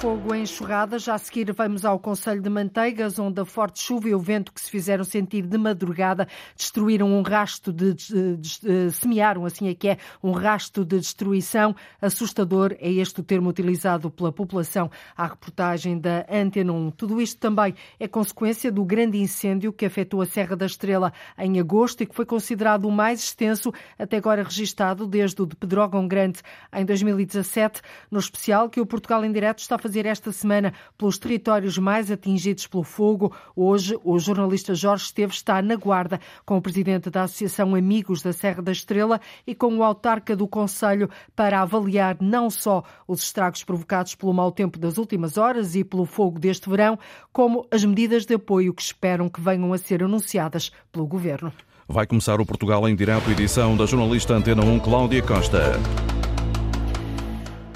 fogo 0.00 0.32
em 0.32 0.42
enxurrada. 0.42 0.96
Já 0.96 1.14
a 1.14 1.18
seguir 1.18 1.52
vamos 1.52 1.84
ao 1.84 1.98
Conselho 1.98 2.40
de 2.40 2.48
Manteigas, 2.48 3.18
onde 3.18 3.40
a 3.40 3.44
forte 3.44 3.82
chuva 3.82 4.08
e 4.08 4.14
o 4.14 4.20
vento 4.20 4.52
que 4.52 4.60
se 4.60 4.70
fizeram 4.70 5.02
sentir 5.02 5.42
de 5.42 5.58
madrugada 5.58 6.28
destruíram 6.56 7.08
um 7.08 7.22
rasto 7.22 7.72
de, 7.72 7.94
de, 7.94 8.36
de, 8.36 8.60
de 8.60 8.92
semearam, 8.92 9.44
assim 9.44 9.68
é 9.68 9.74
que 9.74 9.88
é, 9.88 9.98
um 10.22 10.30
rasto 10.30 10.84
de 10.84 11.00
destruição 11.00 11.74
assustador. 12.00 12.76
É 12.78 12.92
este 12.92 13.20
o 13.20 13.24
termo 13.24 13.48
utilizado 13.48 14.08
pela 14.08 14.30
população 14.30 14.88
à 15.16 15.26
reportagem 15.26 15.98
da 15.98 16.24
Antena 16.30 16.72
1. 16.72 16.92
Tudo 16.92 17.20
isto 17.20 17.40
também 17.40 17.74
é 17.98 18.06
consequência 18.06 18.70
do 18.70 18.84
grande 18.84 19.18
incêndio 19.18 19.72
que 19.72 19.84
afetou 19.84 20.22
a 20.22 20.26
Serra 20.26 20.54
da 20.54 20.66
Estrela 20.66 21.12
em 21.36 21.58
agosto 21.58 22.02
e 22.02 22.06
que 22.06 22.14
foi 22.14 22.24
considerado 22.24 22.84
o 22.84 22.92
mais 22.92 23.18
extenso 23.20 23.72
até 23.98 24.18
agora 24.18 24.44
registado 24.44 25.08
desde 25.08 25.42
o 25.42 25.46
de 25.46 25.56
Pedrógão 25.56 26.06
Grande 26.06 26.40
em 26.72 26.84
2017, 26.84 27.82
no 28.08 28.20
especial 28.20 28.70
que 28.70 28.80
o 28.80 28.86
Portugal 28.86 29.24
em 29.24 29.32
Direto 29.32 29.58
está 29.58 29.76
fazer 29.88 29.97
esta 30.06 30.32
semana 30.32 30.72
pelos 30.96 31.18
territórios 31.18 31.78
mais 31.78 32.10
atingidos 32.10 32.66
pelo 32.66 32.82
fogo. 32.82 33.34
Hoje, 33.54 33.98
o 34.04 34.18
jornalista 34.18 34.74
Jorge 34.74 35.04
Esteves 35.04 35.36
está 35.36 35.60
na 35.62 35.76
guarda 35.76 36.20
com 36.44 36.56
o 36.56 36.62
presidente 36.62 37.10
da 37.10 37.22
Associação 37.22 37.74
Amigos 37.74 38.22
da 38.22 38.32
Serra 38.32 38.62
da 38.62 38.72
Estrela 38.72 39.20
e 39.46 39.54
com 39.54 39.76
o 39.76 39.82
autarca 39.82 40.36
do 40.36 40.46
Conselho 40.46 41.08
para 41.34 41.60
avaliar 41.60 42.16
não 42.20 42.50
só 42.50 42.82
os 43.06 43.22
estragos 43.22 43.64
provocados 43.64 44.14
pelo 44.14 44.32
mau 44.32 44.52
tempo 44.52 44.78
das 44.78 44.98
últimas 44.98 45.36
horas 45.36 45.74
e 45.74 45.84
pelo 45.84 46.04
fogo 46.04 46.38
deste 46.38 46.68
verão, 46.68 46.98
como 47.32 47.66
as 47.70 47.84
medidas 47.84 48.26
de 48.26 48.34
apoio 48.34 48.74
que 48.74 48.82
esperam 48.82 49.28
que 49.28 49.40
venham 49.40 49.72
a 49.72 49.78
ser 49.78 50.02
anunciadas 50.02 50.70
pelo 50.90 51.06
governo. 51.06 51.52
Vai 51.88 52.06
começar 52.06 52.38
o 52.38 52.44
Portugal 52.44 52.86
em 52.86 52.94
direto, 52.94 53.30
edição 53.30 53.74
da 53.74 53.86
jornalista 53.86 54.34
Antena 54.34 54.62
1 54.62 54.80
Cláudia 54.80 55.22
Costa. 55.22 55.72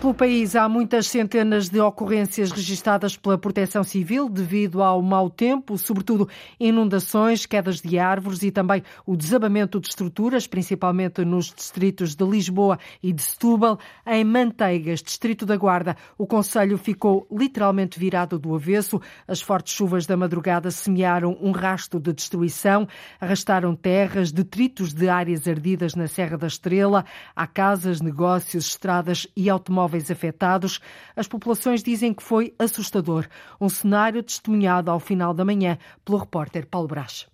Pelo 0.02 0.14
país 0.14 0.56
há 0.56 0.68
muitas 0.68 1.06
centenas 1.06 1.68
de 1.68 1.78
ocorrências 1.78 2.50
registadas 2.50 3.16
pela 3.16 3.38
Proteção 3.38 3.84
Civil 3.84 4.28
devido 4.28 4.82
ao 4.82 5.00
mau 5.00 5.30
tempo, 5.30 5.78
sobretudo 5.78 6.28
inundações, 6.58 7.46
quedas 7.46 7.80
de 7.80 8.00
árvores 8.00 8.42
e 8.42 8.50
também 8.50 8.82
o 9.06 9.16
desabamento 9.16 9.78
de 9.78 9.86
estruturas, 9.86 10.44
principalmente 10.44 11.24
nos 11.24 11.54
distritos 11.54 12.16
de 12.16 12.24
Lisboa 12.24 12.80
e 13.00 13.12
de 13.12 13.22
Setúbal. 13.22 13.78
Em 14.04 14.24
Manteigas, 14.24 15.00
distrito 15.00 15.46
da 15.46 15.56
Guarda, 15.56 15.96
o 16.18 16.26
Conselho 16.26 16.76
ficou 16.76 17.24
literalmente 17.30 17.96
virado 17.96 18.40
do 18.40 18.56
avesso. 18.56 19.00
As 19.28 19.40
fortes 19.40 19.72
chuvas 19.72 20.04
da 20.04 20.16
madrugada 20.16 20.72
semearam 20.72 21.38
um 21.40 21.52
rasto 21.52 22.00
de 22.00 22.12
destruição, 22.12 22.88
arrastaram 23.20 23.76
terras, 23.76 24.32
detritos 24.32 24.92
de 24.92 25.08
áreas 25.08 25.46
ardidas 25.46 25.94
na 25.94 26.08
Serra 26.08 26.36
da 26.36 26.48
Estrela. 26.48 27.04
Há 27.36 27.46
casas, 27.46 28.00
negócios, 28.00 28.66
estradas 28.66 29.28
e 29.36 29.48
automóveis 29.48 29.91
imóveis 29.92 30.10
afetados, 30.10 30.80
as 31.14 31.28
populações 31.28 31.82
dizem 31.82 32.14
que 32.14 32.22
foi 32.22 32.54
assustador. 32.58 33.26
Um 33.60 33.68
cenário 33.68 34.22
testemunhado 34.22 34.90
ao 34.90 34.98
final 34.98 35.34
da 35.34 35.44
manhã 35.44 35.78
pelo 36.04 36.18
repórter 36.18 36.66
Paulo 36.66 36.88
Brás. 36.88 37.26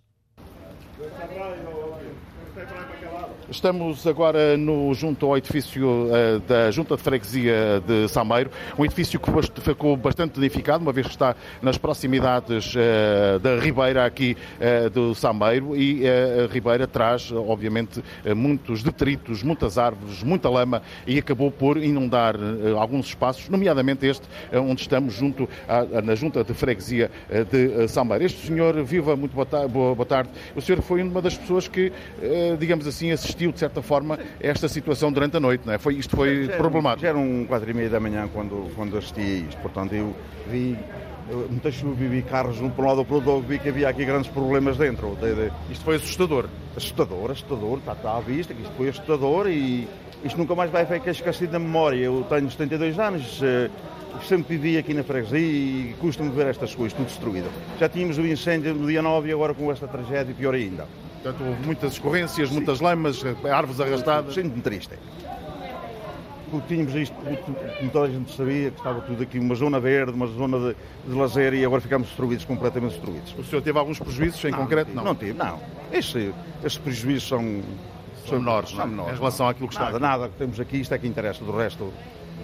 Estamos 3.51 4.07
agora 4.07 4.59
no, 4.59 4.93
junto 4.93 5.25
ao 5.25 5.35
edifício 5.35 5.89
uh, 5.89 6.39
da 6.47 6.71
Junta 6.71 6.99
de 6.99 7.03
Freguesia 7.03 7.83
de 7.87 8.07
Sameiro, 8.07 8.51
um 8.79 8.85
edifício 8.85 9.19
que 9.19 9.31
ficou 9.63 9.97
bastante 9.97 10.35
danificado, 10.35 10.83
uma 10.83 10.93
vez 10.93 11.07
que 11.07 11.15
está 11.15 11.35
nas 11.63 11.79
proximidades 11.79 12.75
uh, 12.75 13.39
da 13.39 13.59
Ribeira 13.59 14.05
aqui 14.05 14.37
uh, 14.61 14.91
do 14.91 15.15
Sameiro 15.15 15.75
e 15.75 16.07
a 16.07 16.47
Ribeira 16.53 16.87
traz, 16.87 17.33
obviamente, 17.33 18.05
muitos 18.37 18.83
detritos, 18.83 19.43
muitas 19.43 19.79
árvores, 19.79 20.23
muita 20.23 20.51
lama 20.51 20.83
e 21.07 21.19
acabou 21.19 21.51
por 21.51 21.79
inundar 21.79 22.37
alguns 22.79 23.07
espaços, 23.07 23.49
nomeadamente 23.49 24.05
este 24.07 24.27
onde 24.53 24.83
estamos 24.83 25.15
junto 25.15 25.49
à, 25.67 26.03
na 26.03 26.15
Junta 26.15 26.45
de 26.45 26.53
Freguesia 26.53 27.11
de 27.51 27.89
Sameiro. 27.89 28.25
Este 28.25 28.47
senhor, 28.47 28.75
viva, 28.85 29.17
muito 29.17 29.33
boa, 29.33 29.47
ta 29.47 29.67
boa, 29.67 29.95
boa 29.95 30.07
tarde, 30.07 30.31
o 30.55 30.61
senhor 30.61 30.83
foi 30.83 31.03
uma 31.03 31.23
das 31.23 31.37
pessoas 31.37 31.67
que, 31.67 31.91
digamos 32.59 32.87
assim, 32.87 33.11
assistiu 33.11 33.38
assistiu, 33.39 33.53
de 33.53 33.59
certa 33.59 33.81
forma, 33.81 34.17
a 34.17 34.19
esta 34.41 34.69
situação 34.69 35.13
durante 35.13 35.37
a 35.37 35.41
noite, 35.41 35.67
não 35.67 35.73
é? 35.73 35.79
Foi, 35.79 35.95
isto 35.95 36.17
foi 36.17 36.47
já, 36.47 36.57
problemático. 36.57 37.03
Já 37.03 37.09
eram 37.09 37.45
quatro 37.47 37.71
e 37.71 37.75
meia 37.75 37.89
da 37.89 38.01
manhã 38.01 38.29
quando, 38.33 38.71
quando 38.75 38.99
assisti 38.99 39.21
a 39.21 39.49
isto, 39.49 39.61
portanto 39.61 39.95
eu 39.95 40.15
vi 40.51 40.77
muita 41.51 41.71
chuva, 41.71 41.95
vi 41.95 42.23
carros 42.23 42.61
um 42.61 42.71
para 42.71 42.85
um 42.85 42.89
lado 42.89 42.99
ou 42.99 43.05
para 43.05 43.15
o 43.15 43.35
outro, 43.35 43.49
vi 43.49 43.59
que 43.59 43.69
havia 43.69 43.89
aqui 43.89 44.05
grandes 44.05 44.31
problemas 44.31 44.77
dentro. 44.77 45.17
De, 45.17 45.35
de... 45.35 45.53
Isto 45.71 45.85
foi 45.85 45.97
assustador? 45.97 46.49
Assustador, 46.77 47.31
assustador, 47.31 47.79
está, 47.79 47.93
está 47.93 48.17
à 48.17 48.21
vista 48.21 48.55
que 48.55 48.63
isto 48.63 48.75
foi 48.77 48.89
assustador 48.89 49.49
e 49.49 49.87
isto 50.25 50.39
nunca 50.39 50.55
mais 50.55 50.71
vai 50.71 50.85
ficar 50.87 51.11
esquecido 51.11 51.53
na 51.53 51.59
memória. 51.59 52.05
Eu 52.05 52.25
tenho 52.29 52.51
72 52.51 52.99
anos, 52.99 53.41
eh, 53.43 53.71
sempre 54.27 54.57
vivi 54.57 54.79
aqui 54.79 54.95
na 54.95 55.05
freguesia 55.05 55.39
e 55.39 55.95
custa-me 56.01 56.31
ver 56.31 56.47
estas 56.47 56.75
coisas, 56.75 56.97
tudo 56.97 57.07
destruído. 57.07 57.51
Já 57.79 57.89
tínhamos 57.89 58.17
o 58.17 58.27
incêndio 58.27 58.75
no 58.75 58.87
dia 58.87 59.03
9 59.03 59.29
e 59.29 59.33
agora 59.33 59.53
com 59.53 59.71
esta 59.71 59.87
tragédia, 59.87 60.35
pior 60.35 60.55
ainda. 60.55 60.87
Portanto, 61.23 61.45
houve 61.45 61.67
muitas 61.67 61.93
escorrências, 61.93 62.49
Sim. 62.49 62.55
muitas 62.55 62.81
lamas, 62.81 63.23
árvores 63.51 63.81
arrastadas. 63.81 64.35
Sinto-me 64.35 64.63
triste. 64.63 64.95
Porque 66.51 66.75
tínhamos 66.75 66.95
isto, 66.95 67.15
como 67.79 67.91
toda 67.91 68.07
a 68.07 68.11
gente 68.11 68.35
sabia, 68.35 68.71
que 68.71 68.79
estava 68.79 69.03
tudo 69.03 69.23
aqui 69.23 69.39
uma 69.39 69.55
zona 69.55 69.79
verde, 69.79 70.13
uma 70.13 70.27
zona 70.27 70.59
de, 70.59 70.77
de 71.07 71.15
lazer 71.15 71.53
e 71.53 71.65
agora 71.65 71.81
ficamos 71.81 72.09
destruídos, 72.09 72.45
completamente 72.47 72.93
destruídos. 72.93 73.35
O 73.39 73.45
senhor 73.45 73.61
teve 73.61 73.79
alguns 73.79 73.99
prejuízos 73.99 74.43
em 74.45 74.51
não, 74.51 74.59
concreto? 74.61 74.91
Não, 74.95 75.05
não 75.05 75.15
tive, 75.15 75.35
não. 75.35 75.61
Estes, 75.93 76.33
estes 76.65 76.79
prejuízos 76.79 77.29
são, 77.29 77.63
são, 78.27 78.39
menores, 78.39 78.71
são 78.71 78.87
menores, 78.87 79.15
em 79.15 79.19
relação 79.19 79.47
àquilo 79.47 79.69
que 79.69 79.75
nada, 79.75 79.87
está 79.87 79.97
aqui. 79.97 80.07
Nada, 80.07 80.29
que 80.31 80.39
temos 80.39 80.59
aqui, 80.59 80.81
isto 80.81 80.95
é 80.95 80.99
que 80.99 81.07
interessa, 81.07 81.45
do 81.45 81.55
resto, 81.55 81.93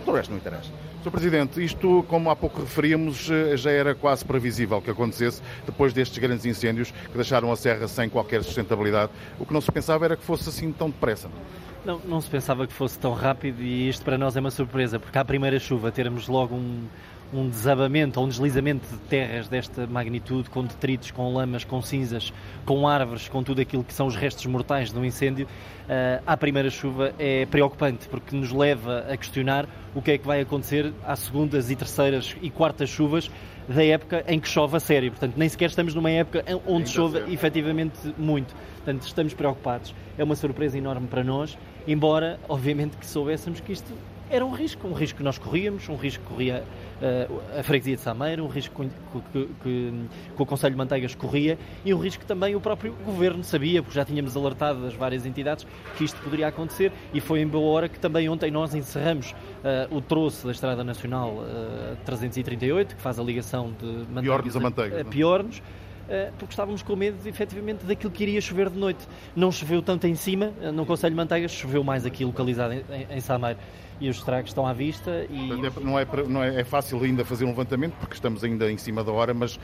do 0.04 0.12
resto 0.12 0.30
não 0.30 0.36
interessa. 0.36 0.70
Sr. 1.04 1.10
Presidente, 1.10 1.62
isto, 1.62 2.02
como 2.08 2.30
há 2.30 2.36
pouco 2.36 2.62
referíamos, 2.62 3.30
eh, 3.30 3.58
já 3.58 3.70
era 3.70 3.94
quase 3.94 4.24
previsível 4.24 4.80
que 4.80 4.90
acontecesse 4.90 5.42
depois 5.66 5.92
destes 5.92 6.16
grandes 6.16 6.46
incêndios 6.46 6.92
que 6.92 7.14
deixaram 7.14 7.52
a 7.52 7.56
Serra 7.56 7.86
sem 7.86 8.08
qualquer 8.08 8.42
sustentabilidade. 8.42 9.12
O 9.38 9.44
que 9.44 9.52
não 9.52 9.60
se 9.60 9.70
pensava 9.70 10.06
era 10.06 10.16
que 10.16 10.24
fosse 10.24 10.48
assim 10.48 10.72
tão 10.72 10.88
depressa. 10.88 11.28
Não, 11.84 11.98
não 12.06 12.22
se 12.22 12.30
pensava 12.30 12.66
que 12.66 12.72
fosse 12.72 12.98
tão 12.98 13.12
rápido 13.12 13.60
e 13.60 13.86
isto 13.86 14.02
para 14.02 14.16
nós 14.16 14.34
é 14.34 14.40
uma 14.40 14.50
surpresa, 14.50 14.98
porque 14.98 15.18
à 15.18 15.24
primeira 15.26 15.58
chuva 15.58 15.92
termos 15.92 16.26
logo 16.26 16.54
um, 16.54 16.86
um 17.34 17.48
desabamento 17.48 18.20
ou 18.20 18.26
um 18.26 18.28
deslizamento 18.28 18.86
de 18.88 18.98
terras 19.02 19.48
desta 19.48 19.86
magnitude, 19.86 20.48
com 20.48 20.62
detritos, 20.64 21.10
com 21.10 21.34
lamas, 21.34 21.64
com 21.64 21.82
cinzas, 21.82 22.32
com 22.64 22.86
árvores, 22.86 23.28
com 23.28 23.42
tudo 23.42 23.60
aquilo 23.60 23.82
que 23.82 23.92
são 23.92 24.06
os 24.06 24.14
restos 24.14 24.46
mortais 24.46 24.92
de 24.92 24.98
um 24.98 25.04
incêndio, 25.04 25.46
uh, 25.46 26.22
à 26.24 26.36
primeira 26.36 26.70
chuva 26.70 27.12
é 27.18 27.44
preocupante, 27.46 28.08
porque 28.08 28.36
nos 28.36 28.52
leva 28.52 29.06
a 29.10 29.16
questionar 29.16 29.68
o 29.94 30.00
que 30.00 30.12
é 30.12 30.18
que 30.18 30.26
vai 30.26 30.40
acontecer 30.40 30.92
às 31.04 31.18
segundas 31.20 31.70
e 31.70 31.76
terceiras 31.76 32.36
e 32.40 32.50
quartas 32.50 32.88
chuvas 32.88 33.30
da 33.68 33.84
época 33.84 34.24
em 34.28 34.38
que 34.38 34.48
chove 34.48 34.76
a 34.76 34.80
sério. 34.80 35.10
Portanto, 35.10 35.34
nem 35.36 35.48
sequer 35.48 35.70
estamos 35.70 35.94
numa 35.94 36.10
época 36.10 36.44
onde 36.66 36.88
chove 36.88 37.32
efetivamente 37.32 38.14
muito. 38.16 38.54
Portanto, 38.76 39.02
estamos 39.02 39.34
preocupados. 39.34 39.94
É 40.16 40.22
uma 40.22 40.36
surpresa 40.36 40.76
enorme 40.76 41.08
para 41.08 41.24
nós, 41.24 41.56
embora, 41.86 42.38
obviamente, 42.48 42.96
que 42.96 43.06
soubéssemos 43.06 43.60
que 43.60 43.72
isto 43.72 43.92
era 44.30 44.44
um 44.44 44.50
risco, 44.50 44.86
um 44.86 44.92
risco 44.92 45.18
que 45.18 45.22
nós 45.22 45.38
corríamos, 45.38 45.88
um 45.88 45.96
risco 45.96 46.22
que 46.22 46.30
corria 46.30 46.64
a 47.58 47.62
freguesia 47.62 47.96
de 47.96 48.02
Sameiro, 48.02 48.44
um 48.44 48.48
risco 48.48 48.84
que, 48.84 49.20
que, 49.32 49.48
que, 49.62 49.92
o 50.38 50.46
Conselho 50.46 50.72
de 50.72 50.78
Manteigas 50.78 51.14
corria 51.14 51.58
e 51.84 51.92
um 51.92 51.98
risco 51.98 52.20
que 52.20 52.26
também 52.26 52.54
o 52.54 52.60
próprio 52.60 52.94
Governo 53.04 53.44
sabia, 53.44 53.82
porque 53.82 53.94
já 53.94 54.04
tínhamos 54.04 54.36
alertado 54.36 54.82
das 54.82 54.94
várias 54.94 55.26
entidades 55.26 55.66
que 55.96 56.04
isto 56.04 56.20
poderia 56.22 56.48
acontecer 56.48 56.92
e 57.12 57.20
foi 57.20 57.40
em 57.40 57.46
boa 57.46 57.70
hora 57.70 57.88
que 57.88 57.98
também 57.98 58.28
ontem 58.28 58.50
nós 58.50 58.74
encerramos 58.74 59.32
uh, 59.32 59.94
o 59.94 60.00
troço 60.00 60.46
da 60.46 60.52
Estrada 60.52 60.82
Nacional 60.82 61.30
uh, 61.34 61.96
338, 62.04 62.96
que 62.96 63.02
faz 63.02 63.18
a 63.18 63.22
ligação 63.22 63.72
de 63.72 63.86
Manteigas 64.10 64.56
a, 64.56 64.60
Manteigas, 64.60 64.98
a, 64.98 65.02
a 65.02 65.04
Piornos, 65.04 65.62
porque 66.38 66.52
estávamos 66.52 66.82
com 66.82 66.96
medo, 66.96 67.16
efetivamente, 67.26 67.84
daquilo 67.84 68.12
que 68.12 68.22
iria 68.22 68.40
chover 68.40 68.70
de 68.70 68.78
noite. 68.78 69.06
Não 69.34 69.50
choveu 69.50 69.82
tanto 69.82 70.06
em 70.06 70.14
cima, 70.14 70.52
no 70.72 70.84
Conselho 70.86 71.12
de 71.12 71.16
Manteigas, 71.16 71.52
choveu 71.52 71.82
mais 71.82 72.04
aqui 72.06 72.24
localizado 72.24 72.74
em, 72.74 72.84
em, 73.10 73.20
Sameiro 73.20 73.58
e 74.00 74.08
os 74.08 74.16
estragos 74.16 74.50
estão 74.50 74.66
à 74.66 74.72
vista. 74.72 75.26
E... 75.30 75.48
Não, 75.80 75.98
é, 75.98 76.06
não 76.28 76.42
é, 76.42 76.60
é, 76.60 76.64
fácil 76.64 77.02
ainda 77.02 77.24
fazer 77.24 77.44
um 77.44 77.48
levantamento, 77.48 77.94
porque 77.94 78.14
estamos 78.14 78.42
ainda 78.42 78.70
em 78.70 78.76
cima 78.76 79.04
da 79.04 79.12
hora, 79.12 79.32
mas 79.32 79.58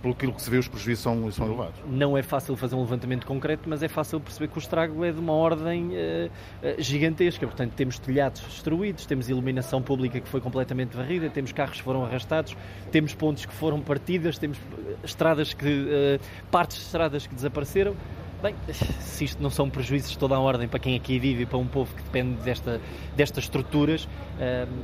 pelo 0.00 0.14
que 0.14 0.42
se 0.42 0.50
vê, 0.50 0.58
os 0.58 0.68
prejuízos 0.68 1.02
são, 1.02 1.30
são 1.30 1.46
elevados. 1.46 1.74
Não 1.86 2.16
é 2.16 2.22
fácil 2.22 2.56
fazer 2.56 2.74
um 2.74 2.80
levantamento 2.80 3.26
concreto, 3.26 3.68
mas 3.68 3.82
é 3.82 3.88
fácil 3.88 4.20
perceber 4.20 4.48
que 4.48 4.58
o 4.58 4.60
estrago 4.60 5.04
é 5.04 5.12
de 5.12 5.18
uma 5.18 5.32
ordem 5.32 5.88
uh, 5.88 6.30
gigantesca. 6.78 7.46
Portanto, 7.46 7.72
temos 7.74 7.98
telhados 7.98 8.40
destruídos, 8.42 9.06
temos 9.06 9.28
iluminação 9.28 9.82
pública 9.82 10.20
que 10.20 10.28
foi 10.28 10.40
completamente 10.40 10.96
varrida, 10.96 11.28
temos 11.28 11.52
carros 11.52 11.78
que 11.78 11.82
foram 11.82 12.04
arrastados, 12.04 12.56
temos 12.90 13.14
pontes 13.14 13.46
que 13.46 13.52
foram 13.52 13.80
partidas, 13.80 14.38
temos 14.38 14.58
eh, 14.58 14.96
estradas 15.04 15.52
que. 15.52 15.81
Uh, 15.82 16.20
partes 16.50 16.78
de 16.78 16.84
estradas 16.84 17.26
que 17.26 17.34
desapareceram. 17.34 17.94
Bem, 18.42 18.56
se 18.72 19.24
isto 19.24 19.40
não 19.40 19.50
são 19.50 19.70
prejuízos 19.70 20.10
de 20.10 20.18
toda 20.18 20.34
a 20.34 20.40
ordem 20.40 20.66
para 20.66 20.80
quem 20.80 20.96
aqui 20.96 21.16
vive 21.16 21.44
e 21.44 21.46
para 21.46 21.58
um 21.58 21.66
povo 21.66 21.94
que 21.94 22.02
depende 22.02 22.42
desta, 22.42 22.80
destas 23.14 23.44
estruturas, 23.44 24.08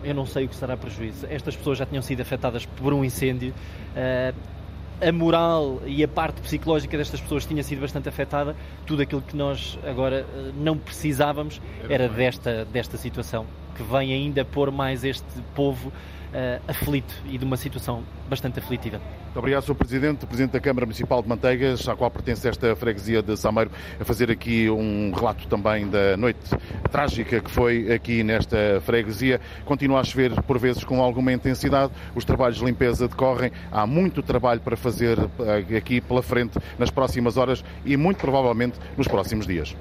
eu 0.05 0.15
não 0.15 0.25
sei 0.25 0.45
o 0.45 0.49
que 0.49 0.55
será 0.55 0.77
prejuízo. 0.77 1.27
Estas 1.29 1.57
pessoas 1.57 1.77
já 1.77 1.85
tinham 1.85 2.01
sido 2.01 2.21
afetadas 2.21 2.65
por 2.65 2.93
um 2.93 3.05
incêndio 3.05 3.53
a 5.01 5.13
moral 5.13 5.81
e 5.87 6.03
a 6.03 6.09
parte 6.09 6.41
psicológica 6.41 6.97
destas 6.97 7.21
pessoas 7.21 7.47
tinha 7.47 7.63
sido 7.63 7.81
bastante 7.81 8.09
afetada. 8.09 8.57
Tudo 8.87 9.03
aquilo 9.03 9.23
que 9.23 9.37
nós 9.37 9.79
agora 9.87 10.27
eh, 10.35 10.53
não 10.57 10.77
precisávamos 10.77 11.61
era 11.89 12.09
desta, 12.09 12.65
desta 12.65 12.97
situação, 12.97 13.47
que 13.77 13.83
vem 13.83 14.13
ainda 14.13 14.45
pôr 14.45 14.71
mais 14.73 15.05
este 15.05 15.25
povo 15.55 15.93
aflito 16.67 17.15
e 17.27 17.39
de 17.39 17.45
uma 17.45 17.57
situação 17.57 18.03
bastante 18.29 18.59
aflitiva. 18.59 19.01
Muito 19.29 19.39
obrigado, 19.39 19.63
Sr. 19.63 19.75
Presidente, 19.75 20.27
Presidente 20.27 20.53
da 20.53 20.61
Câmara 20.61 20.87
Municipal 20.87 21.23
de 21.23 21.29
Manteigas, 21.29 21.89
à 21.89 21.95
qual 21.95 22.11
pertence 22.11 22.49
esta 22.49 22.75
freguesia 22.75 23.23
de 23.23 23.37
Sameiro, 23.37 23.71
a 24.01 24.05
fazer 24.05 24.31
aqui 24.31 24.69
um 24.69 25.13
relato 25.13 25.47
também 25.49 25.89
da 25.89 26.17
noite 26.17 26.41
trágica 26.91 27.41
que 27.41 27.51
foi 27.51 27.93
aqui 27.93 28.23
nesta 28.23 28.81
freguesia. 28.85 29.41
Continua 29.65 30.01
a 30.01 30.05
chover 30.05 30.43
por 30.43 30.59
vezes 30.59 30.83
com 30.83 31.03
alguma 31.03 31.33
intensidade, 31.33 31.93
os 32.15 32.25
trabalhos 32.25 32.59
de 32.59 32.65
limpeza 32.65 33.07
decorrem, 33.07 33.53
há 33.71 33.87
muito 33.87 34.23
trabalho 34.23 34.61
para 34.61 34.77
fazer 34.77 35.19
eh, 35.41 35.77
aqui 35.77 36.01
pela 36.01 36.23
frente 36.23 36.59
nas 36.79 36.91
próximas 36.91 37.37
horas 37.37 37.65
e 37.85 37.97
muito 37.97 38.19
provavelmente 38.19 38.79
nos 38.97 39.07
próximos 39.07 39.47
dias. 39.47 39.77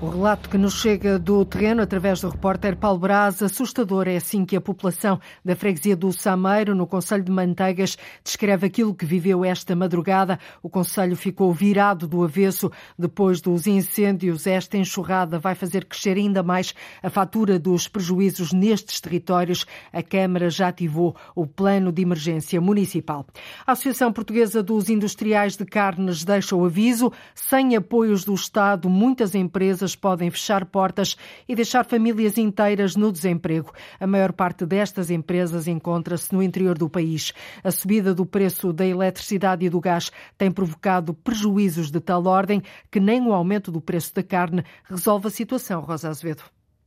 O 0.00 0.08
relato 0.08 0.50
que 0.50 0.58
nos 0.58 0.74
chega 0.74 1.18
do 1.18 1.44
terreno 1.44 1.80
através 1.80 2.20
do 2.20 2.28
repórter 2.28 2.76
Paulo 2.76 2.98
Braz, 2.98 3.42
assustador, 3.42 4.06
é 4.08 4.16
assim 4.16 4.44
que 4.44 4.56
a 4.56 4.60
população 4.60 5.18
da 5.42 5.56
freguesia 5.56 5.96
do 5.96 6.12
Sameiro, 6.12 6.74
no 6.74 6.86
Conselho 6.86 7.22
de 7.22 7.30
Manteigas, 7.30 7.96
descreve 8.22 8.66
aquilo 8.66 8.94
que 8.94 9.06
viveu 9.06 9.44
esta 9.44 9.74
madrugada. 9.74 10.38
O 10.62 10.68
Conselho 10.68 11.16
ficou 11.16 11.52
virado 11.54 12.06
do 12.06 12.22
avesso 12.22 12.70
depois 12.98 13.40
dos 13.40 13.66
incêndios. 13.66 14.46
Esta 14.46 14.76
enxurrada 14.76 15.38
vai 15.38 15.54
fazer 15.54 15.86
crescer 15.86 16.18
ainda 16.18 16.42
mais 16.42 16.74
a 17.02 17.08
fatura 17.08 17.58
dos 17.58 17.88
prejuízos 17.88 18.52
nestes 18.52 19.00
territórios. 19.00 19.64
A 19.92 20.02
Câmara 20.02 20.50
já 20.50 20.68
ativou 20.68 21.16
o 21.34 21.46
plano 21.46 21.90
de 21.90 22.02
emergência 22.02 22.60
municipal. 22.60 23.24
A 23.66 23.72
Associação 23.72 24.12
Portuguesa 24.12 24.62
dos 24.62 24.90
Industriais 24.90 25.56
de 25.56 25.64
Carnes 25.64 26.24
deixa 26.24 26.54
o 26.54 26.64
aviso. 26.64 27.12
Sem 27.34 27.74
apoios 27.76 28.24
do 28.24 28.34
Estado, 28.34 28.90
muitas 28.90 29.34
empresas 29.34 29.83
empresas 29.84 29.94
podem 29.94 30.30
fechar 30.30 30.64
portas 30.64 31.16
e 31.46 31.54
deixar 31.54 31.84
famílias 31.84 32.38
inteiras 32.38 32.96
no 32.96 33.12
desemprego. 33.12 33.72
A 34.00 34.06
maior 34.06 34.32
parte 34.32 34.64
destas 34.64 35.10
empresas 35.10 35.68
encontra-se 35.68 36.32
no 36.32 36.42
interior 36.42 36.78
do 36.78 36.88
país. 36.88 37.32
A 37.62 37.70
subida 37.70 38.14
do 38.14 38.24
preço 38.24 38.72
da 38.72 38.86
eletricidade 38.86 39.66
e 39.66 39.70
do 39.70 39.80
gás 39.80 40.10
tem 40.38 40.50
provocado 40.50 41.12
prejuízos 41.12 41.90
de 41.90 42.00
tal 42.00 42.26
ordem 42.26 42.62
que 42.90 42.98
nem 42.98 43.20
o 43.20 43.32
aumento 43.32 43.70
do 43.70 43.80
preço 43.80 44.14
da 44.14 44.22
carne 44.22 44.64
resolve 44.84 45.28
a 45.28 45.30
situação, 45.30 45.82
Rosa 45.82 46.08
Azevedo. 46.08 46.44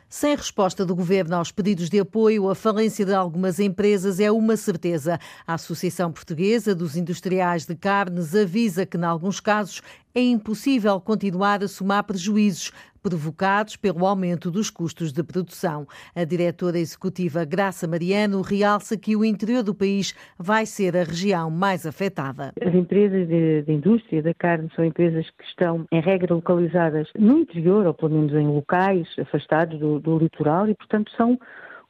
Sem 0.09 0.37
resposta 0.37 0.85
do 0.85 0.95
governo 0.95 1.35
aos 1.35 1.51
pedidos 1.51 1.89
de 1.89 1.99
apoio, 1.99 2.49
a 2.49 2.55
falência 2.55 3.05
de 3.05 3.13
algumas 3.13 3.59
empresas 3.59 4.21
é 4.21 4.31
uma 4.31 4.55
certeza. 4.55 5.19
A 5.45 5.55
Associação 5.55 6.13
Portuguesa 6.13 6.73
dos 6.73 6.95
Industriais 6.95 7.65
de 7.65 7.75
Carnes 7.75 8.33
avisa 8.33 8.85
que, 8.85 8.95
em 8.95 9.03
alguns 9.03 9.41
casos, 9.41 9.81
é 10.17 10.21
impossível 10.23 10.99
continuar 10.99 11.63
a 11.63 11.67
somar 11.67 12.03
prejuízos 12.03 12.71
provocados 13.03 13.75
pelo 13.75 14.03
aumento 14.03 14.49
dos 14.49 14.71
custos 14.71 15.13
de 15.13 15.21
produção. 15.21 15.85
A 16.15 16.23
diretora 16.23 16.79
executiva 16.79 17.45
Graça 17.45 17.87
Mariano 17.87 18.41
realça 18.41 18.97
que 18.97 19.15
o 19.15 19.23
interior 19.23 19.61
do 19.61 19.75
país 19.75 20.15
vai 20.35 20.65
ser 20.65 20.97
a 20.97 21.03
região 21.03 21.51
mais 21.51 21.85
afetada. 21.85 22.51
As 22.59 22.73
empresas 22.73 23.27
de, 23.27 23.61
de 23.61 23.71
indústria 23.71 24.23
da 24.23 24.33
carne 24.33 24.71
são 24.75 24.83
empresas 24.83 25.29
que 25.37 25.43
estão, 25.43 25.85
em 25.91 26.01
regra, 26.01 26.33
localizadas 26.33 27.07
no 27.15 27.37
interior, 27.37 27.85
ou 27.85 27.93
pelo 27.93 28.13
menos 28.13 28.33
em 28.33 28.47
locais 28.47 29.07
afastados 29.19 29.79
do, 29.79 29.99
do 29.99 30.17
litoral, 30.17 30.67
e, 30.67 30.73
portanto, 30.73 31.11
são 31.15 31.39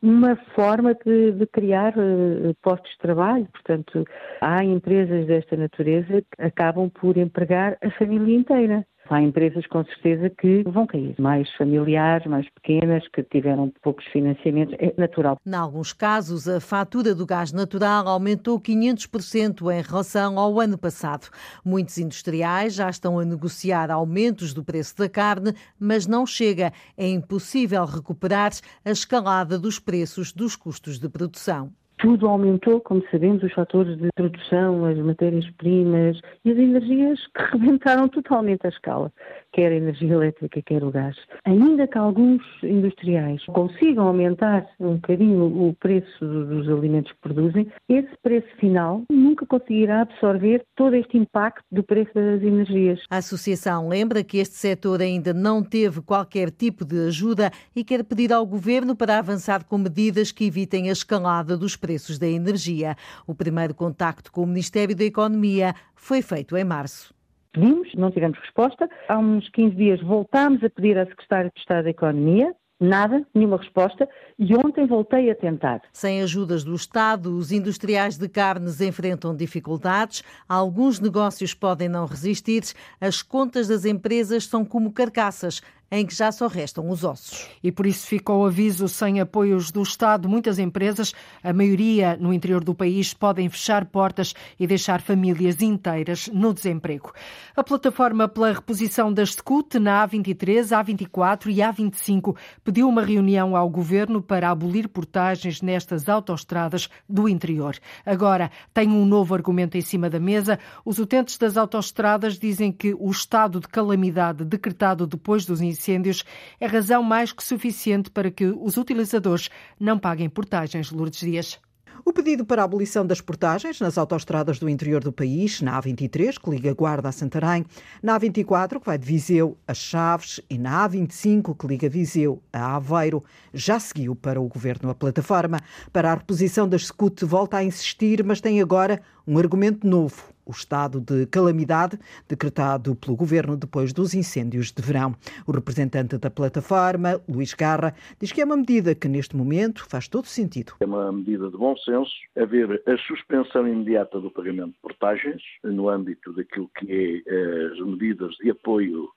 uma 0.01 0.35
forma 0.55 0.93
de, 0.93 1.31
de 1.31 1.47
criar 1.47 1.93
uh, 1.97 2.53
postos 2.61 2.91
de 2.91 2.97
trabalho. 2.99 3.47
Portanto, 3.51 4.05
há 4.41 4.63
empresas 4.63 5.25
desta 5.25 5.55
natureza 5.55 6.21
que 6.21 6.41
acabam 6.41 6.89
por 6.89 7.17
empregar 7.17 7.77
a 7.81 7.89
família 7.91 8.35
inteira. 8.35 8.85
Há 9.09 9.21
empresas 9.21 9.65
com 9.67 9.83
certeza 9.85 10.29
que 10.29 10.63
vão 10.63 10.85
cair, 10.85 11.15
mais 11.19 11.49
familiares, 11.55 12.25
mais 12.27 12.47
pequenas, 12.49 13.07
que 13.07 13.23
tiveram 13.23 13.71
poucos 13.81 14.05
financiamentos, 14.07 14.75
é 14.79 14.93
natural. 14.97 15.37
Em 15.45 15.55
alguns 15.55 15.93
casos, 15.93 16.47
a 16.47 16.59
fatura 16.59 17.15
do 17.15 17.25
gás 17.25 17.51
natural 17.51 18.07
aumentou 18.07 18.59
500% 18.59 19.71
em 19.71 19.81
relação 19.81 20.37
ao 20.37 20.59
ano 20.59 20.77
passado. 20.77 21.29
Muitos 21.63 21.97
industriais 21.97 22.73
já 22.73 22.89
estão 22.89 23.19
a 23.19 23.25
negociar 23.25 23.91
aumentos 23.91 24.53
do 24.53 24.63
preço 24.63 24.97
da 24.97 25.09
carne, 25.09 25.53
mas 25.79 26.05
não 26.05 26.25
chega. 26.25 26.71
É 26.97 27.07
impossível 27.07 27.85
recuperar 27.85 28.51
a 28.83 28.91
escalada 28.91 29.57
dos 29.57 29.79
preços 29.79 30.31
dos 30.31 30.55
custos 30.55 30.99
de 30.99 31.09
produção. 31.09 31.71
Tudo 32.07 32.29
aumentou, 32.29 32.79
como 32.79 33.03
sabemos, 33.11 33.43
os 33.43 33.51
fatores 33.51 33.97
de 33.97 34.07
produção, 34.15 34.85
as 34.85 34.97
matérias-primas 34.97 36.17
e 36.45 36.51
as 36.51 36.57
energias 36.57 37.19
que 37.35 37.43
rebentaram 37.51 38.07
totalmente 38.07 38.65
a 38.65 38.69
escala 38.69 39.11
quer 39.51 39.71
a 39.71 39.75
energia 39.75 40.13
elétrica, 40.13 40.61
quer 40.61 40.83
o 40.83 40.91
gás. 40.91 41.15
Ainda 41.43 41.87
que 41.87 41.97
alguns 41.97 42.43
industriais 42.61 43.43
consigam 43.47 44.07
aumentar 44.07 44.67
um 44.79 44.95
bocadinho 44.95 45.45
o 45.67 45.73
preço 45.73 46.19
dos 46.19 46.69
alimentos 46.69 47.11
que 47.11 47.19
produzem, 47.21 47.67
esse 47.89 48.15
preço 48.21 48.47
final 48.59 49.01
nunca 49.11 49.47
conseguirá 49.47 50.01
absorver 50.01 50.63
todo 50.75 50.95
este 50.95 51.17
impacto 51.17 51.63
do 51.71 51.81
preço 51.81 52.13
das 52.13 52.43
energias. 52.43 52.99
A 53.09 53.17
associação 53.17 53.89
lembra 53.89 54.23
que 54.23 54.37
este 54.37 54.55
setor 54.55 55.01
ainda 55.01 55.33
não 55.33 55.63
teve 55.63 56.01
qualquer 56.01 56.51
tipo 56.51 56.85
de 56.85 57.07
ajuda 57.07 57.49
e 57.75 57.83
quer 57.83 58.03
pedir 58.03 58.31
ao 58.31 58.45
governo 58.45 58.95
para 58.95 59.17
avançar 59.17 59.65
com 59.65 59.79
medidas 59.79 60.31
que 60.31 60.45
evitem 60.45 60.89
a 60.89 60.93
escalada 60.93 61.57
dos 61.57 61.75
preços 61.75 61.96
da 62.19 62.27
energia. 62.27 62.95
O 63.25 63.33
primeiro 63.33 63.73
contacto 63.73 64.31
com 64.31 64.43
o 64.43 64.47
Ministério 64.47 64.95
da 64.95 65.03
Economia 65.03 65.73
foi 65.95 66.21
feito 66.21 66.55
em 66.55 66.63
março 66.63 67.15
pedimos, 67.57 67.89
não 67.95 68.11
tivemos 68.11 68.37
resposta. 68.39 68.87
Há 69.09 69.17
uns 69.17 69.49
15 69.49 69.75
dias 69.75 70.01
voltámos 70.01 70.63
a 70.63 70.69
pedir 70.69 70.97
à 70.97 71.05
Secretária 71.07 71.51
de 71.53 71.59
Estado 71.59 71.85
da 71.85 71.89
Economia, 71.89 72.53
Nada, 72.79 73.25
nenhuma 73.33 73.57
resposta. 73.57 74.07
E 74.37 74.55
ontem 74.55 74.85
voltei 74.85 75.31
a 75.31 75.35
tentar. 75.35 75.81
Sem 75.91 76.21
ajudas 76.21 76.63
do 76.63 76.75
Estado, 76.75 77.35
os 77.35 77.51
industriais 77.51 78.19
de 78.19 78.29
carnes 78.29 78.79
enfrentam 78.81 79.35
dificuldades. 79.35 80.23
Alguns 80.47 80.99
negócios 80.99 81.55
podem 81.55 81.89
não 81.89 82.05
resistir. 82.05 82.61
As 83.01 83.23
contas 83.23 83.67
das 83.67 83.83
empresas 83.83 84.45
são 84.45 84.63
como 84.63 84.91
carcaças 84.91 85.59
em 85.89 86.05
que 86.05 86.13
já 86.13 86.31
só 86.31 86.47
restam 86.47 86.89
os 86.89 87.03
ossos. 87.03 87.47
E 87.63 87.71
por 87.71 87.85
isso 87.85 88.05
fica 88.05 88.31
o 88.33 88.45
aviso 88.45 88.87
sem 88.87 89.19
apoios 89.21 89.71
do 89.71 89.81
Estado. 89.81 90.27
Muitas 90.27 90.59
empresas, 90.59 91.13
a 91.41 91.53
maioria 91.53 92.17
no 92.19 92.33
interior 92.33 92.63
do 92.63 92.75
país, 92.75 93.13
podem 93.13 93.49
fechar 93.49 93.85
portas 93.85 94.33
e 94.59 94.67
deixar 94.67 95.01
famílias 95.01 95.61
inteiras 95.61 96.27
no 96.33 96.53
desemprego. 96.53 97.13
A 97.55 97.63
plataforma 97.63 98.27
pela 98.27 98.51
reposição 98.51 99.13
das 99.13 99.31
SCUT 99.31 99.79
na 99.79 100.05
A23, 100.05 100.65
A24 100.65 101.47
e 101.47 101.57
A25 101.57 102.35
pediu 102.63 102.89
uma 102.89 103.01
reunião 103.01 103.55
ao 103.55 103.69
governo 103.69 104.21
para 104.21 104.49
abolir 104.49 104.89
portagens 104.89 105.61
nestas 105.61 106.09
autoestradas 106.09 106.89
do 107.07 107.29
interior. 107.29 107.77
Agora 108.05 108.51
tem 108.73 108.89
um 108.89 109.05
novo 109.05 109.33
argumento 109.33 109.77
em 109.77 109.81
cima 109.81 110.09
da 110.09 110.19
mesa. 110.19 110.59
Os 110.83 110.99
utentes 110.99 111.37
das 111.37 111.55
autoestradas 111.55 112.37
dizem 112.37 112.71
que 112.71 112.93
o 112.93 113.09
estado 113.09 113.59
de 113.59 113.67
calamidade 113.67 114.43
decretado 114.43 115.07
depois 115.07 115.45
dos 115.45 115.61
incêndios 115.61 115.76
incêndios 115.77 116.23
é 116.59 116.65
razão 116.65 117.03
mais 117.03 117.31
que 117.31 117.43
suficiente 117.43 118.09
para 118.09 118.31
que 118.31 118.45
os 118.45 118.77
utilizadores 118.77 119.49
não 119.79 119.97
paguem 119.97 120.29
portagens. 120.29 120.91
Lourdes 120.91 121.19
Dias. 121.19 121.59
O 122.07 122.13
pedido 122.13 122.45
para 122.45 122.61
a 122.61 122.65
abolição 122.65 123.05
das 123.05 123.19
portagens 123.19 123.81
nas 123.81 123.97
autoestradas 123.97 124.59
do 124.59 124.69
interior 124.69 125.03
do 125.03 125.11
país, 125.11 125.61
na 125.61 125.81
A23, 125.81 126.39
que 126.41 126.49
liga 126.49 126.73
Guarda 126.73 127.09
a 127.09 127.11
Santarém, 127.11 127.65
na 128.01 128.17
A24, 128.17 128.79
que 128.79 128.85
vai 128.85 128.97
de 128.97 129.05
Viseu 129.05 129.57
a 129.67 129.73
Chaves, 129.73 130.39
e 130.49 130.57
na 130.57 130.87
A25, 130.87 131.53
que 131.57 131.67
liga 131.67 131.89
Viseu 131.89 132.41
a 132.53 132.77
Aveiro, 132.77 133.21
já 133.53 133.77
seguiu 133.77 134.15
para 134.15 134.39
o 134.39 134.47
governo 134.47 134.89
a 134.89 134.95
plataforma. 134.95 135.59
Para 135.91 136.11
a 136.11 136.15
reposição 136.15 136.65
das 136.65 136.85
SCUT, 136.85 137.25
volta 137.25 137.57
a 137.57 137.63
insistir, 137.65 138.23
mas 138.23 138.39
tem 138.39 138.61
agora 138.61 139.01
um 139.27 139.37
argumento 139.37 139.85
novo 139.85 140.36
o 140.47 140.51
estado 140.51 140.99
de 140.99 141.25
calamidade 141.27 141.99
decretado 142.27 142.95
pelo 142.95 143.15
governo 143.15 143.57
depois 143.57 143.91
dos 143.91 144.13
incêndios 144.13 144.71
de 144.71 144.81
verão. 144.81 145.15
O 145.45 145.51
representante 145.51 146.17
da 146.17 146.29
plataforma, 146.29 147.21
Luís 147.27 147.53
Garra, 147.53 147.93
diz 148.19 148.31
que 148.31 148.41
é 148.41 148.45
uma 148.45 148.57
medida 148.57 148.95
que 148.95 149.07
neste 149.07 149.35
momento 149.35 149.85
faz 149.89 150.07
todo 150.07 150.25
sentido. 150.25 150.73
É 150.79 150.85
uma 150.85 151.11
medida 151.11 151.49
de 151.49 151.57
bom 151.57 151.75
senso 151.77 152.11
haver 152.37 152.81
a 152.85 152.97
suspensão 152.99 153.67
imediata 153.67 154.19
do 154.19 154.31
pagamento 154.31 154.71
de 154.71 154.79
portagens 154.81 155.41
no 155.63 155.89
âmbito 155.89 156.33
daquilo 156.33 156.69
que 156.77 156.91
é 156.91 157.31
eh, 157.31 157.71
as 157.73 157.79
medidas 157.85 158.35
de 158.35 158.49
apoio 158.49 159.09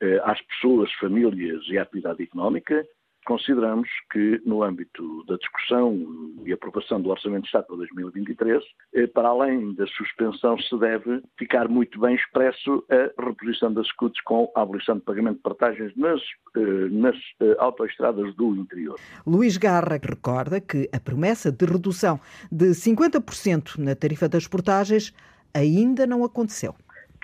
eh, 0.00 0.20
às 0.24 0.40
pessoas, 0.42 0.92
famílias 0.94 1.62
e 1.68 1.78
à 1.78 1.82
atividade 1.82 2.22
económica 2.22 2.84
consideramos 3.24 3.88
que, 4.12 4.40
no 4.44 4.62
âmbito 4.62 5.24
da 5.26 5.36
discussão 5.36 5.98
e 6.44 6.52
aprovação 6.52 7.00
do 7.00 7.10
Orçamento 7.10 7.42
de 7.42 7.48
Estado 7.48 7.66
para 7.66 7.76
2023, 7.76 8.62
eh, 8.94 9.06
para 9.06 9.28
além 9.28 9.74
da 9.74 9.86
suspensão, 9.86 10.58
se 10.58 10.78
deve 10.78 11.22
ficar 11.38 11.68
muito 11.68 12.00
bem 12.00 12.14
expresso 12.14 12.84
a 12.90 13.22
reposição 13.22 13.72
das 13.72 13.86
escutas 13.86 14.20
com 14.22 14.50
a 14.54 14.62
abolição 14.62 14.96
de 14.96 15.02
pagamento 15.02 15.36
de 15.36 15.42
partagens 15.42 15.92
nas, 15.96 16.20
eh, 16.56 16.88
nas 16.90 17.16
eh, 17.40 17.56
autoestradas 17.58 18.34
do 18.36 18.54
interior. 18.56 18.98
Luís 19.26 19.56
Garra 19.56 19.98
recorda 20.02 20.60
que 20.60 20.88
a 20.92 21.00
promessa 21.00 21.50
de 21.50 21.64
redução 21.64 22.20
de 22.50 22.74
50% 22.74 23.78
na 23.78 23.94
tarifa 23.94 24.28
das 24.28 24.46
portagens 24.46 25.14
ainda 25.54 26.06
não 26.06 26.24
aconteceu. 26.24 26.74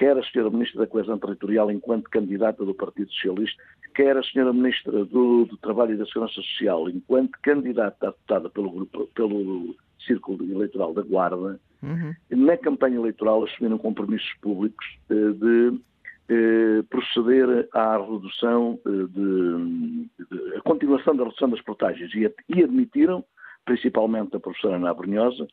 Quer 0.01 0.17
a 0.17 0.21
Sra. 0.21 0.49
Ministra 0.49 0.81
da 0.81 0.87
Coesão 0.87 1.19
Territorial, 1.19 1.71
enquanto 1.71 2.09
candidata 2.09 2.65
do 2.65 2.75
Partido 2.75 3.13
Socialista, 3.13 3.63
quer 3.95 4.17
a 4.17 4.21
Sra. 4.21 4.53
Ministra 4.53 5.05
do, 5.05 5.45
do, 5.45 5.57
Trabalho 5.59 5.95
e 5.95 5.97
da 5.97 6.07
Segurança 6.07 6.35
Social, 6.35 6.89
enquanto 6.89 7.39
candidata 7.43 8.09
adotada 8.09 8.51
pelo, 8.51 8.71
grupo, 8.71 9.09
pelo 9.15 9.77
Círculo 10.07 10.43
Eleitoral 10.45 10.95
da 10.95 11.03
Guarda, 11.03 11.61
uhum. 11.83 12.15
na 12.31 12.57
campanha 12.57 12.97
eleitoral 12.97 13.45
assumiram 13.45 13.79
compromissos 13.79 14.33
públicos 14.41 14.87
eh, 15.11 15.15
de 15.15 15.81
eh, 16.29 16.83
proceder 16.89 17.69
à 17.73 17.97
redução 17.99 18.79
eh, 18.87 18.91
de, 18.91 20.09
de, 20.19 20.57
a 20.57 20.61
continuação 20.63 21.17
da 21.17 21.25
redução 21.25 21.51
das 21.51 21.61
portagens 21.63 22.13
e, 22.15 22.33
e 22.49 22.63
admitiram, 22.63 23.25
principalmente 23.65 24.37
a 24.37 24.41
professora 24.41 24.77
Ana 24.77 24.95
Brunhosa, 24.95 25.47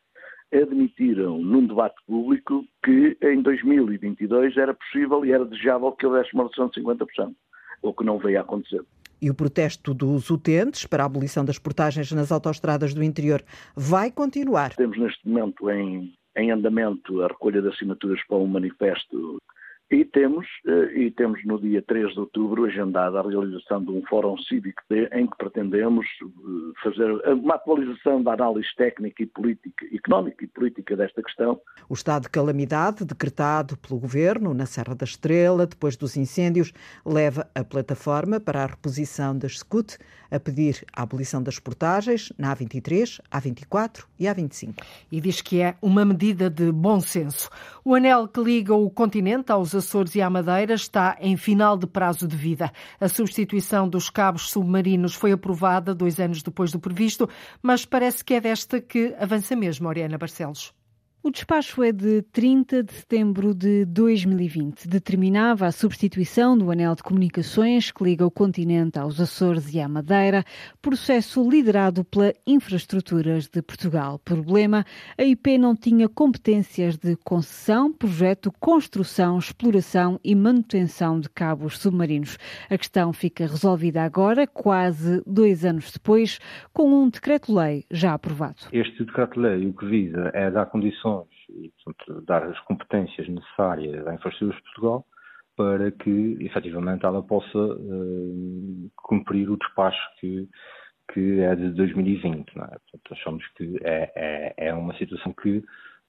admitiram 0.54 1.40
num 1.40 1.66
debate 1.66 1.96
público 2.06 2.66
que 2.84 3.18
em 3.22 3.42
2022 3.42 4.56
era 4.56 4.74
possível 4.74 5.26
e 5.26 5.32
era 5.32 5.46
desejável 5.46 5.92
que 5.92 6.06
houvesse 6.06 6.34
uma 6.34 6.44
redução 6.44 6.70
de 6.70 6.82
50%, 6.82 7.36
o 7.82 7.94
que 7.94 8.04
não 8.04 8.18
veio 8.18 8.38
a 8.38 8.42
acontecer. 8.42 8.84
E 9.22 9.30
o 9.30 9.34
protesto 9.34 9.94
dos 9.94 10.30
utentes 10.30 10.86
para 10.86 11.04
a 11.04 11.06
abolição 11.06 11.44
das 11.44 11.58
portagens 11.58 12.12
nas 12.12 12.32
autoestradas 12.32 12.94
do 12.94 13.04
interior 13.04 13.44
vai 13.76 14.12
continuar. 14.12 14.76
Temos 14.76 14.98
neste 15.00 15.28
momento 15.28 15.70
em, 15.72 16.14
em 16.36 16.52
andamento 16.52 17.24
a 17.24 17.28
recolha 17.28 17.62
de 17.62 17.70
assinaturas 17.70 18.20
para 18.28 18.38
um 18.38 18.46
manifesto 18.46 19.38
e 19.90 20.04
temos, 20.04 20.46
eh, 20.66 21.00
e 21.00 21.12
temos 21.12 21.44
no 21.46 21.60
dia 21.60 21.82
3 21.82 22.14
de 22.14 22.20
outubro 22.20 22.66
agendada 22.66 23.20
a 23.20 23.22
realização 23.22 23.82
de 23.82 23.92
um 23.92 24.04
fórum 24.06 24.38
cívico 24.38 24.82
em 25.14 25.28
que 25.28 25.38
pretendemos 25.38 26.06
eh, 26.22 26.26
fazer 26.84 27.10
uma 27.32 27.56
atualização 27.56 28.22
da 28.22 28.34
análise 28.34 28.68
técnica 28.76 29.24
e 29.24 29.26
política, 29.26 29.86
económica 29.94 30.44
e 30.44 30.48
política 30.48 30.96
desta 30.96 31.24
questão. 31.24 31.60
O 31.88 31.94
estado 31.94 32.24
de 32.24 32.30
calamidade 32.30 33.06
decretado 33.06 33.78
pelo 33.78 34.00
governo 34.00 34.54
na 34.54 34.66
Serra 34.66 34.94
da 34.94 35.06
Estrela 35.06 35.66
depois 35.66 35.96
dos 35.96 36.18
incêndios 36.18 36.74
leva 37.06 37.50
a 37.56 37.64
plataforma 37.64 38.40
para 38.42 38.64
a 38.64 38.68
reposição 38.68 39.38
das 39.38 39.60
SCUT 39.60 39.98
a 40.30 40.40
pedir 40.40 40.84
a 40.94 41.04
abolição 41.04 41.42
das 41.42 41.60
portagens 41.60 42.34
na 42.38 42.54
A23, 42.56 43.22
A24 43.32 44.06
e 44.20 44.26
A25. 44.26 44.76
E 45.12 45.22
diz 45.22 45.42
que 45.42 45.62
é 45.62 45.76
uma 45.82 46.04
medida 46.04 46.50
de 46.50 46.72
bom 46.72 47.00
senso. 47.00 47.50
O 47.86 47.96
anel 47.96 48.28
que 48.28 48.42
liga 48.42 48.74
o 48.74 48.90
continente 48.90 49.52
aos 49.52 49.74
Açores 49.78 50.16
e 50.16 50.22
à 50.22 50.30
Madeira 50.30 50.74
está 50.74 51.18
em 51.20 51.38
final 51.38 51.78
de 51.78 51.88
prazo 51.88 52.28
de 52.28 52.36
vida. 52.36 52.72
A 53.00 53.08
substituição 53.08 53.88
dos 53.88 54.10
cabos 54.10 54.50
submarinos 54.50 55.16
foi 55.16 55.32
aprovada 55.32 55.96
dois 55.96 56.20
anos 56.20 56.44
depois 56.44 56.72
do 56.72 56.80
previsto, 56.80 57.30
mas 57.62 57.86
parece 57.86 58.24
que 58.24 58.34
é 58.34 58.42
desta 58.42 58.82
que 58.82 59.16
avança 59.20 59.56
mesmo, 59.56 59.88
Oriana 59.88 60.18
Barcelos. 60.18 60.77
O 61.28 61.30
despacho 61.30 61.84
é 61.84 61.92
de 61.92 62.22
30 62.22 62.84
de 62.84 62.94
setembro 62.94 63.54
de 63.54 63.84
2020. 63.84 64.88
Determinava 64.88 65.66
a 65.66 65.74
substituição 65.74 66.58
do 66.58 66.72
anel 66.72 66.96
de 66.96 67.04
comunicações 67.04 67.92
que 67.92 68.02
liga 68.02 68.26
o 68.26 68.32
continente 68.32 68.98
aos 68.98 69.20
Açores 69.20 69.74
e 69.74 69.82
à 69.82 69.90
Madeira, 69.90 70.46
processo 70.82 71.46
liderado 71.50 72.06
pela 72.06 72.34
Infraestruturas 72.48 73.50
de 73.50 73.62
Portugal. 73.62 74.20
Problema: 74.20 74.86
a 75.18 75.24
IP 75.24 75.58
não 75.58 75.76
tinha 75.76 76.08
competências 76.08 76.96
de 76.98 77.18
concessão, 77.18 77.92
projeto, 77.92 78.50
construção, 78.58 79.38
exploração 79.38 80.18
e 80.24 80.34
manutenção 80.34 81.20
de 81.20 81.30
cabos 81.30 81.78
submarinos. 81.78 82.38
A 82.70 82.78
questão 82.78 83.12
fica 83.12 83.46
resolvida 83.46 84.02
agora, 84.02 84.48
quase 84.48 85.22
dois 85.28 85.66
anos 85.66 85.92
depois, 85.92 86.40
com 86.72 86.90
um 86.90 87.10
decreto-lei 87.10 87.84
já 87.92 88.14
aprovado. 88.14 88.70
Este 88.72 89.04
decreto-lei 89.04 89.68
o 89.68 89.74
que 89.74 89.86
visa 89.88 90.32
é 90.34 90.50
dar 90.50 90.68
condições 90.68 91.17
e, 91.50 91.72
portanto, 91.84 92.22
dar 92.26 92.44
as 92.44 92.60
competências 92.62 93.28
necessárias 93.28 94.06
à 94.08 94.14
infraestrutura 94.14 94.56
de 94.56 94.64
Portugal 94.64 95.06
para 95.56 95.92
que, 95.92 96.38
efetivamente, 96.42 97.06
ela 97.06 97.24
possa 97.24 97.58
uh, 97.58 98.92
cumprir 98.96 99.50
o 99.50 99.58
despacho 99.58 100.00
que, 100.20 100.48
que 101.12 101.40
é 101.40 101.56
de 101.56 101.72
2020. 101.72 102.56
Não 102.56 102.66
é? 102.66 102.68
Portanto, 102.68 103.14
achamos 103.14 103.48
que 103.56 103.78
é, 103.82 104.12
é, 104.16 104.68
é 104.68 104.74
uma 104.74 104.96
situação 104.98 105.34
que 105.34 105.64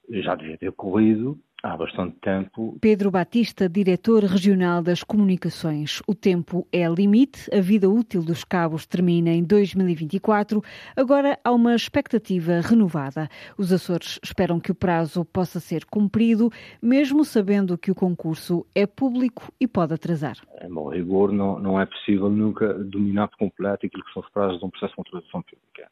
já 0.09 0.35
devia 0.35 0.57
ter 0.57 0.69
ocorrido 0.69 1.39
há 1.63 1.75
bastante 1.75 2.17
tempo. 2.19 2.77
Pedro 2.81 3.11
Batista, 3.11 3.67
diretor 3.67 4.23
regional 4.23 4.81
das 4.81 5.03
comunicações. 5.03 6.01
O 6.07 6.15
tempo 6.15 6.67
é 6.71 6.87
limite, 6.87 7.49
a 7.53 7.59
vida 7.59 7.89
útil 7.89 8.23
dos 8.23 8.43
cabos 8.43 8.85
termina 8.85 9.29
em 9.29 9.43
2024. 9.43 10.61
Agora 10.95 11.37
há 11.43 11.51
uma 11.51 11.75
expectativa 11.75 12.61
renovada. 12.61 13.27
Os 13.57 13.71
Açores 13.71 14.19
esperam 14.23 14.59
que 14.59 14.71
o 14.71 14.75
prazo 14.75 15.25
possa 15.25 15.59
ser 15.59 15.85
cumprido, 15.85 16.49
mesmo 16.81 17.23
sabendo 17.25 17.77
que 17.77 17.91
o 17.91 17.95
concurso 17.95 18.65
é 18.73 18.87
público 18.87 19.51
e 19.59 19.67
pode 19.67 19.93
atrasar. 19.93 20.37
Em 20.61 20.69
bom 20.69 20.89
rigor, 20.89 21.31
não, 21.31 21.59
não 21.59 21.79
é 21.79 21.85
possível 21.85 22.29
nunca 22.29 22.73
dominar 22.73 23.27
por 23.29 23.37
completo 23.37 23.85
aquilo 23.85 24.03
que 24.03 24.13
são 24.13 24.21
os 24.21 24.29
prazos 24.29 24.59
de 24.59 24.65
um 24.65 24.69
processo 24.69 24.91
de 24.91 24.95
contratação 24.97 25.41
pública. 25.41 25.91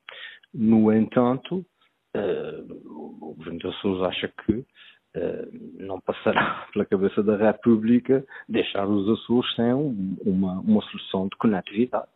No 0.54 0.92
entanto, 0.94 1.66
uh, 2.16 2.74
o 2.86 3.36
Governo 3.36 3.60
dos 3.60 3.76
Açores 3.76 4.02
acha 4.04 4.34
que 4.46 4.66
não 5.80 6.00
passará 6.02 6.68
pela 6.74 6.86
cabeça 6.86 7.24
da 7.24 7.36
República 7.38 8.26
deixar 8.48 8.88
os 8.88 9.08
Açores 9.10 9.56
sem 9.56 9.74
uma, 9.74 10.60
uma 10.60 10.82
solução 10.84 11.28
de 11.28 11.38
conectividade. 11.38 12.08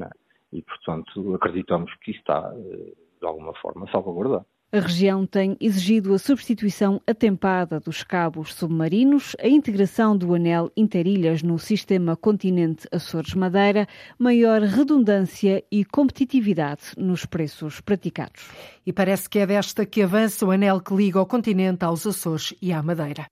É? 0.00 0.08
E, 0.52 0.62
portanto, 0.62 1.34
acreditamos 1.34 1.94
que 1.96 2.10
isso 2.10 2.20
está, 2.20 2.52
eh, 2.54 2.92
de 3.20 3.26
alguma 3.26 3.54
forma, 3.54 3.90
salvaguardado. 3.90 4.46
A 4.72 4.78
região 4.78 5.26
tem 5.26 5.56
exigido 5.60 6.14
a 6.14 6.18
substituição 6.18 7.02
atempada 7.04 7.80
dos 7.80 8.04
cabos 8.04 8.54
submarinos, 8.54 9.34
a 9.40 9.48
integração 9.48 10.16
do 10.16 10.32
anel 10.32 10.70
interilhas 10.76 11.42
no 11.42 11.58
sistema 11.58 12.16
continente 12.16 12.86
Açores-Madeira, 12.92 13.88
maior 14.16 14.62
redundância 14.62 15.64
e 15.72 15.84
competitividade 15.84 16.82
nos 16.96 17.26
preços 17.26 17.80
praticados. 17.80 18.48
E 18.86 18.92
parece 18.92 19.28
que 19.28 19.40
é 19.40 19.46
desta 19.46 19.84
que 19.84 20.02
avança 20.02 20.46
o 20.46 20.52
anel 20.52 20.80
que 20.80 20.94
liga 20.94 21.20
o 21.20 21.26
continente 21.26 21.84
aos 21.84 22.06
Açores 22.06 22.54
e 22.62 22.72
à 22.72 22.80
Madeira. 22.80 23.26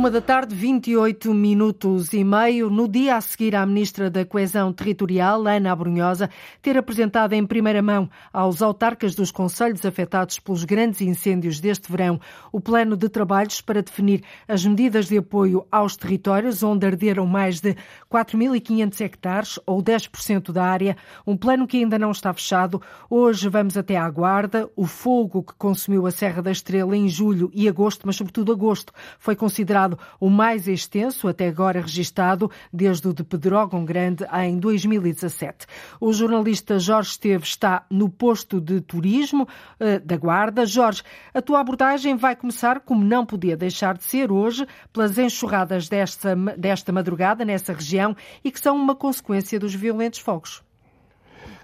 Uma 0.00 0.10
da 0.10 0.22
tarde, 0.22 0.54
28 0.54 1.34
minutos 1.34 2.14
e 2.14 2.24
meio, 2.24 2.70
no 2.70 2.88
dia 2.88 3.16
a 3.16 3.20
seguir 3.20 3.54
à 3.54 3.66
Ministra 3.66 4.08
da 4.08 4.24
Coesão 4.24 4.72
Territorial, 4.72 5.46
Ana 5.46 5.72
Abrunhosa, 5.72 6.30
ter 6.62 6.78
apresentado 6.78 7.34
em 7.34 7.44
primeira 7.44 7.82
mão 7.82 8.08
aos 8.32 8.62
autarcas 8.62 9.14
dos 9.14 9.30
conselhos 9.30 9.84
afetados 9.84 10.38
pelos 10.38 10.64
grandes 10.64 11.02
incêndios 11.02 11.60
deste 11.60 11.92
verão 11.92 12.18
o 12.50 12.62
plano 12.62 12.96
de 12.96 13.10
trabalhos 13.10 13.60
para 13.60 13.82
definir 13.82 14.22
as 14.48 14.64
medidas 14.64 15.06
de 15.06 15.18
apoio 15.18 15.66
aos 15.70 15.98
territórios 15.98 16.62
onde 16.62 16.86
arderam 16.86 17.26
mais 17.26 17.60
de 17.60 17.76
4.500 18.10 19.00
hectares, 19.02 19.60
ou 19.66 19.82
10% 19.82 20.50
da 20.50 20.64
área, 20.64 20.96
um 21.26 21.36
plano 21.36 21.66
que 21.66 21.76
ainda 21.76 21.98
não 21.98 22.10
está 22.10 22.32
fechado. 22.32 22.80
Hoje 23.10 23.50
vamos 23.50 23.76
até 23.76 23.98
à 23.98 24.08
Guarda. 24.08 24.66
O 24.74 24.86
fogo 24.86 25.42
que 25.42 25.52
consumiu 25.58 26.06
a 26.06 26.10
Serra 26.10 26.40
da 26.40 26.50
Estrela 26.50 26.96
em 26.96 27.06
julho 27.06 27.50
e 27.52 27.68
agosto, 27.68 28.06
mas 28.06 28.16
sobretudo 28.16 28.50
agosto, 28.50 28.94
foi 29.18 29.36
considerado 29.36 29.89
o 30.18 30.28
mais 30.28 30.68
extenso 30.68 31.28
até 31.28 31.48
agora 31.48 31.80
registado 31.80 32.50
desde 32.72 33.08
o 33.08 33.14
de 33.14 33.24
Pedrógão 33.24 33.84
Grande 33.84 34.24
em 34.32 34.58
2017. 34.58 35.66
O 36.00 36.12
jornalista 36.12 36.78
Jorge 36.78 37.10
Esteves 37.10 37.48
está 37.48 37.84
no 37.90 38.08
posto 38.08 38.60
de 38.60 38.80
turismo 38.80 39.44
uh, 39.44 40.00
da 40.04 40.16
Guarda. 40.16 40.66
Jorge, 40.66 41.02
a 41.32 41.42
tua 41.42 41.60
abordagem 41.60 42.16
vai 42.16 42.36
começar, 42.36 42.80
como 42.80 43.04
não 43.04 43.24
podia 43.24 43.56
deixar 43.56 43.96
de 43.96 44.04
ser 44.04 44.30
hoje, 44.30 44.66
pelas 44.92 45.18
enxurradas 45.18 45.88
desta, 45.88 46.34
desta 46.56 46.92
madrugada 46.92 47.44
nessa 47.44 47.72
região 47.72 48.16
e 48.44 48.50
que 48.50 48.60
são 48.60 48.76
uma 48.76 48.94
consequência 48.94 49.58
dos 49.58 49.74
violentos 49.74 50.20
fogos. 50.20 50.62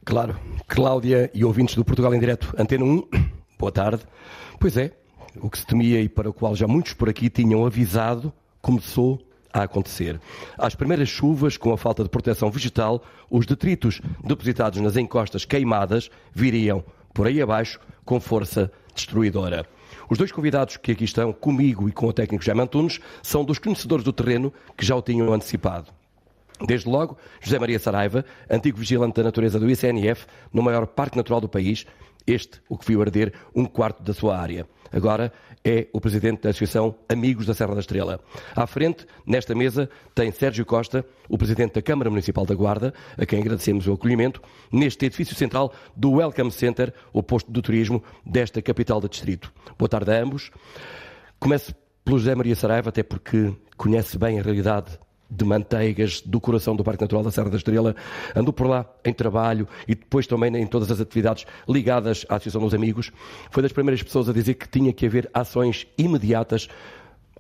Claro. 0.04 0.38
Cláudia 0.68 1.30
e 1.34 1.44
ouvintes 1.44 1.74
do 1.74 1.84
Portugal 1.84 2.14
em 2.14 2.20
Direto, 2.20 2.54
Antena 2.56 2.84
1, 2.84 3.08
boa 3.58 3.72
tarde. 3.72 4.04
Pois 4.58 4.76
é, 4.76 4.92
o 5.40 5.50
que 5.50 5.58
se 5.58 5.66
temia 5.66 6.00
e 6.00 6.08
para 6.08 6.30
o 6.30 6.32
qual 6.32 6.54
já 6.54 6.66
muitos 6.66 6.92
por 6.92 7.08
aqui 7.08 7.28
tinham 7.28 7.64
avisado, 7.64 8.32
começou 8.60 9.20
a 9.52 9.62
acontecer. 9.62 10.20
Às 10.58 10.74
primeiras 10.74 11.08
chuvas, 11.08 11.56
com 11.56 11.72
a 11.72 11.78
falta 11.78 12.02
de 12.02 12.08
proteção 12.08 12.50
vegetal, 12.50 13.02
os 13.30 13.46
detritos 13.46 14.00
depositados 14.22 14.80
nas 14.80 14.96
encostas 14.96 15.44
queimadas 15.44 16.10
viriam 16.34 16.84
por 17.14 17.26
aí 17.26 17.40
abaixo 17.40 17.80
com 18.04 18.20
força 18.20 18.70
destruidora. 18.94 19.66
Os 20.08 20.18
dois 20.18 20.30
convidados 20.30 20.76
que 20.76 20.92
aqui 20.92 21.04
estão, 21.04 21.32
comigo 21.32 21.88
e 21.88 21.92
com 21.92 22.06
o 22.06 22.12
técnico 22.12 22.44
Jaime 22.44 22.62
Antunes, 22.62 23.00
são 23.22 23.44
dos 23.44 23.58
conhecedores 23.58 24.04
do 24.04 24.12
terreno 24.12 24.52
que 24.76 24.84
já 24.84 24.94
o 24.94 25.02
tinham 25.02 25.32
antecipado. 25.32 25.92
Desde 26.60 26.88
logo, 26.88 27.18
José 27.40 27.58
Maria 27.58 27.78
Saraiva, 27.78 28.24
antigo 28.48 28.78
vigilante 28.78 29.16
da 29.16 29.24
natureza 29.24 29.58
do 29.58 29.68
ICNF, 29.68 30.26
no 30.52 30.62
maior 30.62 30.86
parque 30.86 31.16
natural 31.16 31.40
do 31.40 31.48
país, 31.48 31.86
Este, 32.26 32.60
o 32.68 32.76
que 32.76 32.86
viu 32.86 33.00
arder 33.00 33.32
um 33.54 33.64
quarto 33.64 34.02
da 34.02 34.12
sua 34.12 34.36
área. 34.36 34.66
Agora 34.92 35.32
é 35.64 35.88
o 35.92 36.00
presidente 36.00 36.42
da 36.42 36.50
Associação 36.50 36.94
Amigos 37.08 37.46
da 37.46 37.54
Serra 37.54 37.74
da 37.74 37.80
Estrela. 37.80 38.20
À 38.54 38.66
frente, 38.66 39.06
nesta 39.26 39.54
mesa, 39.54 39.88
tem 40.14 40.30
Sérgio 40.30 40.64
Costa, 40.64 41.04
o 41.28 41.36
presidente 41.36 41.74
da 41.74 41.82
Câmara 41.82 42.08
Municipal 42.08 42.46
da 42.46 42.54
Guarda, 42.54 42.94
a 43.16 43.26
quem 43.26 43.40
agradecemos 43.40 43.86
o 43.86 43.92
acolhimento, 43.92 44.40
neste 44.72 45.06
edifício 45.06 45.34
central 45.34 45.72
do 45.96 46.12
Welcome 46.12 46.50
Center, 46.50 46.92
o 47.12 47.22
posto 47.22 47.50
do 47.50 47.60
turismo 47.60 48.02
desta 48.24 48.62
capital 48.62 49.00
do 49.00 49.08
distrito. 49.08 49.52
Boa 49.78 49.88
tarde 49.88 50.12
a 50.12 50.22
ambos. 50.22 50.50
Começo 51.38 51.74
pelo 52.04 52.18
José 52.18 52.34
Maria 52.34 52.54
Saraiva, 52.54 52.90
até 52.90 53.02
porque 53.02 53.52
conhece 53.76 54.16
bem 54.16 54.38
a 54.38 54.42
realidade 54.42 54.98
de 55.30 55.44
Manteigas, 55.44 56.20
do 56.20 56.40
coração 56.40 56.76
do 56.76 56.84
Parque 56.84 57.02
Natural 57.02 57.22
da 57.22 57.30
Serra 57.30 57.50
da 57.50 57.56
Estrela. 57.56 57.94
Andou 58.34 58.52
por 58.52 58.66
lá 58.66 58.86
em 59.04 59.12
trabalho 59.12 59.68
e 59.86 59.94
depois 59.94 60.26
também 60.26 60.54
em 60.56 60.66
todas 60.66 60.90
as 60.90 61.00
atividades 61.00 61.46
ligadas 61.68 62.24
à 62.28 62.36
Associação 62.36 62.60
dos 62.60 62.74
Amigos. 62.74 63.10
Foi 63.50 63.62
das 63.62 63.72
primeiras 63.72 64.02
pessoas 64.02 64.28
a 64.28 64.32
dizer 64.32 64.54
que 64.54 64.68
tinha 64.68 64.92
que 64.92 65.06
haver 65.06 65.28
ações 65.34 65.86
imediatas, 65.98 66.68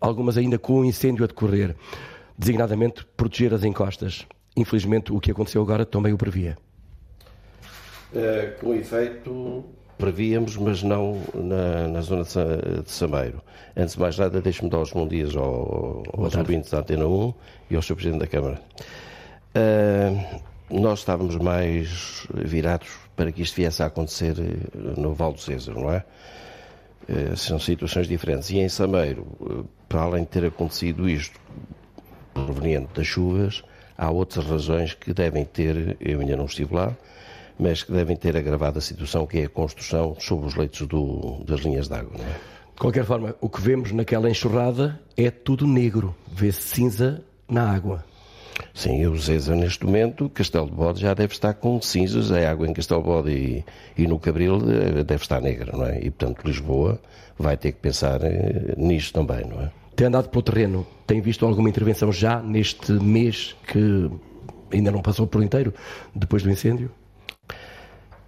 algumas 0.00 0.36
ainda 0.36 0.58
com 0.58 0.80
o 0.80 0.84
incêndio 0.84 1.24
a 1.24 1.26
decorrer, 1.26 1.76
designadamente 2.36 3.04
proteger 3.16 3.54
as 3.54 3.64
encostas. 3.64 4.26
Infelizmente, 4.56 5.12
o 5.12 5.20
que 5.20 5.30
aconteceu 5.30 5.62
agora 5.62 5.84
também 5.84 6.12
o 6.12 6.18
previa. 6.18 6.56
Uh, 8.12 8.58
com 8.60 8.74
efeito, 8.74 9.64
prevíamos, 9.98 10.56
mas 10.56 10.82
não 10.82 11.20
na, 11.34 11.88
na 11.88 12.00
zona 12.00 12.24
de 12.24 12.90
Sameiro. 12.90 13.40
Antes 13.76 13.94
de 13.94 14.00
mais 14.00 14.18
nada, 14.18 14.40
deixe-me 14.40 14.70
dar 14.70 14.80
os 14.80 14.92
bons 14.92 15.08
dias 15.08 15.36
ao, 15.36 16.02
aos 16.16 16.34
ouvintes 16.34 16.70
da 16.70 16.78
Antena 16.78 17.06
1 17.06 17.34
e 17.70 17.76
ao 17.76 17.82
Sr. 17.82 17.94
Presidente 17.94 18.20
da 18.20 18.26
Câmara. 18.26 18.60
Uh, 19.54 20.40
nós 20.70 21.00
estávamos 21.00 21.36
mais 21.36 22.26
virados 22.34 22.88
para 23.14 23.32
que 23.32 23.42
isto 23.42 23.56
viesse 23.56 23.82
a 23.82 23.86
acontecer 23.86 24.36
eh, 24.38 25.00
no 25.00 25.14
Val 25.14 25.32
do 25.32 25.40
César, 25.40 25.72
não 25.72 25.90
é? 25.90 26.04
Uh, 27.08 27.36
são 27.36 27.58
situações 27.58 28.08
diferentes. 28.08 28.50
E 28.50 28.58
em 28.58 28.68
Sameiro, 28.68 29.26
uh, 29.40 29.66
para 29.88 30.02
além 30.02 30.24
de 30.24 30.28
ter 30.28 30.44
acontecido 30.44 31.08
isto 31.08 31.40
proveniente 32.34 32.88
das 32.94 33.06
chuvas, 33.06 33.62
há 33.96 34.10
outras 34.10 34.44
razões 34.44 34.92
que 34.92 35.14
devem 35.14 35.44
ter, 35.44 35.96
eu 36.00 36.20
ainda 36.20 36.36
não 36.36 36.44
estive 36.46 36.74
lá, 36.74 36.94
mas 37.58 37.82
que 37.82 37.92
devem 37.92 38.16
ter 38.16 38.36
agravado 38.36 38.78
a 38.78 38.82
situação, 38.82 39.26
que 39.26 39.38
é 39.38 39.44
a 39.44 39.48
construção 39.48 40.16
sobre 40.18 40.46
os 40.46 40.54
leitos 40.54 40.86
do, 40.86 41.42
das 41.44 41.60
linhas 41.60 41.88
de 41.88 41.94
água. 41.94 42.18
É? 42.18 42.56
De 42.74 42.80
qualquer 42.80 43.04
forma, 43.04 43.34
o 43.40 43.48
que 43.48 43.60
vemos 43.60 43.92
naquela 43.92 44.28
enxurrada 44.28 45.00
é 45.16 45.30
tudo 45.30 45.66
negro, 45.66 46.14
vê-se 46.30 46.60
cinza 46.60 47.22
na 47.48 47.70
água. 47.70 48.04
Sim, 48.74 49.02
eu 49.02 49.16
Zeza, 49.16 49.54
neste 49.54 49.84
momento, 49.84 50.28
Castelo 50.28 50.66
de 50.66 50.72
Bode 50.72 51.00
já 51.00 51.14
deve 51.14 51.32
estar 51.32 51.54
com 51.54 51.80
cinzas, 51.80 52.30
a 52.30 52.50
água 52.50 52.66
em 52.66 52.72
Castelo 52.72 53.00
de 53.00 53.06
Bode 53.06 53.30
e, 53.30 53.64
e 53.96 54.06
no 54.06 54.18
Cabril 54.18 54.58
eh, 54.70 55.04
deve 55.04 55.22
estar 55.22 55.40
negra, 55.40 55.72
não 55.76 55.86
é? 55.86 55.98
E, 55.98 56.10
portanto, 56.10 56.44
Lisboa 56.44 57.00
vai 57.38 57.56
ter 57.56 57.72
que 57.72 57.78
pensar 57.78 58.22
eh, 58.22 58.74
nisto 58.76 59.12
também, 59.14 59.46
não 59.46 59.60
é? 59.62 59.70
Tem 59.94 60.06
andado 60.06 60.28
pelo 60.28 60.42
terreno, 60.42 60.86
tem 61.06 61.20
visto 61.20 61.46
alguma 61.46 61.68
intervenção 61.68 62.12
já 62.12 62.42
neste 62.42 62.92
mês 62.92 63.56
que 63.66 64.10
ainda 64.70 64.90
não 64.90 65.00
passou 65.00 65.26
por 65.26 65.42
inteiro, 65.42 65.72
depois 66.14 66.42
do 66.42 66.50
incêndio? 66.50 66.90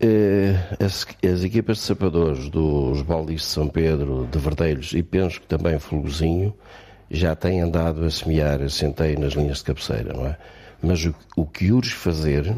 Eh, 0.01 0.55
as, 0.79 1.05
as, 1.25 1.43
equipas 1.43 1.79
de 1.79 1.83
sapadores 1.83 2.49
dos 2.49 3.03
Baldis 3.03 3.41
de 3.41 3.47
São 3.49 3.69
Pedro, 3.69 4.29
de 4.31 4.39
Verdelhos 4.39 4.93
e 4.93 5.03
penso 5.03 5.41
que 5.41 5.47
também 5.49 5.77
Fulgozinho 5.81 6.55
já 7.11 7.35
têm 7.35 7.61
andado 7.63 8.05
a 8.05 8.11
semear 8.11 8.63
a 8.63 8.69
centeio 8.69 9.19
nas 9.19 9.33
linhas 9.33 9.59
de 9.59 9.65
cabeceira, 9.65 10.13
não 10.13 10.27
é? 10.27 10.37
Mas 10.81 11.05
o, 11.05 11.13
o 11.37 11.45
que 11.45 11.73
urge 11.73 11.91
fazer, 11.91 12.55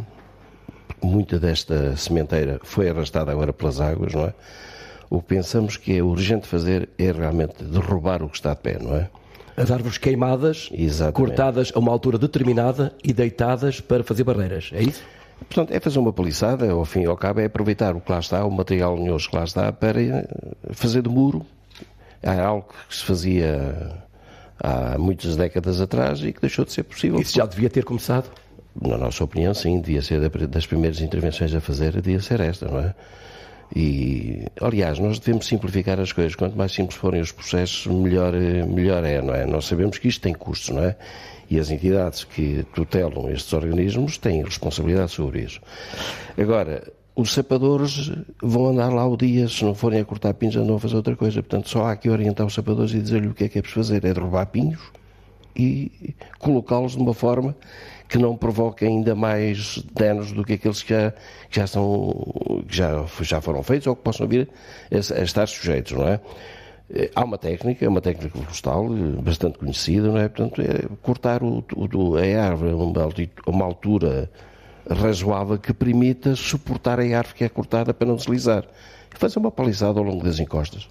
muita 1.03 1.39
desta 1.39 1.97
sementeira 1.97 2.61
foi 2.63 2.91
arrastada 2.91 3.33
agora 3.33 3.55
pelas 3.55 3.81
águas, 3.81 4.13
não 4.13 4.25
é? 4.25 4.35
O 5.09 5.23
que 5.23 5.29
pensamos 5.29 5.79
que 5.79 5.97
é 5.97 6.03
urgente 6.03 6.47
fazer 6.47 6.91
é 6.99 7.11
realmente 7.11 7.65
derrubar 7.65 8.23
o 8.23 8.29
que 8.29 8.37
está 8.37 8.53
de 8.53 8.61
pé, 8.61 8.79
não 8.79 8.95
é? 8.95 9.09
As 9.57 9.71
árvores 9.71 9.97
queimadas, 9.97 10.69
Exatamente. 10.73 11.17
cortadas 11.17 11.73
a 11.75 11.79
uma 11.79 11.91
altura 11.91 12.19
determinada 12.19 12.95
e 13.03 13.15
deitadas 13.15 13.81
para 13.81 14.05
fazer 14.05 14.25
barreiras, 14.25 14.71
é 14.75 14.83
isso? 14.83 15.03
Portanto, 15.49 15.73
é 15.73 15.81
fazer 15.81 15.99
uma 15.99 16.13
paliçada, 16.13 16.71
ao 16.71 16.85
fim 16.85 17.03
e 17.03 17.07
ao 17.07 17.17
cabo, 17.17 17.41
é 17.41 17.47
aproveitar 17.47 17.97
o 17.97 18.01
que 18.01 18.11
lá 18.11 18.19
está, 18.19 18.45
o 18.45 18.51
material 18.51 18.95
lenhoso 18.95 19.29
que 19.29 19.37
lá 19.37 19.45
está, 19.45 19.73
para 19.73 20.01
eh, 20.01 20.29
fazer 20.73 21.03
de 21.03 21.09
muro. 21.09 21.45
É 22.23 22.39
algo 22.39 22.69
que 22.89 22.95
se 22.95 23.05
fazia 23.05 24.05
há 24.63 24.99
muitas 24.99 25.37
décadas 25.37 25.81
atrás 25.81 26.23
e 26.23 26.33
que 26.33 26.41
deixou 26.41 26.65
de 26.65 26.73
ser 26.73 26.83
possível. 26.83 27.21
Isso 27.21 27.37
já 27.37 27.47
devia 27.47 27.71
ter 27.71 27.85
começado? 27.85 28.31
Na 28.81 28.97
nossa 28.97 29.25
opinião, 29.25 29.53
sim, 29.53 29.81
devia 29.81 30.03
ser 30.03 30.29
das 30.29 30.67
primeiras 30.67 31.01
intervenções 31.01 31.55
a 31.55 31.61
fazer, 31.61 31.93
devia 32.01 32.21
ser 32.21 32.41
esta, 32.41 32.69
não 32.69 32.79
é? 32.79 32.95
E, 33.75 34.47
aliás, 34.61 34.99
nós 34.99 35.19
devemos 35.19 35.47
simplificar 35.47 35.99
as 36.01 36.13
coisas. 36.13 36.35
Quanto 36.35 36.57
mais 36.57 36.73
simples 36.73 36.99
forem 36.99 37.21
os 37.21 37.31
processos, 37.31 37.87
melhor, 37.87 38.35
eh, 38.35 38.65
melhor 38.67 39.05
é, 39.05 39.23
não 39.23 39.35
é? 39.35 39.47
Nós 39.47 39.67
sabemos 39.67 39.99
que 39.99 40.09
isto 40.09 40.21
tem 40.21 40.35
custos, 40.35 40.75
não 40.75 40.85
é? 40.85 40.97
E 41.51 41.59
as 41.59 41.71
entidades 41.71 42.23
que 42.23 42.65
tutelam 42.73 43.29
estes 43.29 43.53
organismos 43.53 44.17
têm 44.17 44.45
responsabilidade 44.45 45.11
sobre 45.11 45.43
isso. 45.43 45.61
Agora, 46.39 46.91
os 47.17 47.33
sapadores 47.33 48.13
vão 48.41 48.69
andar 48.69 48.93
lá 48.93 49.07
o 49.07 49.17
dia, 49.17 49.49
se 49.49 49.65
não 49.65 49.75
forem 49.75 50.01
a 50.01 50.05
cortar 50.05 50.33
pinhos, 50.35 50.57
andam 50.57 50.77
a 50.77 50.81
fazer 50.81 50.97
outra 50.97 51.17
coisa. 51.17 51.43
Portanto, 51.43 51.69
só 51.69 51.87
há 51.87 51.97
que 51.97 52.09
orientar 52.09 52.47
os 52.47 52.55
sapadores 52.55 52.93
e 52.95 53.01
dizer-lhe 53.01 53.27
o 53.27 53.35
que 53.35 53.45
é 53.45 53.49
que 53.49 53.59
é 53.59 53.63
preciso 53.63 53.81
fazer: 53.81 54.05
é 54.05 54.15
derrubar 54.15 54.47
pinhos 54.47 54.81
e 55.57 56.15
colocá-los 56.39 56.93
de 56.93 57.03
uma 57.03 57.13
forma 57.13 57.57
que 58.09 58.19
não 58.19 58.37
provoque 58.37 58.85
ainda 58.85 59.15
mais 59.15 59.83
danos 59.93 60.33
do 60.33 60.45
que 60.45 60.55
aqueles 60.55 60.83
que 60.83 60.95
já, 60.95 61.11
que 61.49 61.61
já, 61.61 61.67
são, 61.67 62.63
que 62.69 62.77
já, 62.77 63.05
já 63.21 63.41
foram 63.41 63.63
feitos 63.63 63.87
ou 63.87 63.95
que 63.95 64.03
possam 64.03 64.27
vir 64.27 64.49
a, 64.91 65.21
a 65.21 65.23
estar 65.23 65.47
sujeitos, 65.47 65.93
não 65.93 66.09
é? 66.09 66.21
Eh, 66.93 67.11
há 67.15 67.25
uma 67.25 67.39
técnica, 67.39 67.85
é 67.85 67.89
uma 67.89 68.01
técnica 68.01 68.37
florestal 68.37 68.87
eh, 68.87 69.23
bastante 69.23 69.59
conhecida, 69.59 70.09
não 70.09 70.19
é? 70.19 70.29
Portanto, 70.29 70.61
é 70.61 70.89
cortar 71.03 71.43
o, 71.43 71.65
o, 71.77 72.17
a 72.17 72.45
árvore 72.45 72.73
a 72.73 73.51
uma 73.51 73.65
altura 73.65 74.31
razoável 74.89 75.59
que 75.59 75.73
permita 75.73 76.35
suportar 76.35 76.99
a 76.99 77.03
árvore 77.03 77.35
que 77.37 77.45
é 77.45 77.49
cortada 77.49 77.95
para 77.95 78.09
não 78.09 78.17
deslizar. 78.17 78.65
E 79.15 79.19
fazer 79.19 79.39
uma 79.39 79.51
palizada 79.51 79.99
ao 79.99 80.05
longo 80.05 80.25
das 80.25 80.39
encostas. 80.39 80.89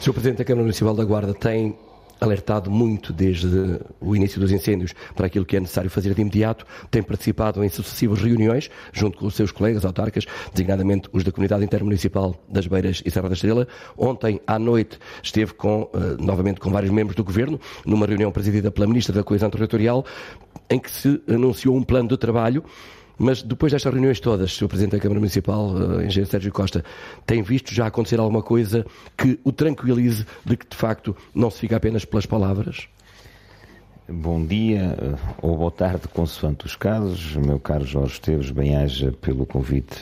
Sr. 0.00 0.12
Presidente 0.12 0.38
da 0.38 0.44
Câmara 0.44 0.62
Municipal 0.62 0.94
da 0.94 1.04
Guarda 1.04 1.34
tem 1.34 1.76
alertado 2.22 2.70
muito 2.70 3.12
desde 3.12 3.80
o 4.00 4.14
início 4.14 4.40
dos 4.40 4.52
incêndios 4.52 4.94
para 5.14 5.26
aquilo 5.26 5.44
que 5.44 5.56
é 5.56 5.60
necessário 5.60 5.90
fazer 5.90 6.14
de 6.14 6.20
imediato, 6.20 6.64
tem 6.90 7.02
participado 7.02 7.62
em 7.64 7.68
sucessivas 7.68 8.20
reuniões 8.20 8.70
junto 8.92 9.18
com 9.18 9.26
os 9.26 9.34
seus 9.34 9.50
colegas 9.50 9.84
autarcas, 9.84 10.24
designadamente 10.52 11.08
os 11.12 11.24
da 11.24 11.32
Comunidade 11.32 11.64
Intermunicipal 11.64 12.36
das 12.48 12.66
Beiras 12.66 13.02
e 13.04 13.10
Serra 13.10 13.28
da 13.28 13.34
Estrela. 13.34 13.66
Ontem 13.96 14.40
à 14.46 14.58
noite 14.58 14.98
esteve 15.22 15.52
com, 15.54 15.82
uh, 15.82 16.22
novamente 16.22 16.60
com 16.60 16.70
vários 16.70 16.92
membros 16.92 17.16
do 17.16 17.24
Governo, 17.24 17.60
numa 17.84 18.06
reunião 18.06 18.30
presidida 18.30 18.70
pela 18.70 18.86
Ministra 18.86 19.14
da 19.14 19.24
Coesão 19.24 19.50
Territorial, 19.50 20.04
em 20.70 20.78
que 20.78 20.90
se 20.90 21.20
anunciou 21.28 21.76
um 21.76 21.82
plano 21.82 22.08
de 22.08 22.16
trabalho 22.16 22.64
mas 23.18 23.42
depois 23.42 23.72
destas 23.72 23.92
reuniões 23.92 24.20
todas, 24.20 24.60
o 24.60 24.68
Presidente 24.68 24.92
da 24.92 24.98
Câmara 24.98 25.20
Municipal, 25.20 25.70
eh, 25.76 26.06
Engenheiro 26.06 26.30
Sérgio 26.30 26.52
Costa, 26.52 26.84
tem 27.26 27.42
visto 27.42 27.74
já 27.74 27.86
acontecer 27.86 28.18
alguma 28.18 28.42
coisa 28.42 28.84
que 29.16 29.38
o 29.44 29.52
tranquilize 29.52 30.26
de 30.44 30.56
que, 30.56 30.66
de 30.68 30.76
facto, 30.76 31.16
não 31.34 31.50
se 31.50 31.58
fica 31.58 31.76
apenas 31.76 32.04
pelas 32.04 32.26
palavras? 32.26 32.88
Bom 34.08 34.44
dia 34.44 34.96
eh, 35.00 35.14
ou 35.40 35.56
boa 35.56 35.70
tarde, 35.70 36.08
consoante 36.08 36.66
os 36.66 36.76
casos. 36.76 37.36
Meu 37.36 37.58
caro 37.60 37.84
Jorge 37.84 38.14
Esteves, 38.14 38.50
bem-aja 38.50 39.12
pelo 39.20 39.46
convite 39.46 39.96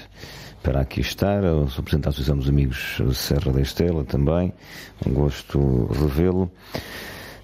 para 0.63 0.81
aqui 0.81 1.01
estar. 1.01 1.45
Eu 1.45 1.69
sou 1.69 1.83
Presidente 1.83 2.05
da 2.05 2.11
Associação 2.11 2.37
dos 2.37 2.49
Amigos 2.49 3.01
Serra 3.15 3.53
da 3.53 3.61
Estela 3.61 4.05
também. 4.05 4.53
Um 5.07 5.13
gosto 5.13 5.87
revê-lo. 5.93 6.51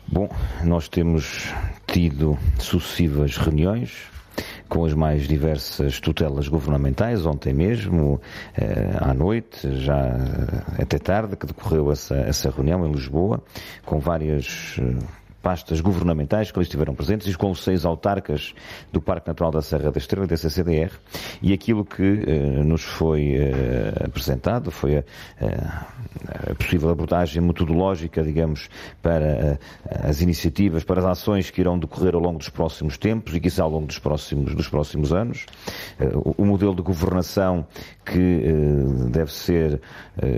Bom, 0.08 0.28
nós 0.64 0.88
temos 0.88 1.48
tido 1.86 2.38
sucessivas 2.58 3.36
reuniões, 3.36 3.92
com 4.68 4.84
as 4.84 4.94
mais 4.94 5.26
diversas 5.28 6.00
tutelas 6.00 6.48
governamentais, 6.48 7.24
ontem 7.24 7.52
mesmo, 7.52 8.20
eh, 8.56 8.96
à 9.00 9.14
noite, 9.14 9.76
já 9.80 9.98
eh, 9.98 10.82
até 10.82 10.98
tarde, 10.98 11.36
que 11.36 11.46
decorreu 11.46 11.90
essa, 11.90 12.16
essa 12.16 12.50
reunião 12.50 12.86
em 12.86 12.92
Lisboa, 12.92 13.42
com 13.84 13.98
várias 13.98 14.76
eh, 14.78 15.04
pastas 15.46 15.80
governamentais 15.80 16.50
que 16.50 16.58
ali 16.58 16.64
estiveram 16.64 16.92
presentes 16.92 17.32
e 17.32 17.36
com 17.36 17.52
os 17.52 17.62
seis 17.62 17.84
autarcas 17.84 18.52
do 18.92 19.00
Parque 19.00 19.28
Natural 19.28 19.52
da 19.52 19.62
Serra 19.62 19.92
da 19.92 19.98
Estrela 19.98 20.26
da 20.26 20.36
CCDR 20.36 20.90
e 21.40 21.52
aquilo 21.52 21.84
que 21.84 22.02
uh, 22.02 22.64
nos 22.64 22.82
foi 22.82 23.36
uh, 23.36 24.06
apresentado 24.06 24.72
foi 24.72 24.96
a, 24.96 25.04
a, 26.50 26.54
possível 26.56 26.90
abordagem 26.90 27.40
metodológica, 27.40 28.24
digamos, 28.24 28.68
para 29.00 29.60
uh, 29.84 30.08
as 30.08 30.20
iniciativas, 30.20 30.82
para 30.82 30.98
as 30.98 31.06
ações 31.06 31.48
que 31.48 31.60
irão 31.60 31.78
decorrer 31.78 32.16
ao 32.16 32.20
longo 32.20 32.38
dos 32.38 32.48
próximos 32.48 32.98
tempos 32.98 33.32
e 33.32 33.38
quizá 33.38 33.62
ao 33.62 33.70
longo 33.70 33.86
dos 33.86 34.00
próximos, 34.00 34.52
dos 34.52 34.68
próximos 34.68 35.12
anos, 35.12 35.46
o, 36.24 36.42
o 36.42 36.44
modelo 36.44 36.74
de 36.74 36.82
governação 36.82 37.64
que 38.04 38.42
deve 39.10 39.32
ser 39.32 39.80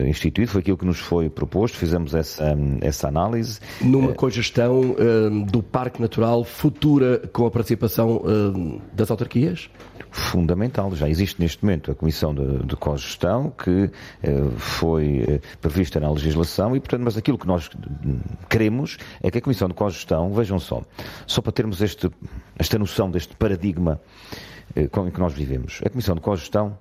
instituído 0.07 0.51
foi 0.51 0.61
aquilo 0.63 0.77
que 0.77 0.87
nos 0.87 0.99
foi 0.99 1.29
proposto, 1.29 1.77
fizemos 1.77 2.15
essa, 2.15 2.57
essa 2.81 3.09
análise. 3.09 3.61
Numa 3.81 4.15
cogestão 4.15 4.98
uh, 4.99 5.45
do 5.47 5.63
Parque 5.63 6.01
Natural 6.01 6.45
futura 6.45 7.19
com 7.33 7.47
a 7.47 7.51
participação 7.51 8.17
uh, 8.17 8.81
das 8.93 9.11
autarquias? 9.11 9.71
fundamental. 10.11 10.95
Já 10.95 11.09
existe 11.09 11.41
neste 11.41 11.65
momento 11.65 11.91
a 11.91 11.95
Comissão 11.95 12.35
de, 12.35 12.65
de 12.65 12.77
Cogestão 12.77 13.51
que 13.51 13.91
eh, 14.23 14.51
foi 14.57 15.25
eh, 15.29 15.41
prevista 15.61 16.01
na 16.01 16.11
legislação 16.11 16.75
e, 16.77 16.81
portanto, 16.81 17.03
mas 17.03 17.17
aquilo 17.17 17.39
que 17.39 17.47
nós 17.47 17.71
queremos 18.49 18.99
é 19.23 19.31
que 19.31 19.39
a 19.39 19.41
Comissão 19.41 19.69
de 19.69 19.75
Cogestão, 19.75 20.33
vejam 20.33 20.59
só, 20.59 20.83
só 21.27 21.41
para 21.41 21.53
termos 21.53 21.81
este, 21.83 22.11
esta 22.59 22.79
noção 22.79 23.11
deste 23.11 23.37
paradigma 23.37 24.01
eh, 24.75 24.89
com 24.89 25.11
que 25.11 25.21
nós 25.21 25.33
vivemos, 25.33 25.81
a 25.85 25.91
Comissão 25.91 26.15
de 26.15 26.21
Cogestão 26.21 26.79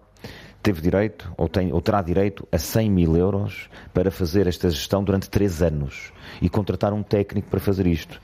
teve 0.61 0.81
direito, 0.81 1.31
ou, 1.37 1.47
tem, 1.47 1.71
ou 1.71 1.81
terá 1.81 2.01
direito, 2.01 2.47
a 2.51 2.57
100 2.57 2.89
mil 2.91 3.15
euros 3.15 3.69
para 3.93 4.11
fazer 4.11 4.47
esta 4.47 4.69
gestão 4.69 5.03
durante 5.03 5.29
três 5.29 5.61
anos 5.61 6.11
e 6.41 6.49
contratar 6.49 6.93
um 6.93 7.03
técnico 7.03 7.49
para 7.49 7.59
fazer 7.59 7.87
isto. 7.87 8.21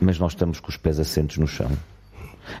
Mas 0.00 0.18
nós 0.18 0.32
estamos 0.32 0.58
com 0.58 0.68
os 0.68 0.76
pés 0.76 0.98
assentos 0.98 1.38
no 1.38 1.46
chão. 1.46 1.70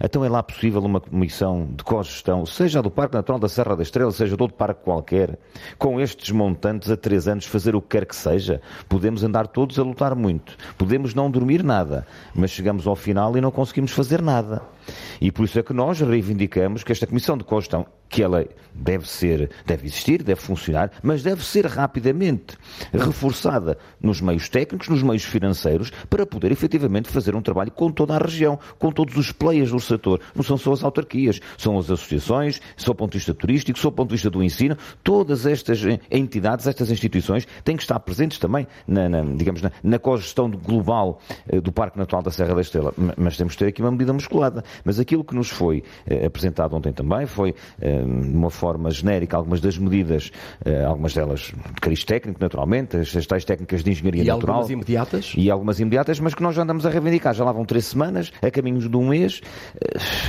Então 0.00 0.24
é 0.24 0.28
lá 0.28 0.42
possível 0.42 0.80
uma 0.82 1.00
comissão 1.00 1.68
de 1.76 1.82
cogestão, 1.82 2.46
seja 2.46 2.82
do 2.82 2.90
Parque 2.90 3.14
Natural 3.14 3.38
da 3.38 3.48
Serra 3.48 3.76
da 3.76 3.82
Estrela, 3.82 4.12
seja 4.12 4.36
de 4.36 4.42
outro 4.42 4.56
parque 4.56 4.82
qualquer, 4.82 5.38
com 5.78 6.00
estes 6.00 6.30
montantes 6.30 6.90
a 6.90 6.96
três 6.96 7.28
anos 7.28 7.46
fazer 7.46 7.74
o 7.74 7.82
que 7.82 7.88
quer 7.88 8.06
que 8.06 8.16
seja. 8.16 8.60
Podemos 8.88 9.24
andar 9.24 9.46
todos 9.46 9.78
a 9.78 9.82
lutar 9.82 10.14
muito, 10.14 10.56
podemos 10.78 11.14
não 11.14 11.30
dormir 11.30 11.62
nada, 11.62 12.06
mas 12.34 12.50
chegamos 12.50 12.86
ao 12.86 12.96
final 12.96 13.36
e 13.36 13.40
não 13.40 13.50
conseguimos 13.50 13.92
fazer 13.92 14.22
nada. 14.22 14.62
E 15.20 15.30
por 15.30 15.44
isso 15.44 15.58
é 15.58 15.62
que 15.62 15.72
nós 15.72 16.00
reivindicamos 16.00 16.82
que 16.82 16.92
esta 16.92 17.06
comissão 17.06 17.36
de 17.36 17.44
cogestão 17.44 17.86
que 18.12 18.22
ela 18.22 18.46
deve 18.74 19.08
ser, 19.08 19.50
deve 19.64 19.86
existir, 19.86 20.22
deve 20.22 20.40
funcionar, 20.40 20.90
mas 21.02 21.22
deve 21.22 21.42
ser 21.42 21.64
rapidamente 21.64 22.58
reforçada 22.92 23.78
nos 23.98 24.20
meios 24.20 24.50
técnicos, 24.50 24.88
nos 24.88 25.02
meios 25.02 25.24
financeiros, 25.24 25.90
para 26.10 26.26
poder 26.26 26.52
efetivamente 26.52 27.08
fazer 27.08 27.34
um 27.34 27.40
trabalho 27.40 27.70
com 27.70 27.90
toda 27.90 28.14
a 28.14 28.18
região, 28.18 28.58
com 28.78 28.92
todos 28.92 29.16
os 29.16 29.32
players 29.32 29.70
do 29.70 29.80
setor. 29.80 30.20
Não 30.34 30.42
são 30.42 30.58
só 30.58 30.74
as 30.74 30.84
autarquias, 30.84 31.40
são 31.56 31.78
as 31.78 31.90
associações, 31.90 32.60
só 32.76 32.92
do 32.92 32.96
ponto 32.96 33.12
de 33.12 33.18
vista 33.18 33.32
turístico, 33.32 33.78
só 33.78 33.88
do 33.88 33.96
ponto 33.96 34.10
de 34.10 34.16
vista 34.16 34.28
do 34.28 34.42
ensino, 34.42 34.76
todas 35.02 35.46
estas 35.46 35.80
entidades, 36.10 36.66
estas 36.66 36.90
instituições 36.90 37.46
têm 37.64 37.76
que 37.76 37.82
estar 37.82 37.98
presentes 38.00 38.38
também 38.38 38.66
na, 38.86 39.08
na 39.08 39.22
digamos, 39.22 39.62
na, 39.62 39.72
na 39.82 39.98
cogestão 39.98 40.50
global 40.50 41.18
eh, 41.48 41.60
do 41.60 41.72
Parque 41.72 41.98
Natural 41.98 42.22
da 42.22 42.30
Serra 42.30 42.54
da 42.54 42.60
Estrela. 42.60 42.92
Mas 43.16 43.38
temos 43.38 43.54
que 43.54 43.60
ter 43.60 43.68
aqui 43.68 43.80
uma 43.80 43.90
medida 43.90 44.12
musculada. 44.12 44.62
Mas 44.84 44.98
aquilo 44.98 45.24
que 45.24 45.34
nos 45.34 45.48
foi 45.48 45.82
eh, 46.06 46.26
apresentado 46.26 46.74
ontem 46.74 46.92
também 46.92 47.26
foi 47.26 47.54
eh, 47.80 48.02
de 48.02 48.36
uma 48.36 48.50
forma 48.50 48.90
genérica 48.90 49.36
algumas 49.36 49.60
das 49.60 49.78
medidas, 49.78 50.30
eh, 50.64 50.84
algumas 50.84 51.14
delas 51.14 51.40
de 51.40 51.80
cariz 51.80 52.04
técnico, 52.04 52.40
naturalmente, 52.40 52.96
as 52.96 53.26
tais 53.26 53.44
técnicas 53.44 53.82
de 53.82 53.90
engenharia 53.90 54.22
e 54.22 54.26
natural. 54.26 54.56
E 54.56 54.58
algumas 54.58 54.70
imediatas? 54.70 55.32
E 55.36 55.50
algumas 55.50 55.80
imediatas, 55.80 56.20
mas 56.20 56.34
que 56.34 56.42
nós 56.42 56.54
já 56.54 56.62
andamos 56.62 56.86
a 56.86 56.90
reivindicar. 56.90 57.34
Já 57.34 57.44
lá 57.44 57.52
vão 57.52 57.64
três 57.64 57.86
semanas, 57.86 58.32
a 58.40 58.50
caminhos 58.50 58.88
de 58.88 58.96
um 58.96 59.08
mês, 59.08 59.40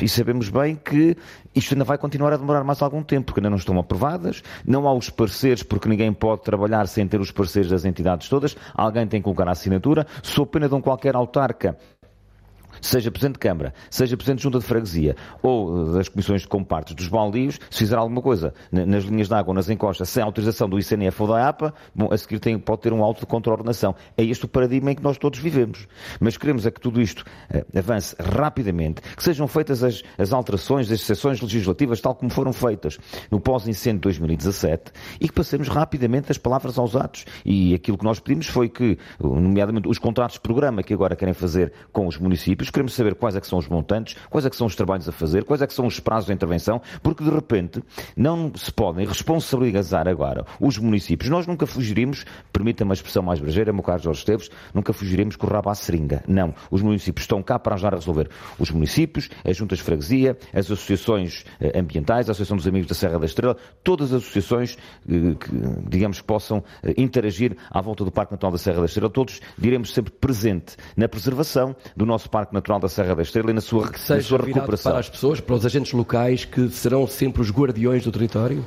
e 0.02 0.08
sabemos 0.08 0.50
bem 0.50 0.76
que 0.76 1.16
isto 1.56 1.74
ainda 1.74 1.84
vai 1.84 1.98
continuar 1.98 2.34
a 2.34 2.38
demorar 2.38 2.64
mais 2.64 2.82
algum 2.82 3.04
tempo, 3.04 3.28
porque 3.28 3.40
ainda 3.40 3.50
não 3.50 3.58
estão 3.58 3.78
aprovadas, 3.78 4.42
não 4.66 4.88
há 4.88 4.94
os 4.94 5.10
parceiros, 5.10 5.64
porque 5.64 5.88
ninguém 5.88 6.12
pode 6.12 6.42
trabalhar 6.42 6.88
sem 6.88 7.08
ter 7.08 7.20
os 7.20 7.32
parceiros 7.32 7.70
das 7.70 7.86
entidades 7.86 8.28
todas, 8.28 8.56
alguém 8.74 9.08
tem 9.08 9.20
que 9.20 9.24
colocar 9.24 9.48
a 9.48 9.52
assinatura, 9.52 10.08
sou 10.22 10.46
pena 10.46 10.68
de 10.68 10.76
um 10.76 10.82
qualquer 10.82 11.16
autarca 11.16 11.78
seja 12.88 13.12
Presidente 13.12 13.34
de 13.34 13.39
Câmara, 13.39 13.74
seja 13.89 14.15
Presidente 14.17 14.39
de 14.39 14.43
Junta 14.43 14.60
de 14.60 14.65
Freguesia 14.65 15.15
ou 15.41 15.93
das 15.93 16.10
comissões 16.10 16.41
de 16.41 16.48
compartes 16.48 16.96
dos 16.96 17.08
baldios, 17.08 17.60
se 17.69 17.80
fizer 17.80 17.98
alguma 17.98 18.22
coisa 18.22 18.54
nas 18.72 19.04
linhas 19.06 19.28
de 19.28 19.34
água 19.34 19.54
nas 19.54 19.69
encostas 19.69 20.10
sem 20.10 20.24
autorização 20.24 20.67
do 20.69 20.80
ICNF 20.80 21.22
ou 21.22 21.28
da 21.28 21.48
APA, 21.48 21.74
bom, 21.93 22.10
a 22.12 22.17
seguir 22.17 22.39
tem, 22.39 22.58
pode 22.58 22.82
ter 22.82 22.93
um 22.93 23.04
auto 23.04 23.22
de 23.22 23.26
contraordenação. 23.26 23.96
É 24.17 24.24
este 24.24 24.46
o 24.46 24.48
paradigma 24.48 24.91
em 24.91 24.96
que 24.96 25.04
nós 25.04 25.17
todos 25.17 25.39
vivemos. 25.39 25.88
Mas 26.19 26.38
queremos 26.38 26.65
é 26.65 26.72
que 26.72 26.80
tudo 26.80 27.02
isto 27.02 27.22
uh, 27.22 27.78
avance 27.78 28.15
rapidamente, 28.19 29.02
que 29.02 29.24
sejam 29.24 29.48
feitas 29.48 29.84
as, 29.84 30.04
as 30.17 30.34
alterações, 30.34 30.91
as 30.91 31.00
exceções 31.00 31.41
legislativas 31.41 32.02
tal 32.02 32.15
como 32.15 32.32
foram 32.32 32.54
feitas 32.54 32.98
no 33.32 33.39
pós-incêndio 33.39 34.00
de 34.00 34.19
2017 34.19 34.91
e 35.19 35.28
que 35.28 35.34
passemos 35.34 35.67
rapidamente 35.67 36.28
das 36.28 36.38
palavras 36.38 36.78
aos 36.78 36.96
atos. 36.96 37.26
E 37.46 37.74
aquilo 37.74 37.98
que 37.98 38.04
nós 38.04 38.19
pedimos 38.19 38.48
foi 38.48 38.69
que, 38.69 38.98
nomeadamente, 39.19 39.88
os 39.88 39.98
contratos 39.98 40.36
de 40.36 40.41
programa 40.41 40.84
que 40.84 40.93
agora 40.93 41.15
querem 41.15 41.34
fazer 41.34 41.72
com 41.91 42.08
os 42.08 42.17
municípios, 42.17 42.69
queremos 42.74 42.94
saber 42.94 43.16
quais 43.16 43.36
é 43.36 43.42
que 43.42 43.48
são 43.48 43.60
os 43.60 43.68
montantes, 43.68 44.16
quais 44.30 44.46
é 44.46 44.50
que 44.50 44.56
são 44.56 44.68
os 44.68 44.76
trabalhos 44.76 45.08
a 45.08 45.12
fazer, 45.12 45.44
quais 45.44 45.62
é 45.62 45.68
que 45.68 45.74
são 45.74 45.86
os 45.86 46.00
prazos 46.00 46.26
de 46.26 46.34
intervenção, 46.34 46.82
porque 47.02 47.24
de 47.24 47.30
repente 47.30 47.82
não 48.18 48.52
se 48.56 48.72
podem 48.72 49.06
responsabilizar 49.06 50.08
agora 50.08 50.46
os 50.60 50.78
municípios. 50.78 51.30
Nós 51.30 51.48
nunca 51.48 51.66
fugiríamos, 51.66 52.26
permita-me 52.52 52.92
a 52.92 52.94
expressão 52.94 53.24
mais 53.24 53.40
brejeira, 53.40 53.72
meu 53.72 53.84
caro 53.84 54.02
Jorge 54.02 54.20
Esteves, 54.20 54.50
nunca 54.74 54.92
fugiríamos 54.92 55.36
com 55.36 55.48
o 55.48 55.50
rabo 55.50 55.70
à 55.70 55.76
seringa. 55.76 56.24
Não. 56.28 56.54
Os 56.72 56.82
municípios 56.82 57.24
estão 57.24 57.42
cá 57.44 57.60
para 57.60 57.76
ajudar 57.76 57.94
a 57.94 57.98
resolver. 57.98 58.30
Os 58.58 58.72
municípios, 58.72 59.30
as 59.46 59.56
juntas 59.56 59.78
de 59.78 59.84
freguesia, 59.84 60.38
as 60.52 60.66
associações 60.66 61.46
eh, 61.60 61.80
ambientais, 61.80 62.28
a 62.28 62.32
Associação 62.32 62.58
dos 62.58 62.68
Amigos 62.68 62.88
da 62.88 62.96
Serra 62.96 63.20
da 63.20 63.26
Estrela, 63.26 63.56
todas 63.84 64.14
as 64.14 64.24
associações 64.24 64.78
eh, 65.08 65.36
que, 65.40 65.52
digamos, 65.88 66.22
possam 66.22 66.64
eh, 66.82 66.94
interagir 66.98 67.56
à 67.70 67.82
volta 67.82 68.04
do 68.04 68.12
Parque 68.12 68.32
Natural 68.32 68.52
da 68.52 68.58
Serra 68.58 68.80
da 68.80 68.86
Estrela, 68.86 69.10
todos 69.10 69.40
diremos 69.58 69.94
sempre 69.94 70.12
presente 70.12 70.76
na 70.98 71.08
preservação 71.08 71.76
do 71.96 72.06
nosso 72.06 72.30
Parque 72.30 72.54
Natural 72.63 72.80
da 72.80 72.88
Serra 72.88 73.13
da 73.13 73.21
Estrela 73.21 73.52
e 73.52 73.54
na 73.54 73.60
sua, 73.60 73.91
que 73.91 73.99
seja 73.99 74.15
na 74.15 74.23
sua 74.23 74.38
recuperação. 74.38 74.91
Para 74.93 74.99
as 75.02 75.10
pessoas, 75.10 75.41
para 75.41 75.56
os 75.56 75.65
agentes 75.65 75.91
locais 75.91 76.45
que 76.45 76.69
serão 76.69 77.06
sempre 77.06 77.41
os 77.41 77.52
guardiões 77.52 78.06
do 78.06 78.12
território? 78.12 78.65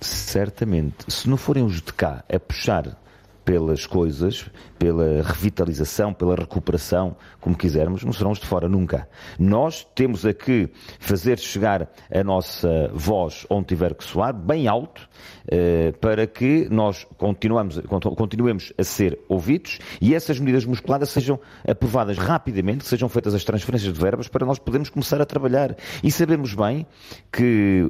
Certamente. 0.00 0.96
Se 1.06 1.28
não 1.28 1.36
forem 1.36 1.64
os 1.64 1.76
de 1.76 1.92
cá 1.92 2.24
a 2.28 2.40
puxar 2.40 2.98
pelas 3.46 3.86
coisas, 3.86 4.50
pela 4.76 5.22
revitalização, 5.22 6.12
pela 6.12 6.34
recuperação, 6.34 7.16
como 7.40 7.56
quisermos, 7.56 8.02
não 8.02 8.12
serão 8.12 8.32
os 8.32 8.40
de 8.40 8.46
fora 8.46 8.68
nunca. 8.68 9.08
Nós 9.38 9.86
temos 9.94 10.26
a 10.26 10.34
que 10.34 10.68
fazer 10.98 11.38
chegar 11.38 11.88
a 12.12 12.24
nossa 12.24 12.90
voz 12.92 13.46
onde 13.48 13.66
tiver 13.66 13.94
que 13.94 14.02
soar, 14.02 14.34
bem 14.34 14.66
alto, 14.66 15.08
eh, 15.46 15.92
para 16.00 16.26
que 16.26 16.66
nós 16.68 17.06
continuamos, 17.16 17.80
continuemos 18.16 18.72
a 18.76 18.82
ser 18.82 19.16
ouvidos 19.28 19.78
e 20.00 20.12
essas 20.12 20.40
medidas 20.40 20.64
musculadas 20.64 21.10
sejam 21.10 21.38
aprovadas 21.66 22.18
rapidamente, 22.18 22.84
sejam 22.84 23.08
feitas 23.08 23.32
as 23.32 23.44
transferências 23.44 23.92
de 23.92 24.00
verbas 24.00 24.26
para 24.26 24.44
nós 24.44 24.58
podermos 24.58 24.90
começar 24.90 25.20
a 25.20 25.24
trabalhar. 25.24 25.76
E 26.02 26.10
sabemos 26.10 26.52
bem 26.52 26.84
que 27.30 27.88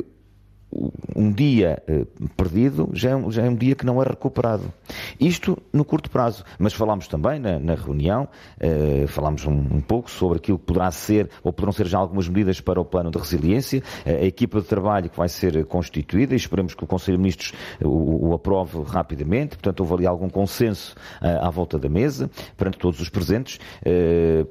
um 1.14 1.33
dia 1.33 1.83
uh, 1.88 2.29
perdido 2.37 2.90
já 2.92 3.11
é, 3.11 3.16
um, 3.16 3.31
já 3.31 3.42
é, 3.42 3.48
um, 3.48 3.55
dia 3.55 3.74
que 3.74 3.87
não 3.87 4.02
é 4.02 4.05
recuperado. 4.05 4.72
Isto 5.18 5.57
no 5.72 5.85
curto 5.85 6.11
prazo. 6.11 6.44
Mas 6.59 6.72
falámos 6.72 7.09
também 7.09 7.38
na, 7.38 7.59
na 7.59 7.74
reunião, 7.74 8.29
uh, 8.61 9.07
falámos 9.09 9.46
um, 9.46 9.52
um, 9.52 9.81
pouco 9.81 10.11
sobre 10.11 10.38
aquilo 10.38 10.59
que 10.59 10.66
poderá 10.66 10.90
ser, 10.90 11.31
ou 11.42 11.52
poderão 11.52 11.72
ser 11.72 11.87
já 11.87 11.98
algumas 11.98 12.29
medidas 12.29 12.61
para 12.61 12.81
o 12.81 12.85
plano 12.85 13.11
de 13.11 13.18
resiliência, 13.18 13.83
uh, 14.05 14.11
a 14.11 14.24
equipa 14.24 14.61
de 14.61 14.66
trabalho 14.66 15.09
que 15.09 15.16
vai 15.16 15.29
ser 15.29 15.64
constituída 15.66 16.35
e 16.35 16.37
esperemos 16.37 16.74
que 16.74 16.85
o 16.85 16.87
Conselho 16.87 17.16
de 17.16 17.22
Ministros 17.22 17.52
o, 17.83 18.29
o 18.29 18.35
aprove 18.35 18.83
rapidamente. 18.83 19.57
Portanto, 19.57 19.81
houve 19.81 19.94
ali 19.94 20.07
algum 20.07 20.29
consenso 20.29 20.94
à 21.20 21.48
volta 21.50 21.79
da 21.79 21.88
mesa, 21.88 22.31
perante 22.57 22.79
todos 22.79 23.00
os 23.00 23.09
presentes, 23.09 23.59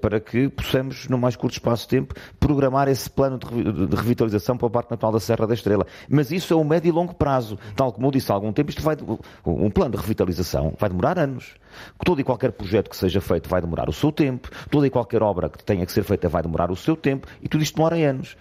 para 0.01 0.19
que 0.19 0.49
possamos, 0.49 1.07
no 1.07 1.17
mais 1.17 1.35
curto 1.35 1.53
espaço 1.53 1.83
de 1.83 1.89
tempo, 1.89 2.13
programar 2.39 2.87
esse 2.87 3.09
plano 3.09 3.37
de, 3.37 3.87
de 3.87 3.95
revitalização 3.95 4.57
para 4.57 4.67
o 4.67 4.69
Parque 4.69 4.91
Natural 4.91 5.11
da 5.11 5.19
Serra 5.19 5.47
da 5.47 5.53
Estrela 5.53 5.85
mas 6.09 6.31
isso 6.31 6.53
é 6.53 6.57
um 6.57 6.63
médio 6.63 6.89
e 6.89 6.91
longo 6.91 7.13
prazo. 7.13 7.57
Tal 7.75 7.91
como 7.91 8.07
eu 8.07 8.11
disse 8.11 8.31
há 8.31 8.35
algum 8.35 8.51
tempo, 8.51 8.69
isto 8.69 8.81
vai, 8.81 8.95
um 9.45 9.69
plano 9.69 9.91
de 9.91 9.97
revitalização 9.97 10.73
vai 10.77 10.89
demorar 10.89 11.19
anos. 11.19 11.55
Todo 12.03 12.21
e 12.21 12.23
qualquer 12.23 12.51
projeto 12.51 12.89
que 12.89 12.95
seja 12.95 13.19
feito 13.21 13.49
vai 13.49 13.61
demorar 13.61 13.89
o 13.89 13.93
seu 13.93 14.11
tempo, 14.11 14.49
toda 14.69 14.87
e 14.87 14.89
qualquer 14.89 15.21
obra 15.21 15.49
que 15.49 15.63
tenha 15.63 15.85
que 15.85 15.91
ser 15.91 16.03
feita 16.03 16.29
vai 16.29 16.41
demorar 16.41 16.71
o 16.71 16.75
seu 16.75 16.95
tempo, 16.95 17.27
e 17.41 17.47
tudo 17.47 17.63
isto 17.63 17.75
demora 17.75 17.95
anos. 17.95 18.37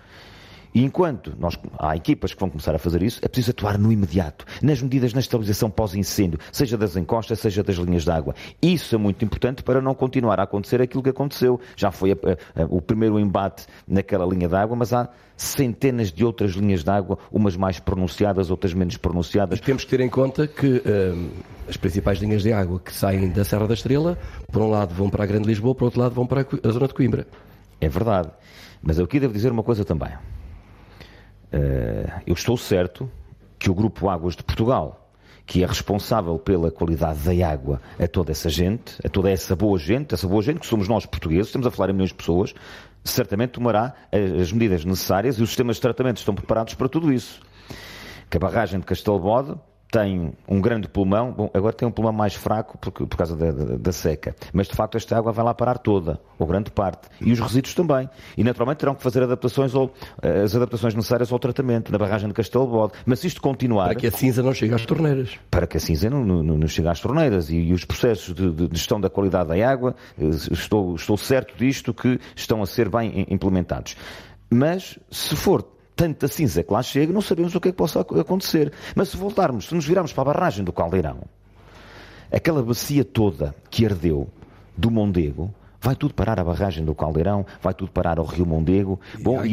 E 0.75 0.83
enquanto 0.83 1.33
nós, 1.39 1.57
há 1.79 1.95
equipas 1.95 2.35
que 2.35 2.41
vão 2.41 2.51
começar 2.51 2.75
a 2.75 2.79
fazer 2.79 3.01
isso, 3.01 3.21
é 3.23 3.29
preciso 3.29 3.53
atuar 3.53 3.79
no 3.79 3.93
imediato, 3.93 4.45
nas 4.61 4.83
medidas 4.83 5.15
na 5.15 5.21
estabilização 5.21 5.71
pós-incêndio, 5.71 6.41
seja 6.51 6.77
das 6.77 6.97
encostas, 6.97 7.39
seja 7.39 7.63
das 7.63 7.77
linhas 7.77 8.03
de 8.03 8.11
água. 8.11 8.35
Isso 8.61 8.95
é 8.97 8.99
muito 8.99 9.25
importante 9.25 9.63
para 9.63 9.81
não 9.81 9.95
continuar 9.95 10.41
a 10.41 10.43
acontecer 10.43 10.83
aquilo 10.83 11.03
que 11.03 11.11
aconteceu. 11.11 11.61
Já 11.77 11.93
foi 11.93 12.13
a, 12.13 12.15
a, 12.15 12.63
a, 12.63 12.67
o 12.69 12.83
primeiro 12.83 13.21
embate 13.21 13.67
naquela 13.87 14.27
linha 14.27 14.49
de 14.49 14.57
água, 14.57 14.77
mas 14.77 14.93
há 14.93 15.09
centenas 15.37 16.13
de 16.13 16.25
outras 16.25 16.53
linhas 16.53 16.83
de 16.83 16.91
água, 16.91 17.19
umas 17.31 17.57
mais 17.57 17.79
pronunciadas, 17.79 18.51
outras 18.51 18.75
menos 18.75 18.97
pronunciadas. 18.97 19.61
E 19.61 19.63
temos 19.63 19.85
que 19.85 19.91
ter 19.91 20.01
em 20.01 20.09
conta 20.09 20.49
que 20.49 20.83
hum, 20.85 21.31
as 21.69 21.77
principais 21.77 22.19
linhas 22.19 22.43
de 22.43 22.53
água 22.53 22.81
que 22.81 22.93
saem 22.93 23.31
da 23.31 23.45
Serra 23.45 23.69
da 23.69 23.75
Estrela, 23.75 24.19
por 24.51 24.61
um 24.61 24.71
lado 24.71 24.93
vão 24.93 25.09
para 25.09 25.23
a 25.23 25.27
Grande 25.27 25.47
Lisboa, 25.47 25.75
por 25.75 25.85
outro 25.85 26.01
lado 26.01 26.15
vão 26.15 26.27
para 26.27 26.41
a 26.41 26.69
zona 26.69 26.89
de 26.89 26.95
Coimbra. 26.95 27.29
É 27.81 27.89
verdade. 27.89 28.31
Mas 28.83 28.99
eu 28.99 29.05
aqui 29.05 29.21
devo 29.21 29.33
dizer 29.33 29.53
uma 29.53 29.63
coisa 29.63 29.85
também. 29.85 30.11
Eh, 31.57 32.11
eu 32.27 32.35
estou 32.35 32.57
certo 32.57 33.09
que 33.61 33.71
o 33.71 33.75
Grupo 33.75 34.09
Águas 34.09 34.35
de 34.35 34.43
Portugal, 34.43 35.09
que 35.47 35.63
é 35.63 35.67
responsável 35.67 36.37
pela 36.37 36.69
qualidade 36.69 37.21
da 37.21 37.49
água 37.49 37.81
a 37.97 38.09
toda 38.09 38.33
essa 38.33 38.51
gente, 38.51 38.95
a 39.05 39.09
toda 39.09 39.31
essa 39.31 39.55
boa 39.55 39.79
gente, 39.79 40.13
essa 40.15 40.27
boa 40.27 40.43
gente 40.43 40.59
que 40.59 40.67
somos 40.67 40.89
nós 40.89 41.07
portugueses, 41.07 41.47
estamos 41.47 41.65
a 41.65 41.71
falar 41.71 41.91
em 41.91 41.93
milhões 41.93 42.11
de 42.11 42.17
pessoas, 42.17 42.53
certamente 43.05 43.51
tomará 43.51 43.95
as 44.11 44.51
medidas 44.51 44.85
necessárias 44.85 45.39
e 45.39 45.43
os 45.45 45.51
sistemas 45.51 45.77
de 45.77 45.83
tratamento 45.83 46.17
estão 46.17 46.35
preparados 46.35 46.75
para 46.75 46.89
tudo 46.89 47.13
isso. 47.13 47.41
Que 48.29 48.37
a 48.37 48.41
barragem 48.41 48.81
de 48.81 48.87
Castelbode 48.87 49.55
tem 49.95 50.33
um 50.49 50.61
grande 50.61 50.89
pulmão, 50.89 51.31
bom, 51.31 51.49
agora 51.55 51.73
tem 51.73 51.87
um 51.87 51.91
pulmão 51.93 52.13
mais 52.13 52.35
fraco 52.35 52.77
porque, 52.79 53.07
por 53.07 53.17
causa 53.17 53.37
da, 53.37 53.53
da, 53.53 53.77
da, 53.77 53.93
seca, 53.93 54.35
mas 54.53 54.67
de 54.67 54.75
facto 54.75 54.97
esta 54.97 55.17
água 55.17 55.31
vai 55.31 55.45
lá 55.45 55.55
parar 55.55 55.79
toda, 55.79 56.21
ou 56.37 56.49
grande 56.49 56.73
parte, 56.73 57.07
e 57.21 57.31
os 57.31 57.39
resíduos 57.39 57.75
também. 57.75 58.11
E 58.37 58.43
naturalmente 58.43 58.79
terão 58.79 58.97
que 58.97 59.03
fazer 59.05 59.23
adaptações 59.23 59.73
ou 59.73 59.95
eh, 60.21 60.43
as 60.43 60.57
adaptações 60.57 60.97
necessárias 60.97 61.31
ao 61.31 61.39
tratamento 61.39 61.93
na 61.93 61.99
barragem 61.99 62.27
de 62.27 62.35
Castelo 62.35 62.67
Bode. 62.67 62.95
Mas 63.07 63.21
se 63.21 63.29
isto 63.29 63.41
continuar. 63.41 63.85
Para 63.85 63.95
que 63.95 64.09
a 64.09 64.11
cinza 64.11 64.43
não 64.43 64.53
chegue 64.53 64.75
às 64.75 64.85
torneiras. 64.85 65.39
Para 65.49 65.65
que 65.65 65.77
a 65.77 65.81
cinza 65.81 66.11
não, 66.11 66.25
não, 66.25 66.43
não 66.43 66.67
chegue 66.67 66.89
às 66.89 66.99
torneiras 66.99 67.49
e, 67.49 67.57
e 67.57 67.73
os 67.73 67.85
processos 67.85 68.35
de, 68.35 68.51
de, 68.51 68.69
gestão 68.77 69.01
da 69.01 69.09
qualidade 69.09 69.51
da 69.51 69.71
água, 69.71 69.95
eh, 70.19 70.25
estou, 70.51 70.97
estou 70.97 71.17
certo 71.17 71.57
disto 71.57 71.95
que 71.95 72.19
estão 72.35 72.61
a 72.65 72.67
ser 72.67 72.89
bem 72.89 73.27
implementados. 73.31 73.97
Mas 74.51 74.99
se 75.09 75.37
for 75.37 75.63
tanta 75.95 76.29
cinza 76.29 76.63
que 76.63 76.73
lá 76.73 76.83
chega, 76.83 77.13
não 77.13 77.21
sabemos 77.21 77.55
o 77.55 77.61
que 77.61 77.69
é 77.69 77.73
que 77.73 77.77
possa 77.77 78.01
acontecer. 78.01 78.73
Mas 78.95 79.09
se 79.09 79.17
voltarmos, 79.17 79.67
se 79.67 79.75
nos 79.75 79.87
virarmos 79.87 80.13
para 80.13 80.31
a 80.31 80.35
barragem 80.35 80.65
do 80.65 80.73
Caldeirão, 80.73 81.23
aquela 82.33 82.63
bacia 82.63 83.05
toda 83.05 83.55
que 83.71 83.87
ardeu 83.87 84.29
do 84.77 84.91
Mondego, 84.91 85.55
vai 85.81 85.95
tudo 85.95 86.15
parar 86.15 86.41
à 86.41 86.45
barragem 86.45 86.85
do 86.85 86.95
Caldeirão, 86.95 87.47
vai 87.63 87.75
tudo 87.75 87.93
parar 87.93 88.19
ao 88.19 88.25
Rio 88.25 88.47
Mondego. 88.47 88.99
E 89.19 89.23
Bom, 89.23 89.45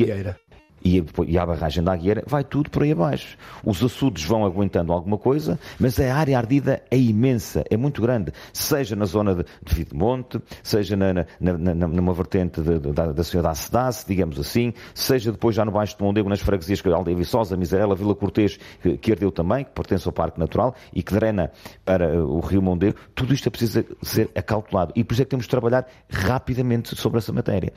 e, 0.84 1.00
e, 1.00 1.06
e 1.28 1.38
a 1.38 1.46
barragem 1.46 1.84
da 1.84 1.94
Agueira, 1.94 2.24
vai 2.28 2.44
tudo 2.44 2.70
por 2.70 2.84
aí 2.84 2.92
abaixo. 2.92 3.38
Os 3.64 3.84
açudes 3.84 4.24
vão 4.24 4.46
aguentando 4.46 4.92
alguma 4.92 5.18
coisa, 5.18 5.60
mas 5.80 6.00
a 6.00 6.14
área 6.14 6.38
ardida 6.38 6.82
é 6.90 6.98
imensa, 6.98 7.64
é 7.70 7.78
muito 7.78 8.02
grande, 8.02 8.32
seja 8.54 8.96
na 8.96 9.06
zona 9.06 9.36
de, 9.36 9.46
de 9.64 9.76
Videmonte, 9.76 10.42
seja 10.64 10.96
na, 10.96 11.14
na, 11.14 11.26
na, 11.58 11.88
numa 11.88 12.14
vertente 12.14 12.62
de, 12.62 12.80
de, 12.80 12.92
da, 12.92 13.12
da 13.12 13.24
Senhora 13.24 13.50
da 13.50 13.56
Sedace, 13.56 14.06
digamos 14.08 14.40
assim, 14.40 14.74
seja 14.94 15.32
depois 15.32 15.56
já 15.56 15.66
no 15.66 15.72
Baixo 15.72 15.98
de 15.98 16.04
Mondego, 16.04 16.30
nas 16.30 16.40
freguesias 16.40 16.82
que 16.82 16.90
é 16.90 16.92
Aldeia 16.92 17.18
Viçosa, 17.18 17.56
Miserela, 17.58 17.96
Vila 17.96 18.16
Cortês, 18.16 18.58
que, 18.82 18.98
que 18.98 19.12
ardeu 19.12 19.32
também, 19.32 19.64
que 19.64 19.72
pertence 19.72 20.08
ao 20.08 20.14
Parque 20.14 20.40
Natural 20.40 20.76
e 20.94 21.02
que 21.04 21.14
drena 21.14 21.52
para 21.86 22.24
o 22.24 22.40
Rio 22.40 22.62
Mondego, 22.62 22.98
tudo 23.16 23.34
isto 23.34 23.48
é 23.48 23.50
preciso 23.50 23.84
ser 24.02 24.30
acautelado. 24.36 24.94
E 24.96 25.04
por 25.04 25.14
isso 25.14 25.22
é 25.22 25.26
que 25.26 25.32
temos 25.32 25.46
de 25.46 25.50
trabalhar 25.50 25.88
rapidamente 26.10 26.96
sobre 26.96 27.20
essa 27.20 27.32
matéria. 27.32 27.72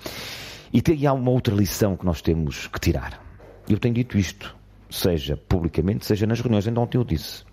E, 0.74 0.82
tem, 0.82 1.06
há 1.06 1.12
uma 1.12 1.30
outra 1.30 1.54
lição 1.54 1.96
que 1.96 2.04
nós 2.04 2.20
temos 2.20 2.66
que 2.66 2.80
tirar. 2.80 3.24
Eu 3.68 3.78
tenho 3.78 3.94
dito 3.94 4.18
isto, 4.18 4.56
seja 4.90 5.37
publicamente, 5.37 6.04
seja 6.04 6.26
nas 6.26 6.40
reuniões. 6.40 6.66
Ainda 6.66 6.80
ontem 6.80 6.98
eu 6.98 7.04
disse. 7.04 7.44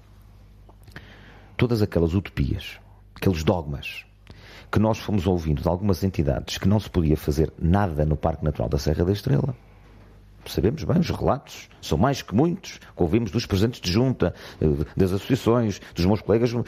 Todas 1.55 1.83
aquelas 1.83 2.15
utopias, 2.15 2.79
aqueles 3.13 3.43
dogmas 3.43 4.05
que 4.71 4.79
nós 4.79 4.97
fomos 4.97 5.27
ouvindo 5.27 5.61
de 5.61 5.67
algumas 5.67 6.03
entidades 6.03 6.57
que 6.57 6.67
não 6.67 6.79
se 6.79 6.89
podia 6.89 7.15
fazer 7.15 7.53
nada 7.59 8.03
no 8.05 8.17
Parque 8.17 8.43
Natural 8.43 8.67
da 8.67 8.79
Serra 8.79 9.05
da 9.05 9.11
Estrela. 9.11 9.55
Sabemos 10.47 10.83
bem, 10.83 10.97
os 10.97 11.09
relatos 11.11 11.69
são 11.79 11.99
mais 11.99 12.23
que 12.23 12.33
muitos 12.33 12.79
que 12.79 13.03
ouvimos 13.03 13.29
dos 13.29 13.45
presidentes 13.45 13.81
de 13.81 13.91
junta, 13.91 14.33
eh, 14.59 14.65
das 14.97 15.13
associações, 15.13 15.79
dos 15.93 16.05
meus 16.07 16.21
colegas 16.21 16.51
eh, 16.55 16.63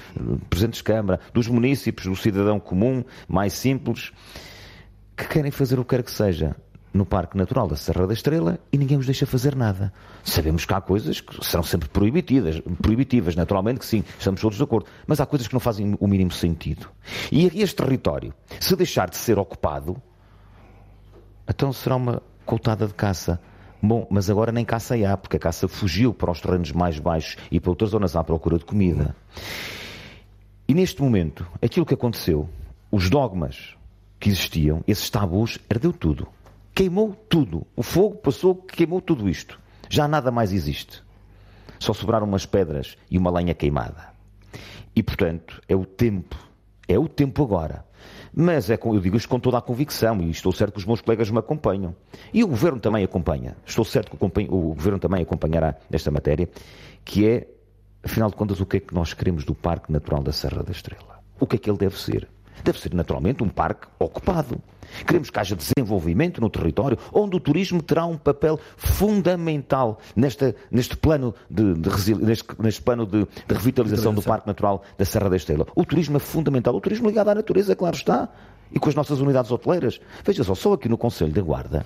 presidentes 0.48 0.78
de 0.78 0.84
Câmara, 0.84 1.20
dos 1.34 1.48
municípios, 1.48 2.06
do 2.06 2.16
cidadão 2.16 2.60
comum, 2.60 3.04
mais 3.28 3.54
simples 3.54 4.12
que 5.16 5.28
querem 5.28 5.52
fazer 5.52 5.80
o 5.80 5.84
que 5.84 5.96
quer 5.96 6.04
que 6.04 6.12
seja 6.12 6.56
no 6.94 7.06
Parque 7.06 7.36
Natural 7.36 7.68
da 7.68 7.76
Serra 7.76 8.06
da 8.06 8.14
Estrela 8.14 8.60
e 8.72 8.78
ninguém 8.78 8.98
os 8.98 9.06
deixa 9.06 9.26
fazer 9.26 9.56
nada. 9.56 9.92
Sabemos 10.24 10.64
que 10.64 10.74
há 10.74 10.80
coisas 10.80 11.20
que 11.20 11.44
serão 11.44 11.64
sempre 11.64 11.90
proibitivas, 11.90 12.62
proibitivas, 12.82 13.36
naturalmente 13.36 13.80
que 13.80 13.86
sim, 13.86 14.04
estamos 14.20 14.40
todos 14.40 14.58
de 14.58 14.64
acordo, 14.64 14.88
mas 15.08 15.20
há 15.20 15.26
coisas 15.26 15.48
que 15.48 15.54
não 15.54 15.60
fazem 15.60 15.98
o 16.00 16.08
mínimo 16.08 16.32
sentido. 16.32 16.88
E 17.32 17.48
este 17.62 17.76
território, 17.76 18.34
se 18.60 18.76
deixar 18.76 19.10
de 19.10 19.18
ser 19.18 19.40
ocupado, 19.40 20.02
então 21.48 21.74
será 21.74 21.96
uma 21.96 22.22
coutada 22.46 22.86
de 22.86 22.94
caça. 22.94 23.42
Bom, 23.82 24.08
mas 24.10 24.30
agora 24.30 24.52
nem 24.52 24.64
caça 24.64 24.96
há, 24.96 25.18
porque 25.18 25.38
a 25.38 25.40
caça 25.40 25.68
fugiu 25.68 26.14
para 26.14 26.32
os 26.32 26.40
terrenos 26.40 26.72
mais 26.72 27.00
baixos 27.00 27.38
e 27.52 27.60
para 27.60 27.72
outras 27.72 27.90
zonas 27.90 28.16
à 28.16 28.24
procura 28.24 28.58
de 28.58 28.66
comida. 28.66 29.16
E 30.68 30.74
neste 30.74 31.02
momento, 31.02 31.46
aquilo 31.62 31.86
que 31.86 31.94
aconteceu, 31.94 32.48
os 32.90 33.10
dogmas 33.10 33.76
que 34.24 34.30
existiam, 34.30 34.82
esses 34.88 35.10
tabus, 35.10 35.60
ardeu 35.70 35.92
tudo. 35.92 36.30
Queimou 36.74 37.14
tudo. 37.28 37.68
O 37.76 37.84
fogo 37.84 38.16
passou, 38.16 38.56
queimou 38.56 39.02
tudo 39.02 39.28
isto. 39.28 39.60
Já 39.90 40.08
nada 40.08 40.32
mais 40.32 40.54
existe. 40.54 41.04
Só 41.78 41.92
sobraram 41.92 42.26
umas 42.26 42.46
pedras 42.46 42.98
e 43.12 43.18
uma 43.18 43.30
lenha 43.30 43.54
queimada. 43.54 44.14
E, 44.96 45.04
portanto, 45.04 45.62
é 45.68 45.76
o 45.76 45.86
tempo. 45.86 46.38
É 46.88 46.98
o 46.98 47.10
tempo 47.10 47.44
agora. 47.44 47.84
Mas 48.34 48.70
é, 48.70 48.80
eu 48.82 49.00
digo 49.02 49.18
isto 49.18 49.28
com 49.28 49.42
toda 49.42 49.58
a 49.58 49.62
convicção 49.62 50.22
e 50.22 50.30
estou 50.30 50.54
certo 50.54 50.76
que 50.76 50.80
os 50.80 50.86
meus 50.86 51.02
colegas 51.02 51.30
me 51.30 51.40
acompanham. 51.40 51.94
E 52.34 52.46
o 52.46 52.48
Governo 52.48 52.80
também 52.80 53.04
acompanha. 53.04 53.58
Estou 53.66 53.84
certo 53.84 54.16
que 54.16 54.24
o, 54.24 54.56
o 54.56 54.74
Governo 54.74 55.00
também 55.00 55.22
acompanhará 55.22 55.76
esta 55.92 56.10
matéria, 56.10 56.48
que 57.04 57.28
é, 57.28 57.46
afinal 58.02 58.30
de 58.30 58.38
contas, 58.38 58.62
o 58.62 58.66
que 58.66 58.78
é 58.78 58.80
que 58.80 58.94
nós 58.94 59.14
queremos 59.14 59.44
do 59.44 59.54
Parque 59.54 59.92
Natural 59.92 60.24
da 60.24 60.32
Serra 60.32 60.64
da 60.64 60.72
Estrela. 60.72 61.20
O 61.42 61.46
que 61.46 61.58
é 61.58 61.60
que 61.60 61.70
ele 61.70 61.78
deve 61.78 62.00
ser? 62.00 62.30
Deve 62.64 62.80
ser 62.80 62.94
naturalmente 62.94 63.44
um 63.44 63.50
parque 63.50 63.88
ocupado. 64.00 64.62
Queremos 65.08 65.30
que 65.30 65.40
haja 65.40 65.56
desenvolvimento 65.56 66.42
no 66.42 66.50
território, 66.50 66.98
onde 67.12 67.36
o 67.36 67.40
turismo 67.40 67.82
terá 67.82 68.06
um 68.06 68.18
papel 68.18 68.60
fundamental 68.76 70.00
nesta, 70.16 70.56
neste 70.70 70.98
plano 70.98 71.34
de, 71.50 71.74
de 71.74 72.16
neste, 72.16 72.46
neste, 72.60 72.82
plano 72.82 73.06
de, 73.06 73.26
de 73.26 73.54
revitalização 73.54 74.14
do 74.14 74.22
Parque 74.22 74.48
Natural 74.48 74.84
da 74.98 75.06
Serra 75.06 75.30
da 75.30 75.38
Estrela. 75.38 75.66
O 75.76 75.86
turismo 75.86 76.18
é 76.18 76.20
fundamental. 76.20 76.76
O 76.76 76.82
turismo 76.82 77.08
ligado 77.08 77.30
à 77.30 77.36
natureza, 77.36 77.76
claro 77.76 77.96
está. 77.96 78.30
E 78.72 78.80
com 78.80 78.90
as 78.90 78.96
nossas 78.96 79.20
unidades 79.20 79.52
hoteleiras. 79.52 80.02
Veja 80.24 80.44
só, 80.44 80.56
só 80.56 80.74
aqui 80.74 80.90
no 80.90 80.98
Conselho 80.98 81.32
da 81.32 81.42
Guarda, 81.42 81.86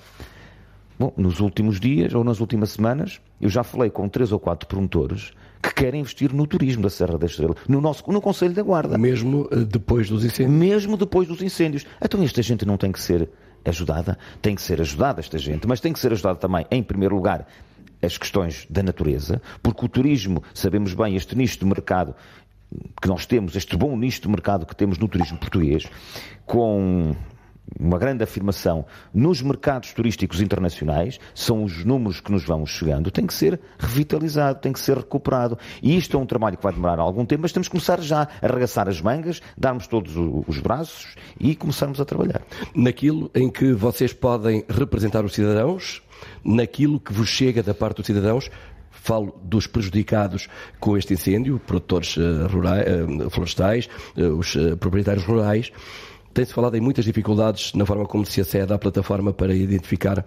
Bom, 0.98 1.12
nos 1.16 1.38
últimos 1.38 1.78
dias 1.78 2.12
ou 2.12 2.24
nas 2.24 2.40
últimas 2.40 2.70
semanas, 2.70 3.20
eu 3.40 3.48
já 3.48 3.62
falei 3.62 3.88
com 3.88 4.08
três 4.08 4.32
ou 4.32 4.40
quatro 4.40 4.66
promotores 4.66 5.30
que 5.62 5.74
querem 5.74 6.00
investir 6.00 6.32
no 6.32 6.46
turismo 6.46 6.82
da 6.82 6.90
Serra 6.90 7.18
da 7.18 7.26
Estrela, 7.26 7.54
no 7.68 7.80
nosso 7.80 8.10
no 8.10 8.20
Conselho 8.20 8.54
da 8.54 8.62
Guarda. 8.62 8.96
Mesmo 8.96 9.48
eh, 9.50 9.56
depois 9.56 10.08
dos 10.08 10.24
incêndios. 10.24 10.58
Mesmo 10.58 10.96
depois 10.96 11.28
dos 11.28 11.42
incêndios. 11.42 11.86
Então 12.02 12.22
esta 12.22 12.42
gente 12.42 12.64
não 12.64 12.76
tem 12.76 12.92
que 12.92 13.00
ser 13.00 13.28
ajudada, 13.64 14.18
tem 14.40 14.54
que 14.54 14.62
ser 14.62 14.80
ajudada 14.80 15.20
esta 15.20 15.38
gente, 15.38 15.66
mas 15.66 15.80
tem 15.80 15.92
que 15.92 15.98
ser 15.98 16.12
ajudada 16.12 16.38
também, 16.38 16.64
em 16.70 16.82
primeiro 16.82 17.14
lugar, 17.14 17.46
as 18.00 18.16
questões 18.16 18.66
da 18.70 18.82
natureza, 18.82 19.42
porque 19.62 19.84
o 19.84 19.88
turismo, 19.88 20.42
sabemos 20.54 20.94
bem, 20.94 21.16
este 21.16 21.36
nicho 21.36 21.58
de 21.58 21.64
mercado 21.64 22.14
que 23.00 23.08
nós 23.08 23.26
temos, 23.26 23.56
este 23.56 23.76
bom 23.76 23.96
nicho 23.96 24.22
de 24.22 24.28
mercado 24.28 24.66
que 24.66 24.76
temos 24.76 24.98
no 24.98 25.08
turismo 25.08 25.38
português, 25.38 25.84
com 26.46 27.14
uma 27.78 27.98
grande 27.98 28.22
afirmação 28.22 28.84
nos 29.12 29.42
mercados 29.42 29.92
turísticos 29.92 30.40
internacionais, 30.40 31.18
são 31.34 31.64
os 31.64 31.84
números 31.84 32.20
que 32.20 32.32
nos 32.32 32.44
vão 32.44 32.64
chegando, 32.64 33.10
tem 33.10 33.26
que 33.26 33.34
ser 33.34 33.60
revitalizado, 33.78 34.60
tem 34.60 34.72
que 34.72 34.80
ser 34.80 34.96
recuperado. 34.96 35.58
E 35.82 35.96
isto 35.96 36.16
é 36.16 36.20
um 36.20 36.26
trabalho 36.26 36.56
que 36.56 36.62
vai 36.62 36.72
demorar 36.72 36.98
algum 36.98 37.24
tempo, 37.24 37.42
mas 37.42 37.52
temos 37.52 37.68
que 37.68 37.72
começar 37.72 38.00
já 38.00 38.28
a 38.40 38.46
arregaçar 38.46 38.88
as 38.88 39.00
mangas, 39.00 39.40
darmos 39.56 39.86
todos 39.86 40.14
os 40.16 40.58
braços 40.60 41.14
e 41.38 41.54
começarmos 41.54 42.00
a 42.00 42.04
trabalhar. 42.04 42.42
Naquilo 42.74 43.30
em 43.34 43.50
que 43.50 43.72
vocês 43.72 44.12
podem 44.12 44.64
representar 44.68 45.24
os 45.24 45.34
cidadãos, 45.34 46.02
naquilo 46.44 46.98
que 46.98 47.12
vos 47.12 47.28
chega 47.28 47.62
da 47.62 47.74
parte 47.74 47.98
dos 47.98 48.06
cidadãos, 48.06 48.50
falo 48.90 49.38
dos 49.42 49.66
prejudicados 49.66 50.48
com 50.80 50.96
este 50.96 51.14
incêndio, 51.14 51.58
produtores 51.66 52.16
uh, 52.16 52.46
rurais, 52.48 52.84
uh, 52.86 53.30
florestais, 53.30 53.88
uh, 54.16 54.36
os 54.36 54.56
proprietários 54.78 55.24
rurais, 55.24 55.72
tem-se 56.38 56.54
falado 56.54 56.76
em 56.76 56.80
muitas 56.80 57.04
dificuldades 57.04 57.72
na 57.74 57.84
forma 57.84 58.06
como 58.06 58.24
se 58.24 58.40
acede 58.40 58.72
à 58.72 58.78
plataforma 58.78 59.32
para 59.32 59.52
identificar 59.52 60.24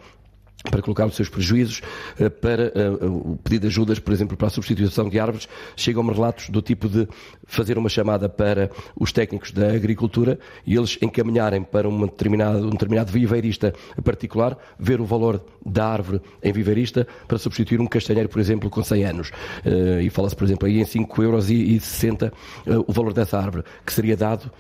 para 0.70 0.82
colocar 0.82 1.08
os 1.08 1.16
seus 1.16 1.28
prejuízos, 1.28 1.82
eh, 2.20 2.30
para 2.30 2.72
uh, 3.02 3.32
o 3.32 3.38
pedido 3.38 3.62
de 3.62 3.68
ajudas, 3.68 3.98
por 3.98 4.14
exemplo, 4.14 4.38
para 4.38 4.46
a 4.46 4.50
substituição 4.52 5.10
de 5.10 5.20
árvores, 5.20 5.48
chegam-me 5.76 6.14
relatos 6.14 6.50
do 6.50 6.62
tipo 6.62 6.88
de 6.88 7.08
fazer 7.48 7.80
uma 7.80 7.90
chamada 7.90 8.30
para 8.30 8.70
os 8.96 9.12
técnicos 9.12 9.52
da 9.52 9.72
agricultura 9.72 10.38
e 10.64 10.76
eles 10.76 11.00
encaminharem 11.02 11.64
para 11.64 11.90
uma 11.90 12.06
determinado, 12.06 12.68
um 12.68 12.70
determinado 12.70 13.12
viveirista 13.12 13.74
particular, 14.04 14.56
ver 14.78 15.02
o 15.02 15.06
valor 15.06 15.44
da 15.66 15.88
árvore 15.88 16.22
em 16.44 16.54
viveirista 16.54 17.08
para 17.28 17.40
substituir 17.40 17.82
um 17.82 17.88
castanheiro, 17.88 18.30
por 18.30 18.40
exemplo, 18.40 18.70
com 18.70 18.84
100 18.84 19.04
anos. 19.06 19.30
Uh, 19.66 20.02
e 20.02 20.12
fala-se, 20.12 20.36
por 20.36 20.44
exemplo, 20.44 20.68
aí 20.68 20.80
em 20.80 20.86
5,60 20.86 21.24
euros 21.24 21.50
e, 21.50 21.82
uh, 22.70 22.86
o 22.86 22.92
valor 22.94 23.14
dessa 23.14 23.40
árvore, 23.40 23.64
que 23.84 23.92
seria 23.92 24.16
dado 24.16 24.52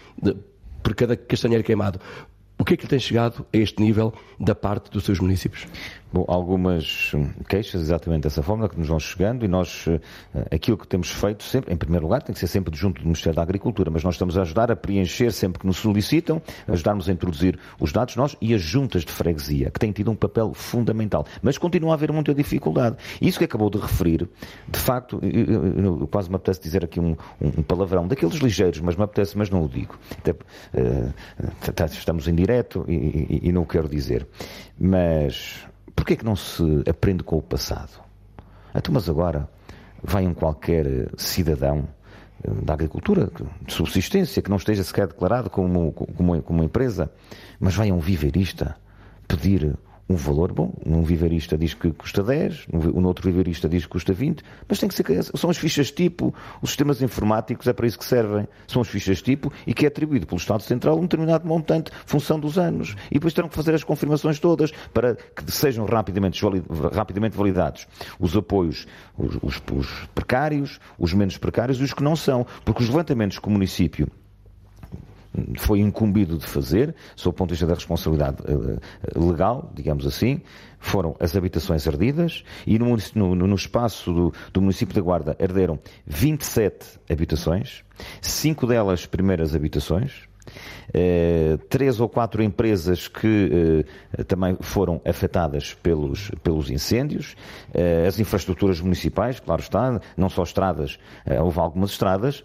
por 0.82 0.96
cada 0.96 1.16
castanheiro 1.16 1.64
queimado. 1.64 2.00
O 2.58 2.64
que 2.64 2.76
é 2.76 2.78
que 2.78 2.84
lhe 2.84 2.90
tem 2.90 3.00
chegado 3.00 3.46
a 3.52 3.58
este 3.58 3.82
nível 3.82 4.14
da 4.40 4.54
parte 4.54 4.92
dos 4.92 5.04
seus 5.04 5.20
municípios? 5.20 5.66
Bom, 6.14 6.26
algumas 6.28 7.14
hum, 7.14 7.30
queixas 7.48 7.82
exatamente 7.82 8.24
dessa 8.24 8.44
forma 8.44 8.68
que 8.68 8.78
nos 8.78 8.90
vão 8.90 9.00
chegando 9.00 9.46
e 9.46 9.48
nós, 9.48 9.86
eh, 9.88 10.00
aquilo 10.52 10.78
que 10.78 10.86
temos 10.86 11.10
feito 11.10 11.42
sempre, 11.42 11.74
em 11.74 11.78
primeiro 11.78 12.06
lugar, 12.06 12.22
tem 12.22 12.34
que 12.34 12.40
ser 12.40 12.48
sempre 12.48 12.76
junto 12.76 13.00
do 13.00 13.06
Ministério 13.06 13.38
da 13.38 13.42
Agricultura, 13.42 13.90
mas 13.90 14.04
nós 14.04 14.16
estamos 14.16 14.38
a 14.38 14.42
ajudar 14.42 14.70
a 14.70 14.76
preencher 14.76 15.32
sempre 15.32 15.62
que 15.62 15.66
nos 15.66 15.78
solicitam, 15.78 16.42
ajudarmos 16.68 17.08
a 17.08 17.14
introduzir 17.14 17.58
os 17.80 17.94
dados 17.94 18.18
nós 18.18 18.36
e 18.42 18.54
as 18.54 18.62
juntas 18.62 19.06
de 19.06 19.12
freguesia, 19.12 19.72
que 19.72 19.80
têm 19.80 19.94
tido 19.94 20.12
um 20.12 20.16
papel 20.16 20.54
fundamental. 20.54 21.26
Mas 21.42 21.58
continua 21.58 21.92
a 21.92 21.94
haver 21.94 22.12
muita 22.12 22.34
dificuldade. 22.34 22.98
Isso 23.22 23.40
que 23.40 23.46
acabou 23.46 23.70
de 23.70 23.78
referir, 23.78 24.28
de 24.68 24.80
facto, 24.80 25.18
eu, 25.24 26.02
eu, 26.02 26.08
quase 26.08 26.30
me 26.30 26.36
apetece 26.36 26.62
dizer 26.62 26.84
aqui 26.84 27.00
um, 27.00 27.16
um, 27.40 27.64
palavrão, 27.64 28.06
daqueles 28.06 28.36
ligeiros, 28.36 28.82
mas 28.82 28.98
me 28.98 29.04
apetece, 29.04 29.38
mas 29.38 29.50
não 29.50 29.64
o 29.64 29.70
digo. 29.70 29.98
Até, 30.18 30.32
uh, 30.32 31.14
estamos 31.86 32.28
em 32.28 32.36
direto 32.36 32.84
e, 32.90 32.94
e, 32.94 33.40
e 33.44 33.52
não 33.54 33.62
o 33.62 33.66
quero 33.66 33.88
dizer. 33.88 34.28
Mas 34.78 35.71
Porquê 36.02 36.14
é 36.14 36.18
que 36.18 36.26
não 36.26 36.36
se 36.36 36.64
aprende 36.90 37.24
com 37.24 37.38
o 37.38 37.42
passado? 37.44 38.02
Então, 38.74 38.92
mas 38.92 39.08
agora, 39.08 39.48
vai 40.02 40.26
um 40.26 40.34
qualquer 40.34 41.12
cidadão 41.16 41.88
da 42.64 42.74
agricultura, 42.74 43.30
de 43.62 43.72
subsistência, 43.72 44.42
que 44.42 44.50
não 44.50 44.58
esteja 44.58 44.84
sequer 44.84 45.06
declarado 45.06 45.48
como, 45.48 45.92
como, 45.92 46.42
como 46.42 46.64
empresa, 46.64 47.12
mas 47.60 47.76
vai 47.76 47.92
um 47.92 48.00
viveirista 48.00 48.76
pedir 49.28 49.76
um 50.12 50.16
valor 50.16 50.52
bom. 50.52 50.74
Um 50.86 51.04
vivarista 51.04 51.58
diz 51.58 51.74
que 51.74 51.92
custa 51.92 52.22
10, 52.22 52.68
um 52.74 53.06
outro 53.06 53.30
vivarista 53.30 53.68
diz 53.68 53.84
que 53.84 53.90
custa 53.90 54.14
20, 54.14 54.44
mas 54.68 54.80
tem 54.80 54.90
que 54.90 54.96
ser. 54.96 55.24
São 55.24 55.50
as 55.50 55.58
fichas 55.58 55.92
tipo, 55.92 56.34
os 56.62 56.72
sistemas 56.72 57.02
informáticos 57.02 57.68
é 57.68 57.74
para 57.74 57.88
isso 57.88 57.98
que 57.98 58.06
servem. 58.06 58.48
São 58.68 58.82
as 58.82 58.88
fichas 58.88 59.22
tipo 59.22 59.52
e 59.66 59.74
que 59.74 59.86
é 59.86 59.88
atribuído 59.88 60.28
pelo 60.28 60.40
Estado 60.40 60.64
Central 60.64 60.98
um 60.98 61.04
determinado 61.04 61.48
montante, 61.48 61.92
função 62.06 62.40
dos 62.40 62.58
anos. 62.58 62.96
E 63.10 63.16
depois 63.16 63.34
terão 63.34 63.50
que 63.50 63.56
fazer 63.56 63.74
as 63.74 63.84
confirmações 63.84 64.40
todas 64.40 64.72
para 64.94 65.16
que 65.16 65.52
sejam 65.52 65.86
rapidamente, 65.86 66.42
rapidamente 66.94 67.38
validados 67.38 67.88
os 68.20 68.36
apoios, 68.36 68.86
os, 69.18 69.36
os, 69.42 69.62
os 69.72 69.88
precários, 70.14 70.80
os 71.00 71.14
menos 71.14 71.38
precários 71.38 71.80
e 71.80 71.84
os 71.84 71.94
que 71.94 72.04
não 72.04 72.16
são. 72.16 72.46
Porque 72.66 72.84
os 72.84 72.90
levantamentos 72.90 73.40
que 73.40 73.48
o 73.48 73.52
município 73.52 74.08
foi 75.58 75.80
incumbido 75.80 76.38
de 76.38 76.46
fazer, 76.46 76.96
sob 77.16 77.34
o 77.34 77.38
ponto 77.38 77.50
de 77.50 77.54
vista 77.54 77.68
da 77.68 77.74
responsabilidade 77.74 78.38
eh, 78.46 79.20
legal, 79.20 79.72
digamos 79.74 80.06
assim, 80.06 80.42
foram 80.80 81.16
as 81.20 81.36
habitações 81.36 81.88
ardidas 81.88 82.44
e 82.66 82.78
no, 82.78 82.98
no, 83.16 83.36
no 83.36 83.56
espaço 83.56 84.12
do, 84.12 84.34
do, 84.52 84.62
município 84.62 84.94
da 84.94 85.02
Guarda 85.02 85.38
arderam 85.42 85.80
27 86.06 87.00
habitações, 87.10 87.84
cinco 88.22 88.68
delas 88.68 89.06
primeiras 89.06 89.56
habitações, 89.56 90.28
eh, 90.94 91.58
três 91.70 92.00
ou 92.00 92.10
quatro 92.10 92.44
empresas 92.44 93.08
que 93.08 93.86
eh, 94.18 94.24
também 94.24 94.58
foram 94.60 95.02
afetadas 95.06 95.74
pelos, 95.76 96.32
pelos 96.44 96.70
incêndios, 96.70 97.36
eh, 97.74 98.06
as 98.08 98.20
infraestruturas 98.20 98.82
municipais, 98.82 99.40
claro 99.40 99.62
está, 99.62 100.02
não 100.18 100.30
só 100.30 100.44
estradas, 100.44 101.00
eh, 101.26 101.40
houve 101.42 101.60
algumas 101.60 101.92
estradas, 101.92 102.44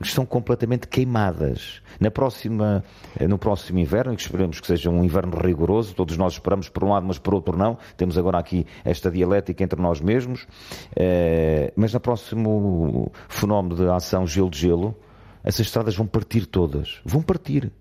estão 0.00 0.24
completamente 0.26 0.86
queimadas. 0.86 1.82
Na 1.98 2.10
próxima, 2.10 2.84
eh, 3.18 3.26
no 3.26 3.38
próximo 3.38 3.78
inverno, 3.78 4.14
que 4.14 4.22
esperemos 4.22 4.60
que 4.60 4.66
seja 4.66 4.90
um 4.90 5.04
inverno 5.04 5.36
rigoroso, 5.36 5.94
todos 5.94 6.16
nós 6.16 6.34
esperamos 6.34 6.68
por 6.68 6.84
um 6.84 6.90
lado, 6.90 7.06
mas 7.06 7.18
por 7.18 7.34
outro 7.34 7.56
não, 7.56 7.78
temos 7.96 8.16
agora 8.18 8.38
aqui 8.38 8.66
esta 8.84 9.10
dialética 9.10 9.64
entre 9.64 9.80
nós 9.80 10.00
mesmos, 10.00 10.46
eh, 10.94 11.72
mas 11.76 11.92
no 11.92 12.00
próximo 12.00 13.12
fenómeno 13.28 13.76
de 13.76 13.88
ação 13.88 14.26
gelo 14.26 14.50
de 14.50 14.58
gelo, 14.58 14.96
essas 15.42 15.66
estradas 15.66 15.96
vão 15.96 16.06
partir 16.06 16.46
todas. 16.46 17.00
Vão 17.04 17.22
partir. 17.22 17.72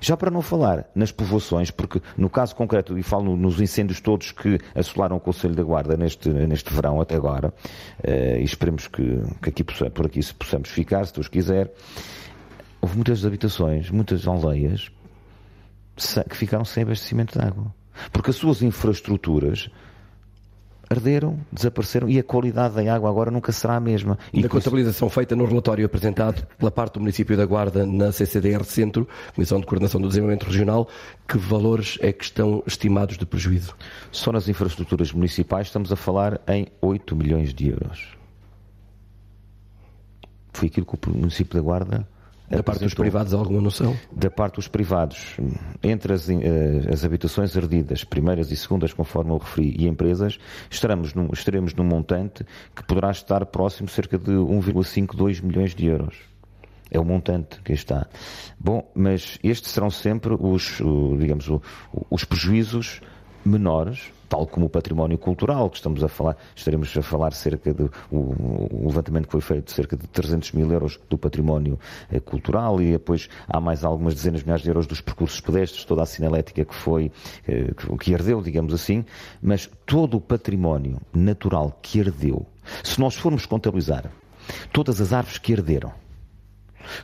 Já 0.00 0.16
para 0.16 0.30
não 0.30 0.42
falar 0.42 0.88
nas 0.94 1.12
povoações, 1.12 1.70
porque 1.70 2.00
no 2.16 2.28
caso 2.28 2.54
concreto, 2.54 2.98
e 2.98 3.02
falo 3.02 3.36
nos 3.36 3.60
incêndios 3.60 4.00
todos 4.00 4.32
que 4.32 4.58
assolaram 4.74 5.16
o 5.16 5.20
Conselho 5.20 5.54
da 5.54 5.62
Guarda 5.62 5.96
neste, 5.96 6.28
neste 6.28 6.72
verão 6.72 7.00
até 7.00 7.16
agora, 7.16 7.48
uh, 7.48 8.38
e 8.38 8.44
esperemos 8.44 8.86
que, 8.86 9.20
que 9.42 9.48
aqui, 9.48 9.64
por 9.64 10.06
aqui 10.06 10.20
possamos 10.34 10.68
ficar, 10.68 11.06
se 11.06 11.14
Deus 11.14 11.28
quiser, 11.28 11.72
houve 12.80 12.96
muitas 12.96 13.24
habitações, 13.24 13.90
muitas 13.90 14.26
aldeias 14.26 14.90
que 16.28 16.36
ficaram 16.36 16.64
sem 16.64 16.82
abastecimento 16.82 17.38
de 17.38 17.44
água. 17.44 17.74
Porque 18.12 18.30
as 18.30 18.36
suas 18.36 18.62
infraestruturas 18.62 19.70
arderam, 20.90 21.38
desapareceram 21.52 22.08
e 22.08 22.18
a 22.18 22.22
qualidade 22.24 22.74
da 22.74 22.94
água 22.94 23.08
agora 23.08 23.30
nunca 23.30 23.52
será 23.52 23.76
a 23.76 23.80
mesma. 23.80 24.18
E 24.32 24.42
da 24.42 24.48
contabilização 24.48 25.06
isso... 25.06 25.14
feita 25.14 25.36
no 25.36 25.44
relatório 25.44 25.86
apresentado 25.86 26.44
pela 26.58 26.70
parte 26.70 26.94
do 26.94 27.00
município 27.00 27.36
da 27.36 27.46
Guarda 27.46 27.86
na 27.86 28.10
CCDR 28.10 28.64
Centro, 28.64 29.06
Comissão 29.32 29.60
de 29.60 29.66
Coordenação 29.66 30.00
do 30.00 30.08
Desenvolvimento 30.08 30.46
Regional, 30.46 30.88
que 31.28 31.38
valores 31.38 31.96
é 32.00 32.12
que 32.12 32.24
estão 32.24 32.60
estimados 32.66 33.16
de 33.16 33.24
prejuízo? 33.24 33.76
Só 34.10 34.32
nas 34.32 34.48
infraestruturas 34.48 35.12
municipais 35.12 35.68
estamos 35.68 35.92
a 35.92 35.96
falar 35.96 36.40
em 36.48 36.66
8 36.80 37.14
milhões 37.14 37.54
de 37.54 37.68
euros. 37.68 38.08
Foi 40.52 40.66
aquilo 40.66 40.84
que 40.84 41.08
o 41.08 41.16
município 41.16 41.54
da 41.54 41.62
Guarda 41.62 42.08
da 42.50 42.62
parte 42.64 42.82
dos 42.82 42.94
privados, 42.94 43.32
alguma 43.32 43.60
noção? 43.60 43.96
Da 44.10 44.28
parte 44.28 44.56
dos 44.56 44.66
privados, 44.66 45.36
entre 45.82 46.12
as, 46.12 46.28
eh, 46.28 46.34
as 46.92 47.04
habitações 47.04 47.56
ardidas, 47.56 48.02
primeiras 48.02 48.50
e 48.50 48.56
segundas, 48.56 48.92
conforme 48.92 49.30
eu 49.30 49.38
referi, 49.38 49.76
e 49.78 49.86
empresas, 49.86 50.38
estaremos 50.68 51.14
num, 51.14 51.28
estaremos 51.32 51.74
num 51.74 51.84
montante 51.84 52.44
que 52.74 52.82
poderá 52.82 53.12
estar 53.12 53.46
próximo 53.46 53.88
cerca 53.88 54.18
de 54.18 54.32
1,52 54.32 55.40
milhões 55.40 55.74
de 55.76 55.86
euros. 55.86 56.16
É 56.90 56.98
o 56.98 57.04
montante 57.04 57.60
que 57.62 57.72
está. 57.72 58.08
Bom, 58.58 58.90
mas 58.96 59.38
estes 59.44 59.70
serão 59.70 59.90
sempre 59.90 60.36
os, 60.36 60.82
digamos, 61.18 61.48
os 62.10 62.24
prejuízos 62.24 63.00
menores 63.44 64.12
tal 64.30 64.46
como 64.46 64.66
o 64.66 64.70
património 64.70 65.18
cultural, 65.18 65.68
que 65.68 65.76
estamos 65.76 66.04
a 66.04 66.08
falar, 66.08 66.36
estaremos 66.54 66.96
a 66.96 67.02
falar 67.02 67.32
cerca 67.32 67.74
de, 67.74 67.90
o, 68.10 68.16
o 68.16 68.86
levantamento 68.86 69.26
que 69.26 69.32
foi 69.32 69.40
feito, 69.40 69.66
de 69.66 69.72
cerca 69.72 69.96
de 69.96 70.06
300 70.06 70.52
mil 70.52 70.72
euros 70.72 71.00
do 71.10 71.18
património 71.18 71.78
eh, 72.10 72.20
cultural 72.20 72.80
e 72.80 72.92
depois 72.92 73.28
há 73.48 73.60
mais 73.60 73.82
algumas 73.82 74.14
dezenas 74.14 74.40
de 74.40 74.46
milhares 74.46 74.62
de 74.62 74.70
euros 74.70 74.86
dos 74.86 75.00
percursos 75.00 75.40
pedestres, 75.40 75.84
toda 75.84 76.04
a 76.04 76.06
sinalética 76.06 76.64
que 76.64 76.74
foi, 76.74 77.10
eh, 77.46 77.74
que, 77.76 77.98
que 77.98 78.12
herdeu, 78.12 78.40
digamos 78.40 78.72
assim, 78.72 79.04
mas 79.42 79.68
todo 79.84 80.16
o 80.16 80.20
património 80.20 80.98
natural 81.12 81.76
que 81.82 81.98
herdeu, 81.98 82.46
se 82.84 83.00
nós 83.00 83.16
formos 83.16 83.46
contabilizar 83.46 84.12
todas 84.72 85.00
as 85.00 85.12
árvores 85.12 85.38
que 85.38 85.52
herderam, 85.52 85.92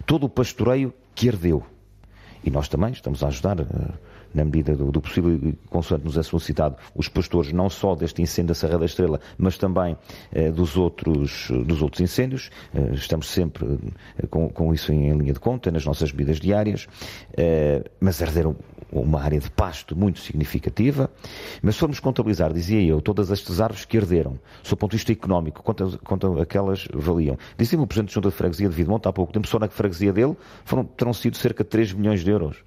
todo 0.06 0.26
o 0.26 0.28
pastoreio 0.28 0.94
que 1.12 1.26
herdeu, 1.26 1.64
e 2.44 2.50
nós 2.50 2.68
também 2.68 2.92
estamos 2.92 3.24
a 3.24 3.26
ajudar 3.26 3.58
eh, 3.58 3.64
na 4.36 4.44
medida 4.44 4.76
do, 4.76 4.92
do 4.92 5.00
possível, 5.00 5.54
consoante 5.70 6.04
nos 6.04 6.16
é 6.16 6.22
solicitado, 6.22 6.76
os 6.94 7.08
pastores 7.08 7.52
não 7.52 7.70
só 7.70 7.94
deste 7.94 8.20
incêndio 8.20 8.48
da 8.48 8.54
Serra 8.54 8.78
da 8.78 8.84
Estrela, 8.84 9.18
mas 9.38 9.56
também 9.56 9.96
eh, 10.30 10.50
dos, 10.50 10.76
outros, 10.76 11.48
dos 11.64 11.80
outros 11.80 12.02
incêndios. 12.02 12.50
Eh, 12.74 12.94
estamos 12.94 13.28
sempre 13.28 13.78
eh, 14.18 14.26
com, 14.26 14.48
com, 14.50 14.74
isso 14.74 14.92
em, 14.92 15.08
em, 15.08 15.16
linha 15.16 15.32
de 15.32 15.40
conta, 15.40 15.70
nas 15.70 15.86
nossas 15.86 16.12
medidas 16.12 16.38
diárias, 16.38 16.86
eh, 17.36 17.82
mas 17.98 18.20
arderam 18.22 18.54
uma 18.92 19.20
área 19.20 19.40
de 19.40 19.50
pasto 19.50 19.96
muito 19.96 20.20
significativa. 20.20 21.10
Mas 21.62 21.74
se 21.74 21.80
formos 21.80 21.98
contabilizar, 21.98 22.52
dizia 22.52 22.82
eu, 22.82 23.00
todas 23.00 23.30
estas 23.30 23.60
árvores 23.60 23.86
que 23.86 23.96
herderam, 23.96 24.38
sob 24.62 24.74
o 24.74 24.76
ponto 24.76 24.90
de 24.90 24.98
vista 24.98 25.12
económico, 25.12 25.62
quanto, 25.62 25.98
quanto 26.04 26.40
aquelas 26.40 26.86
valiam. 26.92 27.38
Dizia-me 27.56 27.84
o 27.84 27.86
Presidente 27.86 28.10
de 28.10 28.14
Junta 28.14 28.28
de 28.28 28.34
Freguesia 28.34 28.68
de 28.68 28.74
Vidmonte 28.74 29.08
há 29.08 29.12
pouco 29.12 29.32
tempo, 29.32 29.48
só 29.48 29.58
na 29.58 29.68
freguesia 29.68 30.12
dele 30.12 30.36
foram, 30.64 30.84
terão 30.84 31.14
sido 31.14 31.36
cerca 31.36 31.64
de 31.64 31.70
3 31.70 31.94
milhões 31.94 32.22
de 32.22 32.30
euros 32.30 32.62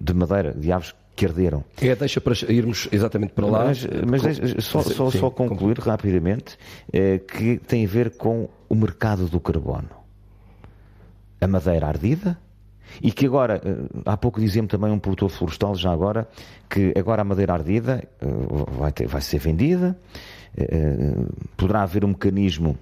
de 0.00 0.14
madeira, 0.14 0.52
de 0.52 0.70
aves 0.72 0.94
que 1.14 1.24
arderam. 1.24 1.64
É, 1.80 1.94
deixa 1.96 2.20
para 2.20 2.34
irmos 2.52 2.88
exatamente 2.92 3.32
para 3.32 3.46
lá. 3.46 3.64
Mas, 3.64 3.86
mas 4.06 4.22
deixa, 4.22 4.60
só, 4.60 4.82
só, 4.82 5.10
Sim, 5.10 5.18
só 5.18 5.30
concluir 5.30 5.80
com... 5.80 5.88
rapidamente 5.88 6.58
é, 6.92 7.18
que 7.18 7.58
tem 7.58 7.84
a 7.84 7.88
ver 7.88 8.16
com 8.16 8.48
o 8.68 8.74
mercado 8.74 9.26
do 9.26 9.40
carbono. 9.40 9.88
A 11.40 11.46
madeira 11.46 11.86
ardida 11.86 12.38
e 13.02 13.10
que 13.10 13.26
agora, 13.26 13.60
eh, 13.64 14.00
há 14.04 14.16
pouco 14.16 14.40
dizia-me 14.40 14.68
também 14.68 14.90
um 14.90 14.98
produtor 14.98 15.28
florestal, 15.28 15.74
já 15.74 15.92
agora, 15.92 16.28
que 16.68 16.94
agora 16.96 17.22
a 17.22 17.24
madeira 17.24 17.52
ardida 17.52 18.08
eh, 18.20 18.26
vai, 18.78 18.92
ter, 18.92 19.06
vai 19.06 19.20
ser 19.20 19.38
vendida, 19.38 19.98
poderá 21.56 21.82
haver 21.82 22.04
um 22.04 22.08
mecanismo 22.08 22.78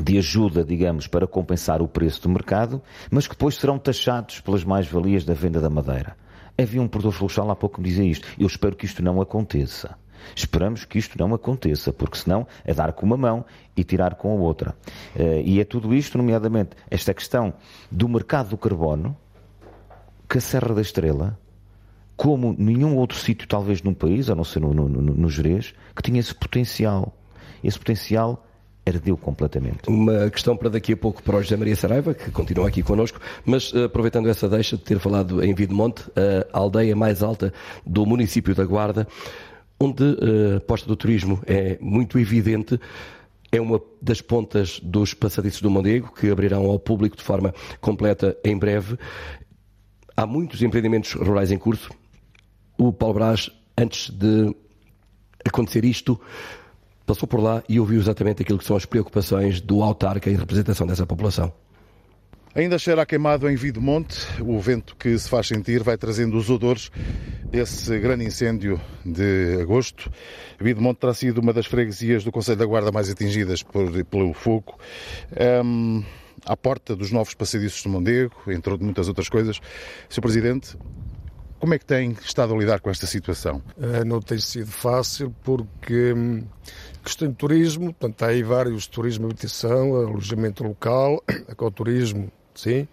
de 0.00 0.16
ajuda, 0.18 0.64
digamos, 0.64 1.06
para 1.06 1.26
compensar 1.26 1.82
o 1.82 1.88
preço 1.88 2.22
do 2.22 2.28
mercado, 2.28 2.80
mas 3.10 3.26
que 3.26 3.34
depois 3.34 3.56
serão 3.56 3.78
taxados 3.78 4.40
pelas 4.40 4.62
mais-valias 4.62 5.24
da 5.24 5.34
venda 5.34 5.60
da 5.60 5.68
madeira. 5.68 6.16
Havia 6.58 6.82
um 6.82 6.88
produtor 6.88 7.12
florestal 7.12 7.50
há 7.50 7.56
pouco 7.56 7.76
que 7.76 7.82
me 7.82 7.88
dizia 7.88 8.04
isto. 8.04 8.26
Eu 8.38 8.46
espero 8.46 8.76
que 8.76 8.84
isto 8.84 9.02
não 9.02 9.20
aconteça. 9.20 9.96
Esperamos 10.34 10.84
que 10.84 10.98
isto 10.98 11.18
não 11.18 11.34
aconteça, 11.34 11.92
porque 11.92 12.18
senão 12.18 12.46
é 12.64 12.72
dar 12.72 12.92
com 12.92 13.04
uma 13.04 13.16
mão 13.16 13.44
e 13.76 13.82
tirar 13.82 14.14
com 14.14 14.30
a 14.30 14.40
outra. 14.40 14.74
Eh, 15.16 15.42
e 15.44 15.60
é 15.60 15.64
tudo 15.64 15.94
isto, 15.94 16.16
nomeadamente, 16.16 16.76
esta 16.90 17.12
questão 17.12 17.52
do 17.90 18.08
mercado 18.08 18.50
do 18.50 18.56
carbono, 18.56 19.16
que 20.28 20.38
a 20.38 20.40
Serra 20.40 20.74
da 20.74 20.80
Estrela, 20.80 21.38
como 22.16 22.54
nenhum 22.56 22.96
outro 22.96 23.18
sítio, 23.18 23.48
talvez 23.48 23.82
num 23.82 23.94
país, 23.94 24.30
a 24.30 24.34
não 24.34 24.44
ser 24.44 24.60
no, 24.60 24.72
no, 24.72 24.88
no, 24.88 25.02
no 25.02 25.28
Jerez, 25.28 25.74
que 25.94 26.02
tinha 26.02 26.20
esse 26.20 26.34
potencial. 26.34 27.16
Esse 27.62 27.78
potencial 27.78 28.44
ardeu 28.84 29.16
completamente. 29.16 29.88
Uma 29.88 30.28
questão 30.30 30.56
para 30.56 30.68
daqui 30.68 30.92
a 30.92 30.96
pouco 30.96 31.22
para 31.22 31.36
o 31.36 31.42
José 31.42 31.56
Maria 31.56 31.76
Saraiva, 31.76 32.14
que 32.14 32.30
continua 32.30 32.68
aqui 32.68 32.82
connosco, 32.82 33.20
mas 33.44 33.72
eh, 33.74 33.84
aproveitando 33.84 34.28
essa 34.28 34.48
deixa 34.48 34.76
de 34.76 34.82
ter 34.82 34.98
falado 34.98 35.42
em 35.42 35.54
Videmonte, 35.54 36.04
a 36.52 36.58
aldeia 36.58 36.96
mais 36.96 37.22
alta 37.22 37.52
do 37.86 38.04
município 38.04 38.54
da 38.54 38.64
Guarda, 38.64 39.06
onde 39.78 40.04
eh, 40.04 40.56
a 40.56 40.60
posta 40.60 40.86
do 40.86 40.96
turismo 40.96 41.40
é 41.46 41.78
muito 41.80 42.18
evidente, 42.18 42.78
é 43.50 43.60
uma 43.60 43.80
das 44.00 44.20
pontas 44.20 44.80
dos 44.80 45.12
passadiços 45.12 45.60
do 45.60 45.70
Mondego, 45.70 46.12
que 46.12 46.30
abrirão 46.30 46.64
ao 46.66 46.78
público 46.78 47.16
de 47.16 47.22
forma 47.22 47.54
completa 47.80 48.36
em 48.44 48.56
breve. 48.56 48.96
Há 50.16 50.26
muitos 50.26 50.62
empreendimentos 50.62 51.12
rurais 51.12 51.50
em 51.50 51.58
curso. 51.58 51.90
O 52.78 52.92
Paulo 52.92 53.14
Brás, 53.14 53.50
antes 53.76 54.08
de 54.10 54.54
acontecer 55.44 55.84
isto, 55.84 56.18
passou 57.06 57.28
por 57.28 57.40
lá 57.40 57.62
e 57.68 57.78
ouviu 57.78 58.00
exatamente 58.00 58.42
aquilo 58.42 58.58
que 58.58 58.64
são 58.64 58.76
as 58.76 58.84
preocupações 58.84 59.60
do 59.60 59.82
autarca 59.82 60.30
em 60.30 60.36
representação 60.36 60.86
dessa 60.86 61.06
população. 61.06 61.52
Ainda 62.54 62.78
cheira 62.78 63.00
a 63.00 63.06
queimado 63.06 63.48
em 63.48 63.56
Videmonte. 63.56 64.26
O 64.42 64.60
vento 64.60 64.94
que 64.96 65.18
se 65.18 65.26
faz 65.26 65.46
sentir 65.46 65.82
vai 65.82 65.96
trazendo 65.96 66.36
os 66.36 66.50
odores 66.50 66.90
desse 67.44 67.98
grande 67.98 68.26
incêndio 68.26 68.78
de 69.06 69.58
agosto. 69.62 70.12
Videmonte 70.60 71.00
terá 71.00 71.14
sido 71.14 71.38
uma 71.38 71.54
das 71.54 71.64
freguesias 71.64 72.24
do 72.24 72.30
Conselho 72.30 72.58
da 72.58 72.66
Guarda 72.66 72.92
mais 72.92 73.08
atingidas 73.08 73.62
por, 73.62 74.04
pelo 74.04 74.34
fogo. 74.34 74.78
Um, 75.64 76.04
à 76.44 76.54
porta 76.54 76.94
dos 76.94 77.10
novos 77.10 77.32
passadiços 77.32 77.82
de 77.82 77.88
Mondego, 77.88 78.34
entre 78.48 78.76
muitas 78.76 79.08
outras 79.08 79.30
coisas. 79.30 79.58
Sr. 80.10 80.20
Presidente, 80.20 80.76
como 81.58 81.72
é 81.72 81.78
que 81.78 81.86
tem 81.86 82.14
estado 82.22 82.54
a 82.54 82.58
lidar 82.58 82.80
com 82.80 82.90
esta 82.90 83.06
situação? 83.06 83.62
Uh, 83.78 84.04
não 84.04 84.20
tem 84.20 84.36
sido 84.38 84.70
fácil 84.70 85.34
porque 85.42 86.12
hum, 86.12 86.44
questão 87.02 87.28
de 87.28 87.34
turismo, 87.34 87.92
portanto, 87.92 88.22
há 88.22 88.28
aí 88.28 88.42
vários 88.42 88.86
turismo 88.86 89.26
habitação, 89.26 89.96
alojamento 89.96 90.64
local, 90.64 91.22
ecoturismo, 91.48 92.30
sim, 92.54 92.86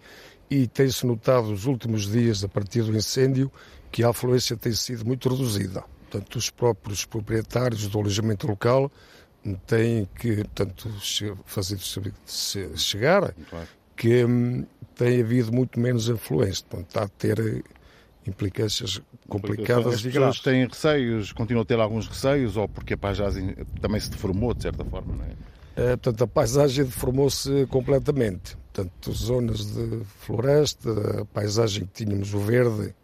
e 0.50 0.66
tem-se 0.66 1.06
notado 1.06 1.48
nos 1.48 1.66
últimos 1.66 2.10
dias, 2.10 2.42
a 2.42 2.48
partir 2.48 2.82
do 2.82 2.96
incêndio, 2.96 3.50
que 3.90 4.02
a 4.02 4.10
afluência 4.10 4.56
tem 4.56 4.72
sido 4.72 5.04
muito 5.04 5.28
reduzida. 5.28 5.84
Portanto, 6.10 6.36
os 6.36 6.50
próprios 6.50 7.04
proprietários 7.04 7.86
do 7.86 7.98
alojamento 7.98 8.46
local 8.46 8.90
têm 9.66 10.08
que, 10.18 10.36
portanto, 10.36 10.90
fazer 11.44 11.78
chegar 12.76 13.34
que 13.96 14.24
hum, 14.24 14.66
tem 14.94 15.20
havido 15.20 15.52
muito 15.52 15.78
menos 15.78 16.10
afluência. 16.10 16.64
Portanto, 16.68 16.88
está 16.88 17.02
a 17.04 17.08
ter 17.08 17.64
implicâncias 18.30 19.00
complicadas 19.28 19.94
As 19.94 20.02
pessoas 20.02 20.40
têm 20.40 20.66
receios, 20.66 21.32
continuam 21.32 21.62
a 21.62 21.66
ter 21.66 21.78
alguns 21.78 22.06
receios, 22.06 22.56
ou 22.56 22.68
porque 22.68 22.94
a 22.94 22.98
paisagem 22.98 23.54
também 23.80 24.00
se 24.00 24.10
deformou, 24.10 24.54
de 24.54 24.62
certa 24.62 24.84
forma, 24.84 25.14
não 25.14 25.24
é? 25.24 25.92
é 25.92 25.96
portanto, 25.96 26.24
a 26.24 26.26
paisagem 26.26 26.84
deformou-se 26.84 27.66
completamente. 27.66 28.56
Portanto, 28.72 29.12
zonas 29.12 29.66
de 29.66 30.04
floresta, 30.20 31.20
a 31.22 31.24
paisagem 31.26 31.84
que 31.86 32.04
tínhamos, 32.04 32.32
o 32.32 32.38
verde, 32.38 32.94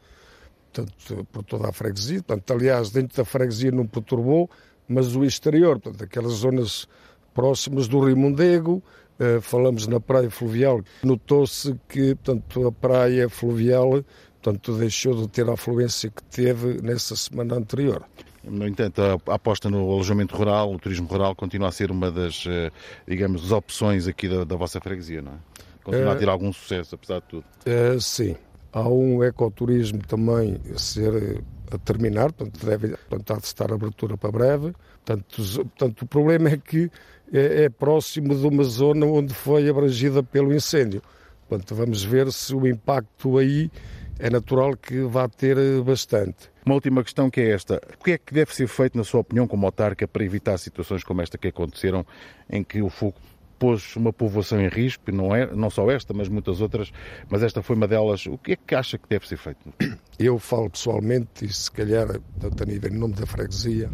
portanto, 0.73 1.27
por 1.33 1.45
toda 1.45 1.69
a 1.69 1.73
freguesia. 1.73 2.23
Portanto, 2.23 2.53
aliás, 2.53 2.91
dentro 2.91 3.17
da 3.17 3.25
freguesia 3.25 3.71
não 3.71 3.87
perturbou, 3.87 4.49
mas 4.89 5.15
o 5.17 5.25
exterior, 5.25 5.81
portanto, 5.81 6.05
aquelas 6.05 6.33
zonas 6.35 6.89
próximas 7.35 7.89
do 7.89 8.01
Rio 8.01 8.17
Mondego, 8.17 8.83
eh, 9.19 9.41
falamos 9.41 9.87
na 9.87 9.99
praia 9.99 10.31
fluvial, 10.31 10.83
notou-se 11.03 11.75
que, 11.89 12.15
portanto, 12.17 12.67
a 12.67 12.73
praia 12.73 13.29
fluvial 13.31 14.05
portanto, 14.47 14.79
deixou 14.79 15.15
de 15.15 15.29
ter 15.29 15.49
a 15.49 15.55
afluência 15.55 16.09
que 16.09 16.23
teve 16.23 16.81
nessa 16.81 17.17
semana 17.17 17.57
anterior. 17.57 18.05
No 18.45 18.67
entanto, 18.67 19.03
a 19.03 19.35
aposta 19.35 19.69
no 19.69 19.91
alojamento 19.91 20.37
rural, 20.37 20.73
o 20.73 20.79
turismo 20.79 21.09
rural, 21.09 21.35
continua 21.35 21.69
a 21.69 21.73
ser 21.73 21.91
uma 21.91 22.13
das, 22.13 22.45
eh, 22.47 22.71
digamos, 23.09 23.43
das 23.43 23.51
opções 23.51 24.07
aqui 24.07 24.29
da, 24.29 24.45
da 24.45 24.55
vossa 24.55 24.81
freguesia, 24.81 25.21
não 25.21 25.33
é? 25.33 25.37
Continua 25.83 26.13
a 26.13 26.17
ter 26.17 26.29
algum 26.29 26.53
sucesso, 26.53 26.95
apesar 26.95 27.21
de 27.21 27.27
tudo. 27.27 27.45
É, 27.65 27.99
sim. 27.99 28.37
Há 28.73 28.89
um 28.89 29.25
ecoturismo 29.25 29.99
também 30.07 30.61
a 30.73 30.79
ser 30.79 31.43
a 31.73 31.79
terminar, 31.79 32.33
portanto, 32.33 32.65
deve 32.65 32.97
portanto, 33.09 33.41
de 33.41 33.47
estar 33.47 33.73
abertura 33.73 34.17
para 34.17 34.31
breve. 34.31 34.73
Portanto, 35.05 35.43
portanto, 35.55 36.03
o 36.03 36.07
problema 36.07 36.51
é 36.51 36.57
que 36.57 36.89
é, 37.33 37.65
é 37.65 37.69
próximo 37.69 38.33
de 38.33 38.47
uma 38.47 38.63
zona 38.63 39.07
onde 39.07 39.35
foi 39.35 39.69
abrangida 39.69 40.23
pelo 40.23 40.55
incêndio. 40.55 41.03
Portanto, 41.49 41.75
vamos 41.75 42.05
ver 42.05 42.31
se 42.33 42.55
o 42.55 42.67
impacto 42.67 43.39
aí 43.39 43.71
é 44.19 44.31
natural 44.31 44.77
que 44.77 45.01
vá 45.03 45.29
ter 45.29 45.59
eh, 45.59 45.81
bastante. 45.83 46.51
Uma 46.65 46.75
última 46.75 47.03
questão 47.05 47.31
que 47.31 47.41
é 47.41 47.51
esta. 47.51 47.81
O 47.99 48.05
que 48.05 48.13
é 48.13 48.19
que 48.19 48.33
deve 48.33 48.55
ser 48.55 48.67
feito, 48.67 48.97
na 48.97 49.05
sua 49.05 49.21
opinião, 49.21 49.47
como 49.47 49.67
autarca, 49.67 50.09
para 50.09 50.25
evitar 50.25 50.59
situações 50.59 51.05
como 51.05 51.23
esta 51.23 51.39
que 51.39 51.49
aconteceram, 51.49 52.05
em 52.51 52.65
que 52.65 52.83
o 52.83 52.89
fogo 52.89 53.17
pôs 53.59 53.97
uma 53.97 54.13
povoação 54.13 54.61
em 54.61 54.69
risco, 54.69 55.11
não, 55.11 55.35
é, 55.35 55.47
não 55.55 55.71
só 55.71 55.91
esta, 55.91 56.13
mas 56.13 56.29
muitas 56.29 56.61
outras, 56.61 56.93
mas 57.29 57.43
esta 57.43 57.63
foi 57.63 57.77
uma 57.77 57.89
delas. 57.89 58.27
O 58.27 58.37
que 58.39 58.53
é 58.53 58.57
que 58.57 58.75
acha 58.75 58.99
que 58.99 59.09
deve 59.09 59.27
ser 59.27 59.37
feito? 59.37 59.61
Eu 60.19 60.39
falo 60.39 60.71
pessoalmente, 60.71 61.45
e 61.45 61.53
se 61.53 61.71
calhar, 61.71 62.21
tanto 62.41 62.63
a 62.63 62.67
nível 62.67 62.93
em 62.93 62.99
nome 62.99 63.15
da 63.15 63.27
freguesia, 63.27 63.91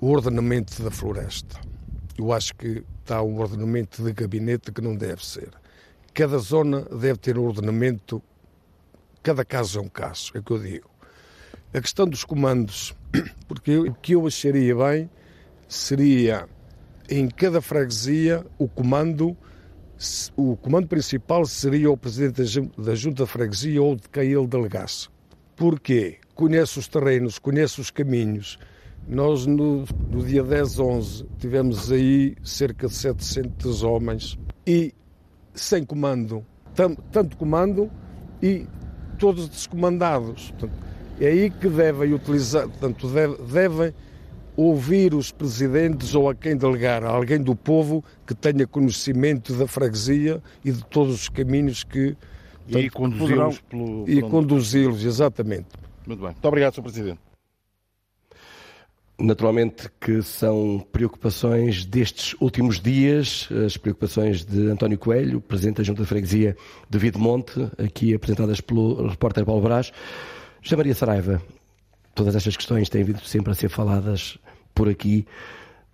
o 0.00 0.10
ordenamento 0.10 0.82
da 0.82 0.90
floresta. 0.90 1.60
Eu 2.16 2.32
acho 2.32 2.54
que 2.54 2.84
está 3.00 3.22
um 3.22 3.38
ordenamento 3.38 4.02
de 4.02 4.12
gabinete 4.12 4.72
que 4.72 4.80
não 4.80 4.96
deve 4.96 5.24
ser. 5.24 5.50
Cada 6.12 6.38
zona 6.38 6.82
deve 6.82 7.16
ter 7.16 7.38
um 7.38 7.44
ordenamento 7.44 8.22
cada 9.28 9.44
caso 9.44 9.78
é 9.78 9.82
um 9.82 9.88
caso, 9.90 10.32
é 10.34 10.38
o 10.38 10.42
que 10.42 10.50
eu 10.50 10.58
digo. 10.58 10.90
A 11.74 11.82
questão 11.82 12.08
dos 12.08 12.24
comandos, 12.24 12.96
porque 13.46 13.76
o 13.76 13.92
que 13.92 14.14
eu 14.14 14.26
acharia 14.26 14.74
bem 14.74 15.10
seria 15.68 16.48
em 17.10 17.28
cada 17.28 17.60
freguesia 17.60 18.42
o 18.58 18.66
comando, 18.66 19.36
o 20.34 20.56
comando 20.56 20.88
principal 20.88 21.44
seria 21.44 21.90
o 21.90 21.96
presidente 21.96 22.70
da 22.78 22.94
junta 22.94 23.24
de 23.24 23.30
freguesia 23.30 23.82
ou 23.82 23.96
de 23.96 24.08
quem 24.08 24.32
ele 24.32 24.46
delegasse. 24.46 25.10
Porquê? 25.54 26.16
Conhece 26.34 26.78
os 26.78 26.88
terrenos, 26.88 27.38
conhece 27.38 27.82
os 27.82 27.90
caminhos. 27.90 28.58
Nós 29.06 29.44
no, 29.44 29.84
no 30.10 30.24
dia 30.24 30.42
10, 30.42 30.78
11 30.78 31.26
tivemos 31.38 31.92
aí 31.92 32.34
cerca 32.42 32.88
de 32.88 32.94
700 32.94 33.82
homens 33.82 34.38
e 34.66 34.94
sem 35.52 35.84
comando, 35.84 36.46
tanto 37.12 37.36
comando 37.36 37.90
e 38.42 38.66
todos 39.18 39.48
descomandados. 39.48 40.50
Portanto, 40.50 40.72
é 41.20 41.26
aí 41.26 41.50
que 41.50 41.68
devem 41.68 42.14
utilizar, 42.14 42.68
portanto, 42.68 43.08
devem 43.50 43.92
ouvir 44.56 45.14
os 45.14 45.30
presidentes 45.30 46.14
ou 46.14 46.28
a 46.28 46.34
quem 46.34 46.56
delegar, 46.56 47.04
a 47.04 47.10
alguém 47.10 47.40
do 47.40 47.54
povo 47.54 48.04
que 48.26 48.34
tenha 48.34 48.66
conhecimento 48.66 49.52
da 49.54 49.66
freguesia 49.66 50.42
e 50.64 50.72
de 50.72 50.84
todos 50.86 51.14
os 51.14 51.28
caminhos 51.28 51.84
que 51.84 52.16
e 52.66 52.90
conduzi-los 52.90 53.60
pelo 53.60 54.04
e 54.08 54.20
conduzi-los 54.20 55.04
exatamente. 55.04 55.68
Muito 56.06 56.20
bem. 56.20 56.30
Muito 56.30 56.48
obrigado, 56.48 56.74
Sr. 56.74 56.82
Presidente. 56.82 57.27
Naturalmente 59.20 59.90
que 60.00 60.22
são 60.22 60.86
preocupações 60.92 61.84
destes 61.84 62.36
últimos 62.40 62.80
dias, 62.80 63.48
as 63.66 63.76
preocupações 63.76 64.44
de 64.44 64.70
António 64.70 64.96
Coelho, 64.96 65.40
Presidente 65.40 65.78
da 65.78 65.82
Junta 65.82 66.02
de 66.02 66.08
Freguesia 66.08 66.56
de 66.88 66.98
Videmonte, 66.98 67.68
aqui 67.78 68.14
apresentadas 68.14 68.60
pelo 68.60 69.08
repórter 69.08 69.44
Paulo 69.44 69.60
Brás. 69.60 69.90
José 70.62 70.76
Maria 70.76 70.94
Saraiva, 70.94 71.42
todas 72.14 72.36
estas 72.36 72.56
questões 72.56 72.88
têm 72.88 73.02
vindo 73.02 73.18
sempre 73.24 73.50
a 73.50 73.56
ser 73.56 73.68
faladas 73.68 74.38
por 74.72 74.88
aqui. 74.88 75.26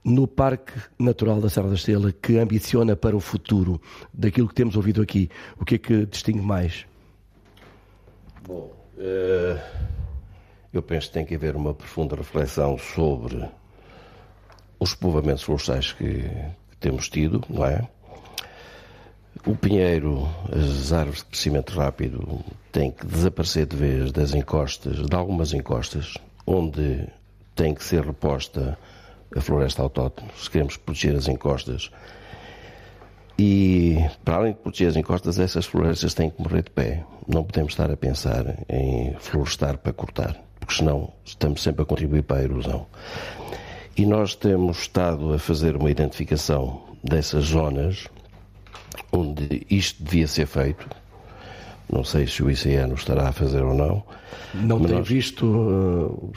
No 0.05 0.29
Parque 0.29 0.75
Natural 0.99 1.41
da 1.41 1.49
Serra 1.49 1.69
da 1.69 1.77
Estrela, 1.77 2.13
que 2.13 2.37
ambiciona 2.37 2.95
para 2.95 3.17
o 3.17 3.21
futuro, 3.21 3.81
daquilo 4.13 4.49
que 4.49 4.55
temos 4.55 4.77
ouvido 4.77 5.01
aqui, 5.01 5.31
o 5.59 5.65
que 5.65 5.77
é 5.77 5.79
que 5.79 6.05
distingue 6.05 6.43
mais? 6.43 6.85
Bom, 8.47 8.71
uh 8.99 10.04
eu 10.77 10.83
penso 10.83 11.09
que 11.09 11.15
tem 11.15 11.25
que 11.25 11.35
haver 11.35 11.57
uma 11.57 11.75
profunda 11.75 12.17
reflexão 12.17 12.77
sobre 12.79 13.49
os 14.79 14.95
povoamentos 14.95 15.43
florestais 15.43 15.93
que, 15.93 16.31
temos 16.85 17.09
tido, 17.09 17.43
não 17.49 17.65
é? 17.65 17.89
O 19.47 19.57
pinheiro, 19.57 20.29
as 20.53 20.93
árvores 20.93 21.21
de 21.21 21.25
crescimento 21.27 21.73
rápido, 21.73 22.45
têm 22.71 22.91
que 22.91 23.07
desaparecer 23.07 23.67
de 23.67 23.77
vez 23.77 24.13
das 24.13 24.35
encostas, 24.35 25.07
de 25.07 25.17
algumas 25.17 25.55
encostas, 25.55 26.19
onde 26.47 27.09
tem 27.55 27.75
que 27.75 27.83
ser 27.83 28.05
reposta 28.05 28.79
a 29.35 29.41
floresta 29.41 29.83
autóctone, 29.83 30.31
se 30.37 30.51
queremos 30.51 30.77
proteger 30.77 31.17
as 31.17 31.27
encostas. 31.27 31.91
E, 33.39 33.97
para 34.25 34.37
além 34.37 34.53
de 34.53 34.59
proteger 34.59 34.89
as 34.89 34.97
encostas, 34.97 35.39
essas 35.39 35.65
florestas 35.65 36.13
têm 36.13 36.31
que 36.31 36.41
morrer 36.41 36.63
de 36.63 36.71
pé. 36.71 37.05
Não 37.27 37.43
podemos 37.43 37.73
estar 37.73 37.91
a 37.91 37.97
pensar 37.97 38.59
em 38.69 39.15
florestar 39.19 39.79
para 39.79 39.93
cortar 39.93 40.39
porque 40.65 40.79
senão 40.79 41.13
estamos 41.25 41.63
sempre 41.63 41.83
a 41.83 41.85
contribuir 41.85 42.23
para 42.23 42.39
a 42.39 42.43
erosão. 42.43 42.87
E 43.97 44.05
nós 44.07 44.35
temos 44.35 44.81
estado 44.81 45.33
a 45.35 45.39
fazer 45.39 45.77
uma 45.77 45.91
identificação 45.91 46.83
dessas 47.03 47.45
zonas 47.45 48.09
onde 49.13 49.67
isto 49.71 50.03
devia 50.03 50.27
ser 50.27 50.47
feito. 50.47 50.89
Não 51.93 52.03
sei 52.03 52.27
se 52.27 52.43
o 52.43 52.51
ICN 52.51 52.95
estará 52.95 53.29
a 53.29 53.33
fazer 53.33 53.63
ou 53.63 53.75
não. 53.75 54.03
Não 54.55 54.81
tem 54.81 54.97
nós... 54.97 55.07
visto 55.07 55.47
uh, 55.47 56.33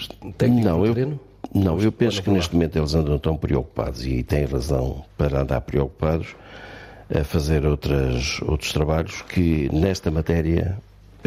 não, 0.47 0.85
eu, 0.85 1.19
Não, 1.53 1.79
eu 1.79 1.91
penso 1.91 2.21
que 2.21 2.29
neste 2.29 2.53
momento 2.53 2.77
eles 2.77 2.93
andam 2.93 3.17
tão 3.17 3.37
preocupados 3.37 4.05
e 4.05 4.21
têm 4.23 4.45
razão 4.45 5.03
para 5.17 5.41
andar 5.41 5.61
preocupados 5.61 6.35
a 7.09 7.23
fazer 7.23 7.65
outras, 7.65 8.41
outros 8.41 8.73
trabalhos 8.73 9.21
que 9.21 9.69
nesta 9.73 10.11
matéria 10.11 10.77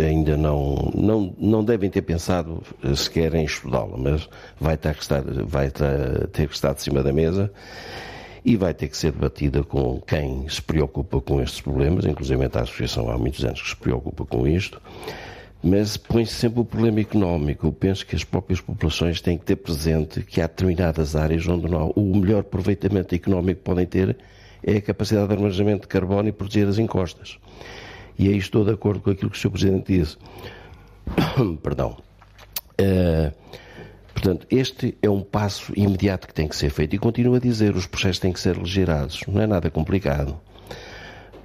ainda 0.02 0.36
não, 0.36 0.90
não, 0.94 1.34
não 1.38 1.64
devem 1.64 1.90
ter 1.90 2.02
pensado 2.02 2.62
sequer 2.94 3.34
em 3.34 3.44
estudá-la, 3.44 3.96
mas 3.96 4.28
vai 4.60 4.76
ter, 4.76 4.94
que 4.94 5.02
estar, 5.02 5.22
vai 5.22 5.70
ter 5.70 6.48
que 6.48 6.54
estar 6.54 6.74
de 6.74 6.82
cima 6.82 7.02
da 7.02 7.12
mesa 7.12 7.52
e 8.44 8.56
vai 8.56 8.72
ter 8.72 8.88
que 8.88 8.96
ser 8.96 9.12
debatida 9.12 9.62
com 9.62 10.00
quem 10.00 10.48
se 10.48 10.62
preocupa 10.62 11.20
com 11.20 11.40
estes 11.40 11.60
problemas, 11.60 12.04
inclusive 12.04 12.42
a 12.44 12.60
Associação 12.60 13.10
há 13.10 13.18
muitos 13.18 13.44
anos 13.44 13.60
que 13.62 13.68
se 13.68 13.76
preocupa 13.76 14.24
com 14.24 14.46
isto, 14.46 14.80
mas 15.62 15.96
põe-se 15.96 16.32
sempre 16.32 16.60
o 16.60 16.64
problema 16.64 17.00
económico. 17.00 17.66
Eu 17.66 17.72
penso 17.72 18.06
que 18.06 18.16
as 18.16 18.24
próprias 18.24 18.60
populações 18.60 19.20
têm 19.20 19.36
que 19.36 19.44
ter 19.44 19.56
presente 19.56 20.22
que 20.22 20.40
há 20.40 20.46
determinadas 20.46 21.14
áreas 21.14 21.46
onde 21.46 21.68
não, 21.68 21.90
o 21.90 22.16
melhor 22.16 22.40
aproveitamento 22.40 23.14
económico 23.14 23.60
que 23.60 23.64
podem 23.64 23.86
ter 23.86 24.16
é 24.62 24.76
a 24.76 24.82
capacidade 24.82 25.28
de 25.28 25.34
armazenamento 25.34 25.82
de 25.82 25.88
carbono 25.88 26.28
e 26.28 26.32
proteger 26.32 26.66
as 26.66 26.78
encostas. 26.78 27.38
E 28.18 28.28
aí 28.28 28.36
estou 28.36 28.64
de 28.64 28.72
acordo 28.72 29.00
com 29.00 29.10
aquilo 29.10 29.30
que 29.30 29.36
o 29.36 29.40
Sr. 29.40 29.50
Presidente 29.50 29.98
disse. 29.98 30.16
Perdão. 31.62 31.96
Uh, 32.80 33.32
portanto, 34.12 34.46
este 34.50 34.96
é 35.02 35.10
um 35.10 35.22
passo 35.22 35.72
imediato 35.76 36.26
que 36.26 36.34
tem 36.34 36.48
que 36.48 36.56
ser 36.56 36.70
feito. 36.70 36.94
E 36.94 36.98
continuo 36.98 37.34
a 37.34 37.38
dizer, 37.38 37.74
os 37.74 37.86
processos 37.86 38.18
têm 38.18 38.32
que 38.32 38.40
ser 38.40 38.56
legirados. 38.56 39.22
Não 39.26 39.40
é 39.40 39.46
nada 39.46 39.70
complicado. 39.70 40.38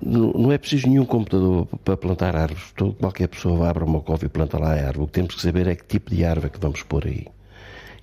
Não 0.01 0.51
é 0.51 0.57
preciso 0.57 0.87
nenhum 0.87 1.05
computador 1.05 1.67
para 1.83 1.97
plantar 1.97 2.35
árvores. 2.35 2.73
Qualquer 2.99 3.27
pessoa 3.27 3.69
abre 3.69 3.83
uma 3.83 4.01
cova 4.01 4.25
e 4.25 4.29
planta 4.29 4.59
lá 4.59 4.73
a 4.73 4.87
árvore. 4.87 5.03
O 5.03 5.07
que 5.07 5.13
temos 5.13 5.35
que 5.35 5.41
saber 5.41 5.67
é 5.67 5.75
que 5.75 5.85
tipo 5.85 6.13
de 6.13 6.23
árvore 6.23 6.47
é 6.47 6.49
que 6.49 6.59
vamos 6.59 6.83
pôr 6.83 7.07
aí. 7.07 7.27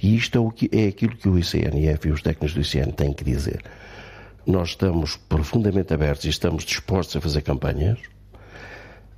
E 0.03 0.17
isto 0.17 0.37
é, 0.37 0.41
o 0.41 0.51
que, 0.51 0.69
é 0.73 0.89
aquilo 0.89 1.15
que 1.15 1.29
o 1.29 1.39
ICNF 1.39 2.09
e 2.09 2.11
os 2.11 2.23
técnicos 2.23 2.55
do 2.55 2.61
ICN 2.61 2.93
têm 2.93 3.13
que 3.13 3.23
dizer. 3.23 3.63
Nós 4.45 4.71
estamos 4.71 5.17
profundamente 5.17 5.95
abertos 5.95 6.25
e 6.25 6.29
estamos 6.31 6.65
dispostos 6.65 7.15
a 7.15 7.21
fazer 7.21 7.43
campanhas 7.43 7.99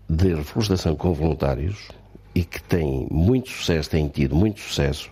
de 0.09 0.35
reflorestação 0.35 0.95
com 0.97 1.13
voluntários 1.13 1.89
e 2.35 2.45
que 2.45 2.63
têm 2.63 3.07
muito 3.11 3.51
sucesso, 3.51 3.91
têm 3.91 4.09
tido 4.09 4.35
muito 4.35 4.61
sucesso. 4.61 5.11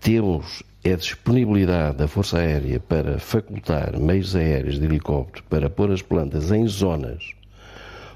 Temos 0.00 0.62
a 0.84 0.96
disponibilidade 0.96 1.98
da 1.98 2.08
Força 2.08 2.38
Aérea 2.38 2.80
para 2.80 3.18
facultar 3.18 3.98
meios 3.98 4.34
aéreos 4.34 4.78
de 4.78 4.84
helicóptero 4.84 5.44
para 5.48 5.70
pôr 5.70 5.92
as 5.92 6.02
plantas 6.02 6.50
em 6.50 6.66
zonas 6.66 7.34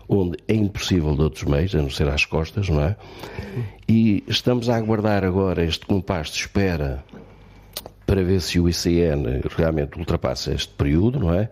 onde 0.09 0.39
é 0.47 0.55
impossível 0.55 1.15
de 1.15 1.23
outros 1.23 1.45
meios, 1.45 1.75
a 1.75 1.83
não 1.83 1.91
ser 1.91 2.09
às 2.09 2.25
costas, 2.25 2.69
não 2.69 2.81
é? 2.81 2.97
E 3.89 4.23
estamos 4.29 4.69
a 4.69 4.77
aguardar 4.77 5.25
agora 5.25 5.65
este 5.65 5.85
compasso 5.85 6.33
de 6.33 6.41
espera 6.41 7.05
para 8.07 8.23
ver 8.23 8.41
se 8.41 8.61
o 8.61 8.69
ICN 8.69 9.43
realmente 9.57 9.99
ultrapassa 9.99 10.55
este 10.55 10.73
período, 10.75 11.19
não 11.19 11.35
é? 11.35 11.51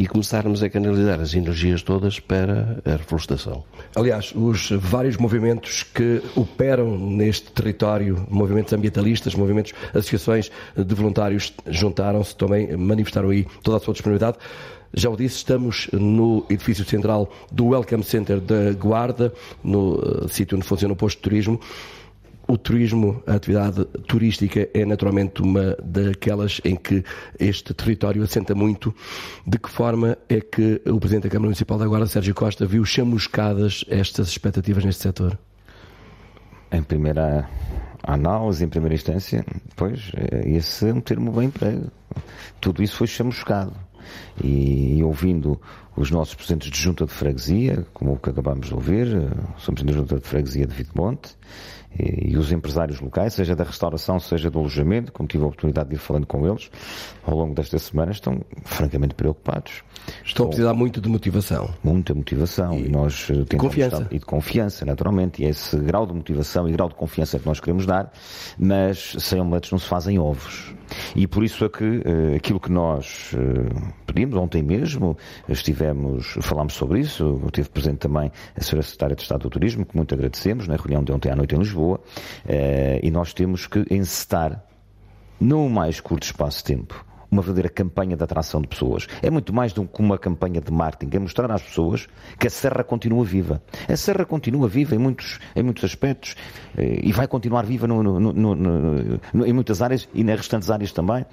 E 0.00 0.06
começarmos 0.06 0.62
a 0.62 0.70
canalizar 0.70 1.18
as 1.18 1.34
energias 1.34 1.82
todas 1.82 2.20
para 2.20 2.80
a 2.84 2.92
reflorestação. 2.92 3.64
Aliás, 3.96 4.32
os 4.32 4.70
vários 4.70 5.16
movimentos 5.16 5.82
que 5.82 6.22
operam 6.36 6.96
neste 6.96 7.50
território, 7.50 8.24
movimentos 8.30 8.72
ambientalistas, 8.72 9.34
movimentos, 9.34 9.72
associações 9.92 10.52
de 10.76 10.94
voluntários, 10.94 11.52
juntaram-se 11.66 12.36
também, 12.36 12.76
manifestaram 12.76 13.30
aí 13.30 13.44
toda 13.60 13.78
a 13.78 13.80
sua 13.80 13.92
disponibilidade. 13.92 14.38
Já 14.94 15.10
o 15.10 15.16
disse, 15.16 15.38
estamos 15.38 15.88
no 15.92 16.46
edifício 16.48 16.84
central 16.84 17.28
do 17.50 17.66
Welcome 17.66 18.04
Center 18.04 18.40
da 18.40 18.72
Guarda, 18.74 19.32
no 19.64 19.96
uh, 19.96 20.28
sítio 20.28 20.56
onde 20.56 20.64
funciona 20.64 20.94
o 20.94 20.96
posto 20.96 21.16
de 21.16 21.22
turismo. 21.22 21.60
O 22.50 22.56
turismo, 22.56 23.22
a 23.26 23.34
atividade 23.34 23.84
turística 24.06 24.70
é 24.72 24.86
naturalmente 24.86 25.42
uma 25.42 25.76
daquelas 25.84 26.62
em 26.64 26.76
que 26.76 27.04
este 27.38 27.74
território 27.74 28.22
assenta 28.22 28.54
muito. 28.54 28.94
De 29.46 29.58
que 29.58 29.68
forma 29.68 30.16
é 30.30 30.40
que 30.40 30.80
o 30.86 30.98
Presidente 30.98 31.24
da 31.24 31.28
Câmara 31.28 31.48
Municipal 31.48 31.76
da 31.76 31.86
Guarda, 31.86 32.06
Sérgio 32.06 32.34
Costa, 32.34 32.64
viu 32.64 32.86
chamuscadas 32.86 33.84
estas 33.86 34.28
expectativas 34.28 34.82
neste 34.82 35.02
setor? 35.02 35.38
Em 36.72 36.82
primeira 36.82 37.46
análise, 38.02 38.64
em 38.64 38.68
primeira 38.68 38.94
instância, 38.94 39.44
pois, 39.76 40.10
esse 40.46 40.88
é 40.88 40.94
um 40.94 41.02
termo 41.02 41.30
bem 41.30 41.48
emprego. 41.48 41.90
Tudo 42.62 42.82
isso 42.82 42.96
foi 42.96 43.06
chamuscado 43.06 43.74
e, 44.42 45.02
ouvindo 45.02 45.60
os 45.94 46.10
nossos 46.10 46.34
presidentes 46.34 46.70
de 46.70 46.78
junta 46.78 47.04
de 47.04 47.12
freguesia, 47.12 47.86
como 47.92 48.14
o 48.14 48.18
que 48.18 48.30
acabamos 48.30 48.68
de 48.68 48.74
ouvir, 48.74 49.06
somos 49.58 49.82
da 49.82 49.92
junta 49.92 50.18
de 50.18 50.26
freguesia 50.26 50.66
de 50.66 50.74
Vitemonte, 50.74 51.36
e, 51.98 52.36
os 52.36 52.52
empresários 52.52 53.00
locais, 53.00 53.34
seja 53.34 53.54
da 53.54 53.64
restauração, 53.64 54.18
seja 54.20 54.50
do 54.50 54.58
alojamento, 54.58 55.12
como 55.12 55.28
tive 55.28 55.44
a 55.44 55.46
oportunidade 55.46 55.88
de 55.90 55.96
ir 55.96 55.98
falando 55.98 56.26
com 56.26 56.46
eles 56.46 56.70
ao 57.24 57.36
longo 57.36 57.54
destas 57.54 57.82
semanas, 57.82 58.16
estão 58.16 58.40
francamente 58.64 59.14
preocupados. 59.14 59.82
Estão 60.24 60.46
a 60.46 60.48
precisar 60.48 60.74
muito 60.74 61.00
de 61.00 61.08
motivação. 61.08 61.68
Muita 61.82 62.14
motivação. 62.14 62.74
E, 62.74 62.86
e 62.86 62.88
nós 62.88 63.26
tentamos 63.26 63.66
confiança. 63.66 63.96
Estar, 63.96 64.14
e 64.14 64.18
de 64.18 64.24
confiança, 64.24 64.84
naturalmente. 64.84 65.42
E 65.42 65.46
é 65.46 65.50
esse 65.50 65.76
grau 65.78 66.06
de 66.06 66.14
motivação 66.14 66.68
e 66.68 66.72
grau 66.72 66.88
de 66.88 66.94
confiança 66.94 67.38
que 67.38 67.46
nós 67.46 67.60
queremos 67.60 67.86
dar, 67.86 68.12
mas 68.58 69.16
sem 69.18 69.40
omeletes 69.40 69.70
não 69.70 69.78
se 69.78 69.86
fazem 69.86 70.18
ovos. 70.18 70.74
E 71.14 71.26
por 71.26 71.44
isso 71.44 71.64
é 71.64 71.68
que 71.68 71.84
uh, 71.84 72.36
aquilo 72.36 72.58
que 72.58 72.72
nós 72.72 73.32
uh, 73.34 73.92
pedimos, 74.06 74.36
ontem 74.36 74.62
mesmo, 74.62 75.16
estivemos, 75.48 76.34
falámos 76.40 76.74
sobre 76.74 77.00
isso, 77.00 77.40
eu 77.42 77.50
tive 77.50 77.68
presente 77.68 77.98
também 77.98 78.30
a 78.56 78.60
Sra. 78.60 78.82
Secretária 78.82 79.16
de 79.16 79.22
Estado 79.22 79.42
do 79.42 79.50
Turismo, 79.50 79.84
que 79.84 79.96
muito 79.96 80.14
agradecemos, 80.14 80.66
na 80.66 80.76
reunião 80.76 81.02
de 81.02 81.12
ontem 81.12 81.30
à 81.30 81.36
noite 81.36 81.54
em 81.54 81.58
Lisboa, 81.58 81.77
uh, 81.80 82.00
e 83.02 83.10
nós 83.10 83.32
temos 83.32 83.66
que 83.66 83.84
encetar, 83.90 84.64
no 85.40 85.68
mais 85.68 86.00
curto 86.00 86.24
espaço 86.24 86.58
de 86.58 86.64
tempo, 86.64 87.04
uma 87.30 87.42
verdadeira 87.42 87.68
campanha 87.68 88.16
de 88.16 88.24
atração 88.24 88.60
de 88.60 88.68
pessoas. 88.68 89.06
É 89.22 89.30
muito 89.30 89.52
mais 89.52 89.72
do 89.72 89.84
que 89.84 90.00
uma 90.00 90.18
campanha 90.18 90.60
de 90.60 90.72
marketing, 90.72 91.16
é 91.16 91.20
mostrar 91.20 91.50
às 91.50 91.62
pessoas 91.62 92.08
que 92.38 92.46
a 92.46 92.50
Serra 92.50 92.82
continua 92.82 93.24
viva. 93.24 93.62
A 93.88 93.96
Serra 93.96 94.24
continua 94.24 94.68
viva 94.68 94.94
em 94.94 94.98
muitos, 94.98 95.38
em 95.54 95.62
muitos 95.62 95.84
aspectos 95.84 96.34
eh, 96.76 97.00
e 97.02 97.12
vai 97.12 97.26
continuar 97.26 97.64
viva 97.64 97.86
no, 97.86 98.02
no, 98.02 98.32
no, 98.32 99.46
em 99.46 99.52
muitas 99.52 99.82
áreas 99.82 100.08
e 100.14 100.24
nas 100.24 100.38
restantes 100.38 100.70
áreas 100.70 100.92
também, 100.92 101.24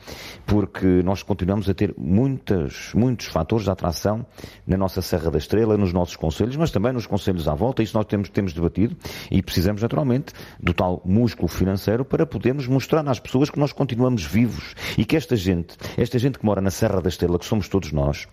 porque 0.46 0.86
nós 1.04 1.24
continuamos 1.24 1.70
a 1.70 1.74
ter 1.74 1.93
muitas, 1.98 2.91
muitos 2.93 3.28
fatores 3.28 3.66
de 3.66 3.72
atração 3.72 4.26
na 4.68 4.78
nossa 4.78 5.02
Serra 5.02 5.32
da 5.32 5.38
Estrela, 5.38 5.78
nos 5.78 5.93
nossos 5.93 6.16
conselhos, 6.16 6.56
mas 6.56 6.72
também 6.72 6.91
nos 6.91 7.08
conselhos 7.08 7.48
à 7.48 7.54
volta. 7.54 7.82
Isso 7.82 7.98
nós 7.98 8.06
temos, 8.06 8.30
temos 8.30 8.54
debatido 8.54 8.96
e 9.32 9.41
precisamos 9.41 9.82
naturalmente 9.82 10.34
do 10.60 10.74
tal 10.74 11.02
músculo 11.06 11.48
financeiro 11.48 12.04
para 12.04 12.26
podermos 12.26 12.68
mostrar 12.68 13.08
às 13.08 13.20
pessoas 13.20 13.50
que 13.50 13.60
nós 13.60 13.72
continuamos 13.72 14.24
vivos 14.24 14.76
e 14.98 15.06
que 15.06 15.16
esta 15.16 15.36
gente 15.36 15.78
esta 15.97 16.19
gente 16.19 16.39
que 16.39 16.45
mora 16.45 16.61
na 16.61 16.71
Serra 16.71 17.01
da 17.01 17.09
Estrela, 17.09 17.39
que 17.39 17.45
somos 17.45 17.67
todos 17.67 17.91
nós, 17.91 18.27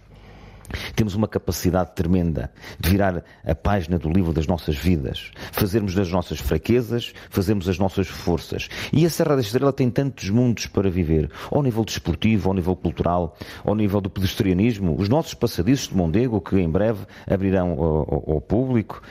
temos 0.94 1.14
uma 1.14 1.28
capacidade 1.28 1.94
tremenda 1.94 2.50
de 2.78 2.90
virar 2.90 3.24
a 3.44 3.54
página 3.54 3.98
do 3.98 4.08
livro 4.08 4.32
das 4.32 4.46
nossas 4.46 4.76
vidas, 4.76 5.30
fazermos 5.50 5.94
das 5.94 6.10
nossas 6.10 6.38
fraquezas, 6.38 7.12
fazermos 7.30 7.68
as 7.68 7.78
nossas 7.78 8.08
forças. 8.08 8.68
E 8.92 9.04
a 9.04 9.10
Serra 9.10 9.34
da 9.34 9.40
Estrela 9.40 9.72
tem 9.72 9.90
tantos 9.90 10.30
mundos 10.30 10.66
para 10.66 10.90
viver, 10.90 11.30
ao 11.50 11.62
nível 11.62 11.84
desportivo, 11.84 12.48
ao 12.48 12.54
nível 12.54 12.76
cultural, 12.76 13.36
ao 13.64 13.74
nível 13.74 14.00
do 14.00 14.10
pedestrianismo, 14.10 14.96
os 14.98 15.08
nossos 15.08 15.34
passadiços 15.34 15.88
de 15.88 15.96
Mondego, 15.96 16.40
que 16.40 16.56
em 16.56 16.70
breve 16.70 17.06
abrirão 17.26 17.72
ao, 17.72 18.34
ao 18.34 18.40
público. 18.40 19.02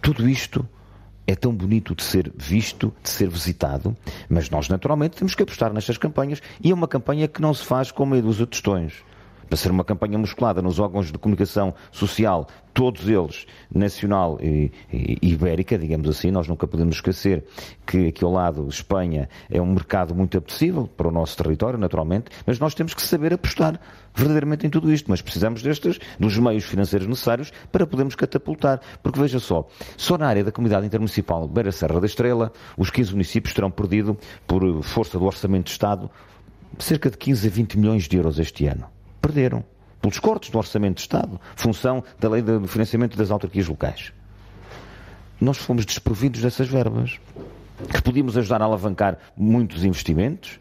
Tudo 0.00 0.28
isto 0.28 0.66
é 1.30 1.36
tão 1.36 1.54
bonito 1.54 1.94
de 1.94 2.02
ser 2.02 2.32
visto, 2.36 2.92
de 3.02 3.08
ser 3.08 3.28
visitado, 3.28 3.96
mas 4.28 4.50
nós 4.50 4.68
naturalmente 4.68 5.16
temos 5.16 5.34
que 5.34 5.42
apostar 5.42 5.72
nestas 5.72 5.96
campanhas 5.96 6.42
e 6.60 6.72
é 6.72 6.74
uma 6.74 6.88
campanha 6.88 7.28
que 7.28 7.40
não 7.40 7.54
se 7.54 7.64
faz 7.64 7.92
com 7.92 8.04
meio 8.04 8.22
dos 8.22 8.38
tostões. 8.38 8.94
Para 9.50 9.56
ser 9.56 9.72
uma 9.72 9.82
campanha 9.82 10.16
musculada 10.16 10.62
nos 10.62 10.78
órgãos 10.78 11.10
de 11.10 11.18
comunicação 11.18 11.74
social, 11.90 12.46
todos 12.72 13.08
eles, 13.08 13.46
nacional 13.74 14.38
e, 14.40 14.70
e, 14.92 15.18
ibérica, 15.22 15.76
digamos 15.76 16.08
assim, 16.08 16.30
nós 16.30 16.46
nunca 16.46 16.68
podemos 16.68 16.94
esquecer 16.94 17.44
que 17.84 18.06
aqui 18.06 18.24
ao 18.24 18.30
lado, 18.30 18.68
Espanha, 18.68 19.28
é 19.50 19.60
um 19.60 19.66
mercado 19.66 20.14
muito 20.14 20.38
apetecível 20.38 20.88
para 20.96 21.08
o 21.08 21.10
nosso 21.10 21.36
território, 21.36 21.76
naturalmente, 21.76 22.30
mas 22.46 22.60
nós 22.60 22.74
temos 22.74 22.94
que 22.94 23.02
saber 23.02 23.34
apostar 23.34 23.80
verdadeiramente 24.14 24.68
em 24.68 24.70
tudo 24.70 24.92
isto, 24.92 25.10
mas 25.10 25.20
precisamos 25.20 25.64
destes, 25.64 25.98
dos 26.16 26.38
meios 26.38 26.62
financeiros 26.62 27.08
necessários 27.08 27.52
para 27.72 27.84
podermos 27.84 28.14
catapultar. 28.14 28.80
Porque 29.02 29.18
veja 29.18 29.40
só, 29.40 29.66
só 29.96 30.16
na 30.16 30.28
área 30.28 30.44
da 30.44 30.52
comunidade 30.52 30.86
intermunicipal 30.86 31.48
Beira 31.48 31.72
Serra 31.72 31.98
da 32.00 32.06
Estrela, 32.06 32.52
os 32.78 32.88
15 32.88 33.10
municípios 33.10 33.52
terão 33.52 33.68
perdido, 33.68 34.16
por 34.46 34.62
força 34.84 35.18
do 35.18 35.24
Orçamento 35.24 35.64
de 35.64 35.72
Estado, 35.72 36.08
cerca 36.78 37.10
de 37.10 37.18
15 37.18 37.48
a 37.48 37.50
20 37.50 37.78
milhões 37.78 38.04
de 38.04 38.16
euros 38.16 38.38
este 38.38 38.66
ano. 38.66 38.99
Perderam 39.30 39.62
pelos 40.02 40.18
cortes 40.18 40.50
do 40.50 40.58
Orçamento 40.58 40.96
de 40.96 41.02
Estado, 41.02 41.40
função 41.54 42.02
da 42.18 42.28
lei 42.28 42.42
de 42.42 42.66
financiamento 42.66 43.16
das 43.16 43.30
autarquias 43.30 43.68
locais. 43.68 44.12
Nós 45.40 45.56
fomos 45.56 45.86
desprovidos 45.86 46.42
dessas 46.42 46.66
verbas, 46.66 47.20
que 47.92 48.02
podíamos 48.02 48.36
ajudar 48.36 48.60
a 48.60 48.64
alavancar 48.64 49.18
muitos 49.36 49.84
investimentos, 49.84 50.58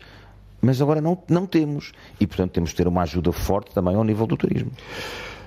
mas 0.61 0.79
agora 0.83 1.01
não, 1.01 1.17
não 1.27 1.47
temos. 1.47 1.93
E, 2.19 2.27
portanto, 2.27 2.51
temos 2.51 2.69
de 2.69 2.75
ter 2.75 2.87
uma 2.87 3.01
ajuda 3.01 3.31
forte 3.31 3.73
também 3.73 3.95
ao 3.95 4.03
nível 4.03 4.27
do 4.27 4.37
turismo. 4.37 4.71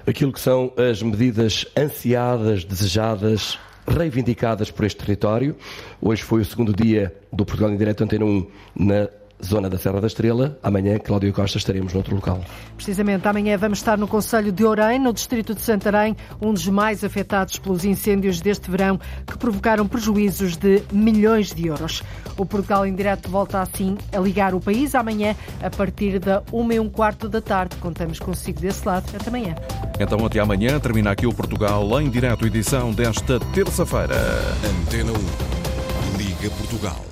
Aquilo 0.05 0.33
que 0.33 0.41
são 0.41 0.73
as 0.77 1.01
medidas 1.01 1.65
ansiadas, 1.79 2.65
desejadas, 2.65 3.57
reivindicadas 3.87 4.69
por 4.69 4.85
este 4.85 4.99
território. 4.99 5.55
Hoje 6.01 6.25
foi 6.25 6.41
o 6.41 6.45
segundo 6.45 6.73
dia 6.75 7.15
do 7.33 7.45
Portugal 7.45 7.71
em 7.73 7.77
Direto 7.77 8.03
Antena 8.03 8.25
1 8.25 8.47
na 8.75 9.09
zona 9.45 9.69
da 9.69 9.79
Serra 9.79 10.01
da 10.01 10.07
Estrela. 10.07 10.59
Amanhã, 10.63 10.99
Cláudio 10.99 11.33
Costa, 11.33 11.59
estaremos 11.59 11.93
noutro 11.93 12.15
local. 12.15 12.45
Precisamente, 12.77 13.27
amanhã 13.27 13.57
vamos 13.57 13.79
estar 13.79 13.99
no 13.99 14.07
Conselho 14.07 14.53
de 14.53 14.65
Orem, 14.65 14.99
no 14.99 15.13
distrito 15.13 15.55
de 15.55 15.61
Santarém, 15.61 16.17
um 16.41 16.53
dos 16.53 16.67
mais 16.69 17.05
afetados 17.05 17.59
pelos 17.59 17.85
incêndios 17.85 18.41
deste 18.41 18.71
verão, 18.71 18.99
que 19.27 19.37
provocaram 19.37 19.87
prejuízos 19.87 20.57
de 20.57 20.83
milhões 20.93 21.53
de 21.53 21.67
euros. 21.67 22.03
O 22.37 22.47
Portugal 22.47 22.87
em 22.87 22.95
Direto 22.95 23.29
volta 23.29 23.61
assim 23.61 23.97
a 24.13 24.19
ligar 24.19 24.55
o 24.55 24.61
país 24.61 24.95
amanhã, 24.95 25.35
a 25.63 25.71
partir 25.71 26.19
da 26.19 26.43
1 26.53 26.73
e 26.73 26.81
um 26.81 26.89
quarto 26.89 27.29
da 27.29 27.41
tarde. 27.41 27.77
Contamos 27.77 28.19
consigo 28.19 28.61
desse 28.61 28.87
lado. 28.87 29.05
Até 29.15 29.29
amanhã. 29.29 29.55
Então, 29.99 30.25
até 30.25 30.39
amanhã. 30.39 30.79
Termina 30.81 31.11
aqui 31.11 31.27
o 31.27 31.33
Portugal 31.33 32.01
em 32.01 32.09
Direto, 32.09 32.47
edição 32.47 32.93
desta 32.93 33.39
terça-feira. 33.53 34.17
Antena 34.65 35.13
1. 35.13 36.19
Liga 36.19 36.51
Portugal. 36.57 37.05